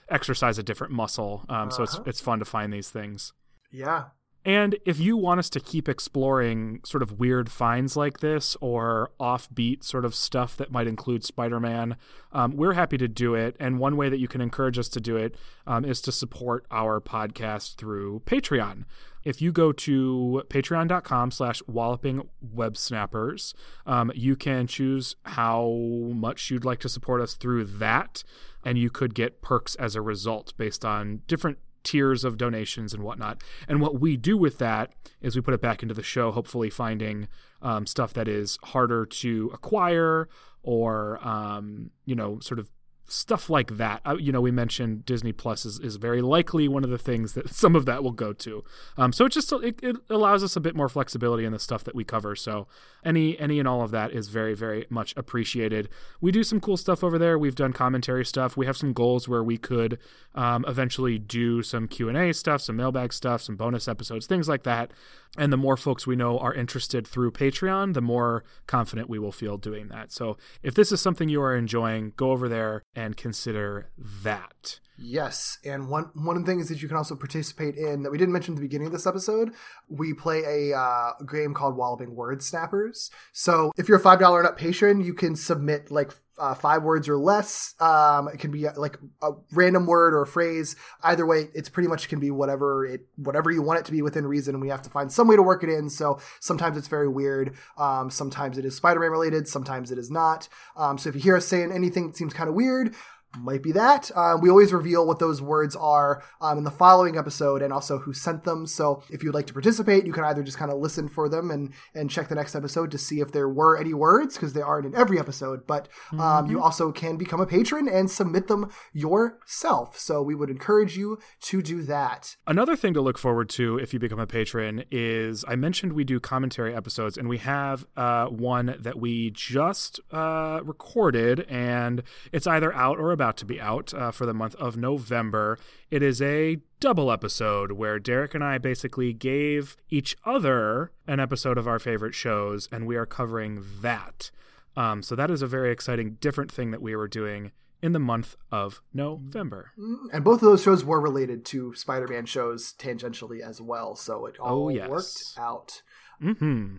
[0.09, 1.45] exercise a different muscle.
[1.49, 3.33] Um so it's it's fun to find these things.
[3.71, 4.07] Yeah
[4.47, 9.11] and if you want us to keep exploring sort of weird finds like this or
[9.19, 11.97] offbeat sort of stuff that might include Spider Man,
[12.31, 13.57] um, we're happy to do it.
[13.59, 15.35] And one way that you can encourage us to do it
[15.67, 18.85] um, is to support our podcast through Patreon.
[19.25, 23.53] If you go to patreon.com slash walloping web snappers,
[23.85, 25.67] um, you can choose how
[26.15, 28.23] much you'd like to support us through that.
[28.65, 33.03] And you could get perks as a result based on different tiers of donations and
[33.03, 33.43] whatnot.
[33.69, 34.93] And what we do with that
[35.23, 37.29] is we put it back into the show, hopefully finding
[37.63, 40.29] um, stuff that is harder to acquire
[40.63, 42.69] or um, you know sort of
[43.07, 44.01] stuff like that.
[44.05, 47.35] Uh, you know, we mentioned Disney Plus is, is very likely one of the things
[47.35, 48.65] that some of that will go to.
[48.97, 51.85] Um, so it just it, it allows us a bit more flexibility in the stuff
[51.85, 52.35] that we cover.
[52.35, 52.67] So
[53.05, 55.89] any any and all of that is very very much appreciated.
[56.21, 57.39] We do some cool stuff over there.
[57.39, 58.57] We've done commentary stuff.
[58.57, 59.99] We have some goals where we could
[60.35, 64.49] um, eventually do some Q and A stuff, some mailbag stuff, some bonus episodes, things
[64.49, 64.91] like that.
[65.37, 69.33] And the more folks we know are interested through Patreon, the more confident we will
[69.33, 70.13] feel doing that.
[70.13, 74.81] So if this is something you are enjoying, go over there and consider that.
[74.99, 78.19] Yes, and one one of the things that you can also participate in that we
[78.19, 79.53] didn't mention at the beginning of this episode,
[79.89, 83.11] we play a uh, game called Walloping Word Snappers.
[83.33, 86.83] So if you're a five dollar and up patron, you can submit like uh, five
[86.83, 87.75] words or less.
[87.81, 90.77] Um, it can be uh, like a random word or a phrase.
[91.03, 94.03] Either way, it's pretty much can be whatever it whatever you want it to be
[94.03, 94.61] within reason.
[94.61, 95.89] We have to find some way to work it in.
[95.91, 97.55] So sometimes it's very weird.
[97.79, 99.49] Um, sometimes it is Spider-Man related.
[99.49, 100.49] Sometimes it is not.
[100.77, 102.95] Um, so if you hear us saying anything that seems kind of weird,
[103.39, 104.11] might be that.
[104.17, 107.99] Um, we always reveal what those words are um, in the following episode and also
[107.99, 108.67] who sent them.
[108.67, 111.51] So if you'd like to participate, you can either just kind of listen for them
[111.51, 114.63] and and check the next episode to see if there were any words because they
[114.63, 115.67] aren't in every episode.
[115.67, 116.51] But um, mm-hmm.
[116.51, 119.99] you also can become a patron and submit them yourself.
[119.99, 122.37] So we would encourage you to do that.
[122.47, 126.05] Another thing to look forward to if you become a patron is I mentioned we
[126.05, 132.47] do commentary episodes and we have uh, one that we just uh, recorded and it's
[132.47, 135.59] either out or about to be out uh, for the month of November.
[135.91, 141.59] It is a double episode where Derek and I basically gave each other an episode
[141.59, 144.31] of our favorite shows, and we are covering that.
[144.77, 147.99] Um, so that is a very exciting, different thing that we were doing in the
[147.99, 149.73] month of November.
[149.79, 153.97] Mm, and both of those shows were related to Spider Man shows tangentially as well.
[153.97, 154.89] So it all oh, yes.
[154.89, 155.83] worked out.
[156.23, 156.77] Mm-hmm.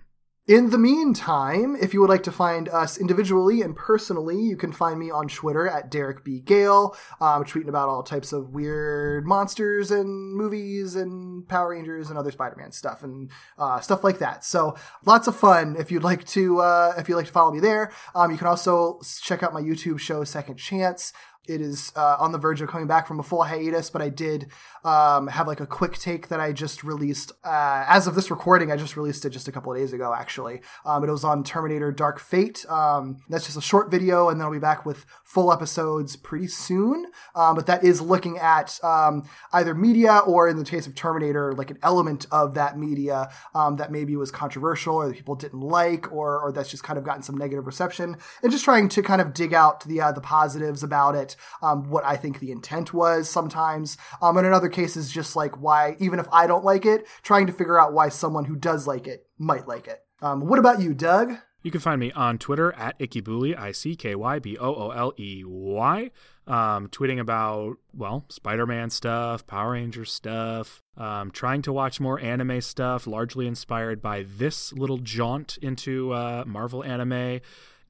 [0.47, 4.71] In the meantime, if you would like to find us individually and personally, you can
[4.71, 6.39] find me on Twitter at Derek B.
[6.39, 12.17] Gale, um, tweeting about all types of weird monsters and movies and Power Rangers and
[12.17, 14.45] other Spider-Man stuff and uh, stuff like that.
[14.45, 15.75] So lots of fun.
[15.77, 18.47] If you'd like to, uh, if you'd like to follow me there, um, you can
[18.47, 21.11] also check out my YouTube show Second Chance
[21.47, 24.09] it is uh, on the verge of coming back from a full hiatus, but I
[24.09, 24.47] did
[24.83, 27.31] um, have like a quick take that I just released.
[27.43, 30.13] Uh, as of this recording, I just released it just a couple of days ago,
[30.13, 30.61] actually.
[30.85, 32.65] Um, it was on Terminator Dark Fate.
[32.69, 36.47] Um, that's just a short video, and then I'll be back with full episodes pretty
[36.47, 37.05] soon.
[37.35, 41.53] Um, but that is looking at um, either media or, in the case of Terminator,
[41.53, 45.61] like an element of that media um, that maybe was controversial or that people didn't
[45.61, 49.01] like, or, or that's just kind of gotten some negative reception, and just trying to
[49.01, 52.51] kind of dig out the uh, the positives about it um, what I think the
[52.51, 53.97] intent was sometimes.
[54.21, 57.47] Um, and in other cases, just like why, even if I don't like it, trying
[57.47, 60.03] to figure out why someone who does like it might like it.
[60.21, 61.33] Um, what about you, Doug?
[61.63, 64.89] You can find me on Twitter at Ickybooley, I C K Y B O O
[64.91, 66.11] L E Y,
[66.45, 72.19] um, tweeting about, well, Spider Man stuff, Power Rangers stuff, um, trying to watch more
[72.19, 77.41] anime stuff, largely inspired by this little jaunt into uh, Marvel anime.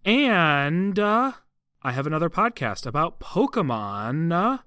[0.04, 1.34] And uh,
[1.88, 4.60] I have another podcast about Pokemon,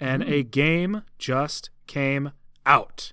[0.00, 2.32] and a game just came
[2.64, 3.12] out.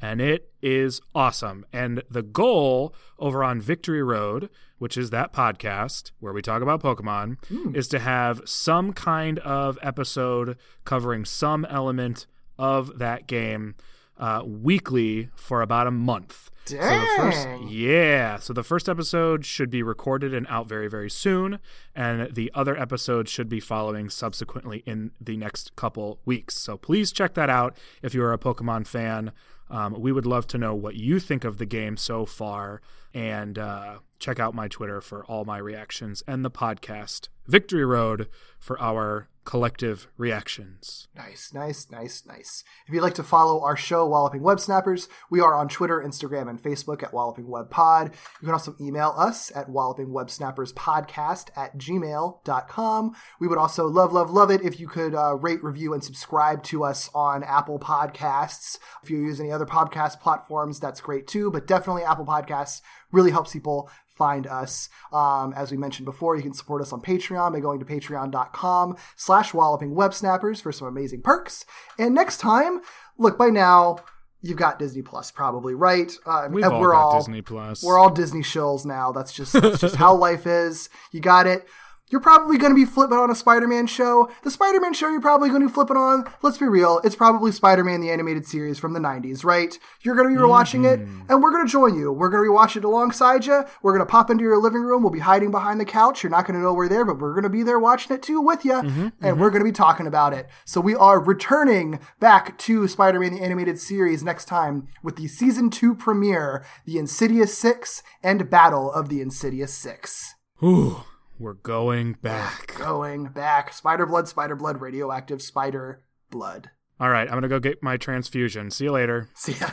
[0.00, 1.66] And it is awesome.
[1.72, 4.48] And the goal over on Victory Road,
[4.78, 7.74] which is that podcast where we talk about Pokemon, mm.
[7.74, 12.28] is to have some kind of episode covering some element
[12.60, 13.74] of that game
[14.20, 16.50] uh, weekly for about a month.
[16.66, 16.78] Dang.
[16.78, 18.36] So the first, yeah.
[18.36, 21.58] So the first episode should be recorded and out very, very soon,
[21.96, 26.56] and the other episodes should be following subsequently in the next couple weeks.
[26.56, 29.32] So please check that out if you're a Pokemon fan.
[29.70, 32.82] Um, we would love to know what you think of the game so far,
[33.14, 38.28] and uh, check out my Twitter for all my reactions and the podcast Victory Road
[38.58, 41.08] for our collective reactions.
[41.16, 42.64] Nice, nice, nice, nice.
[42.86, 46.48] If you'd like to follow our show, Walloping Web Snappers, we are on Twitter, Instagram,
[46.48, 48.14] and Facebook at Walloping Web Pod.
[48.40, 53.16] You can also email us at Walloping Web Snappers Podcast at gmail.com.
[53.40, 56.62] We would also love, love, love it if you could uh, rate, review, and subscribe
[56.64, 58.78] to us on Apple Podcasts.
[59.02, 63.30] If you use any other podcast platforms, that's great too, but definitely Apple Podcasts really
[63.30, 64.90] helps people find us.
[65.14, 68.96] Um, as we mentioned before, you can support us on Patreon by going to patreon.com
[69.16, 71.64] slash walloping web snappers for some amazing perks.
[71.98, 72.82] And next time,
[73.16, 73.96] look, by now,
[74.42, 76.12] you've got Disney Plus, probably right.
[76.26, 77.82] Uh, We've all we're got all Disney Plus.
[77.82, 79.10] We're all Disney shills now.
[79.10, 80.90] That's just that's just how life is.
[81.12, 81.66] You got it.
[82.10, 84.30] You're probably going to be flipping on a Spider-Man show.
[84.42, 87.52] The Spider-Man show you're probably going to be flipping on, let's be real, it's probably
[87.52, 89.78] Spider-Man the animated series from the 90s, right?
[90.02, 91.30] You're going to be watching it mm-hmm.
[91.30, 92.12] and we're going to join you.
[92.12, 93.64] We're going to be watching it alongside you.
[93.82, 95.02] We're going to pop into your living room.
[95.02, 96.22] We'll be hiding behind the couch.
[96.22, 98.22] You're not going to know we're there, but we're going to be there watching it
[98.22, 99.00] too with you mm-hmm.
[99.00, 99.40] and mm-hmm.
[99.40, 100.48] we're going to be talking about it.
[100.64, 105.70] So we are returning back to Spider-Man the animated series next time with the season
[105.70, 111.04] 2 premiere, The Insidious 6 and Battle of the Insidious 6 Ooh,
[111.39, 112.75] we're going back.
[112.77, 113.73] going back.
[113.73, 116.69] Spider blood, spider blood, radioactive spider blood.
[116.99, 118.71] All right, I'm gonna go get my transfusion.
[118.71, 119.29] See you later.
[119.33, 119.69] See ya.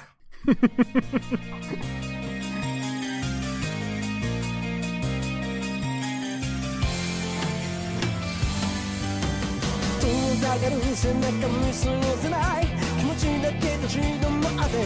[10.02, 12.66] 遠ざかる背中見過ごせない
[12.98, 14.76] 気持ちだけ立ち止まって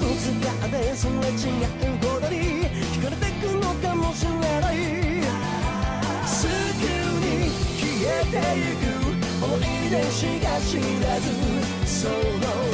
[0.00, 4.30] ぶつかってすれ違うことに惹かれてくのかもしれ
[4.60, 5.05] ない
[8.07, 8.87] えてゆく
[9.43, 11.27] 思い出しか知らず
[11.85, 12.15] その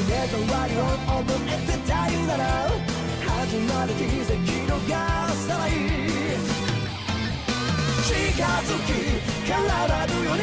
[0.10, 2.42] 役割を覚えてたいなら
[3.26, 4.34] 始まる奇跡
[4.70, 4.94] のが
[5.30, 5.70] さない
[8.04, 8.12] 近
[8.46, 8.90] づき
[9.48, 9.52] 体
[10.08, 10.42] るように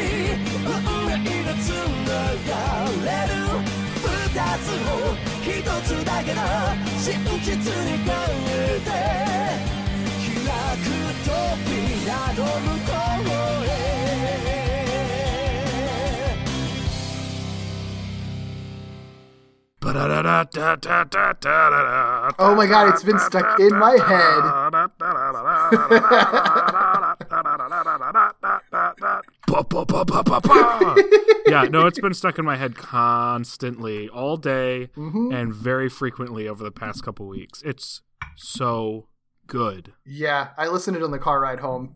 [0.65, 0.69] 運
[1.07, 1.63] 命がつ
[2.07, 2.11] な
[2.47, 2.53] が
[3.05, 3.33] れる
[4.01, 4.05] 二
[4.59, 4.93] つを
[5.41, 5.47] 一
[5.83, 6.37] つだけの
[6.97, 7.09] 真
[7.41, 7.49] 実
[7.83, 8.09] に変
[8.47, 8.89] えて
[10.21, 10.47] 開
[10.77, 10.85] く
[11.25, 13.70] 扉の向こうへ
[22.39, 24.41] Oh my god, it's been stuck in my head.
[31.47, 35.31] yeah, no, it's been stuck in my head constantly, all day, Mm-hmm.
[35.33, 37.61] and very frequently over the past couple weeks.
[37.63, 38.01] It's
[38.35, 39.07] so
[39.47, 39.93] good.
[40.05, 41.89] Yeah, I listened to it on the car ride home.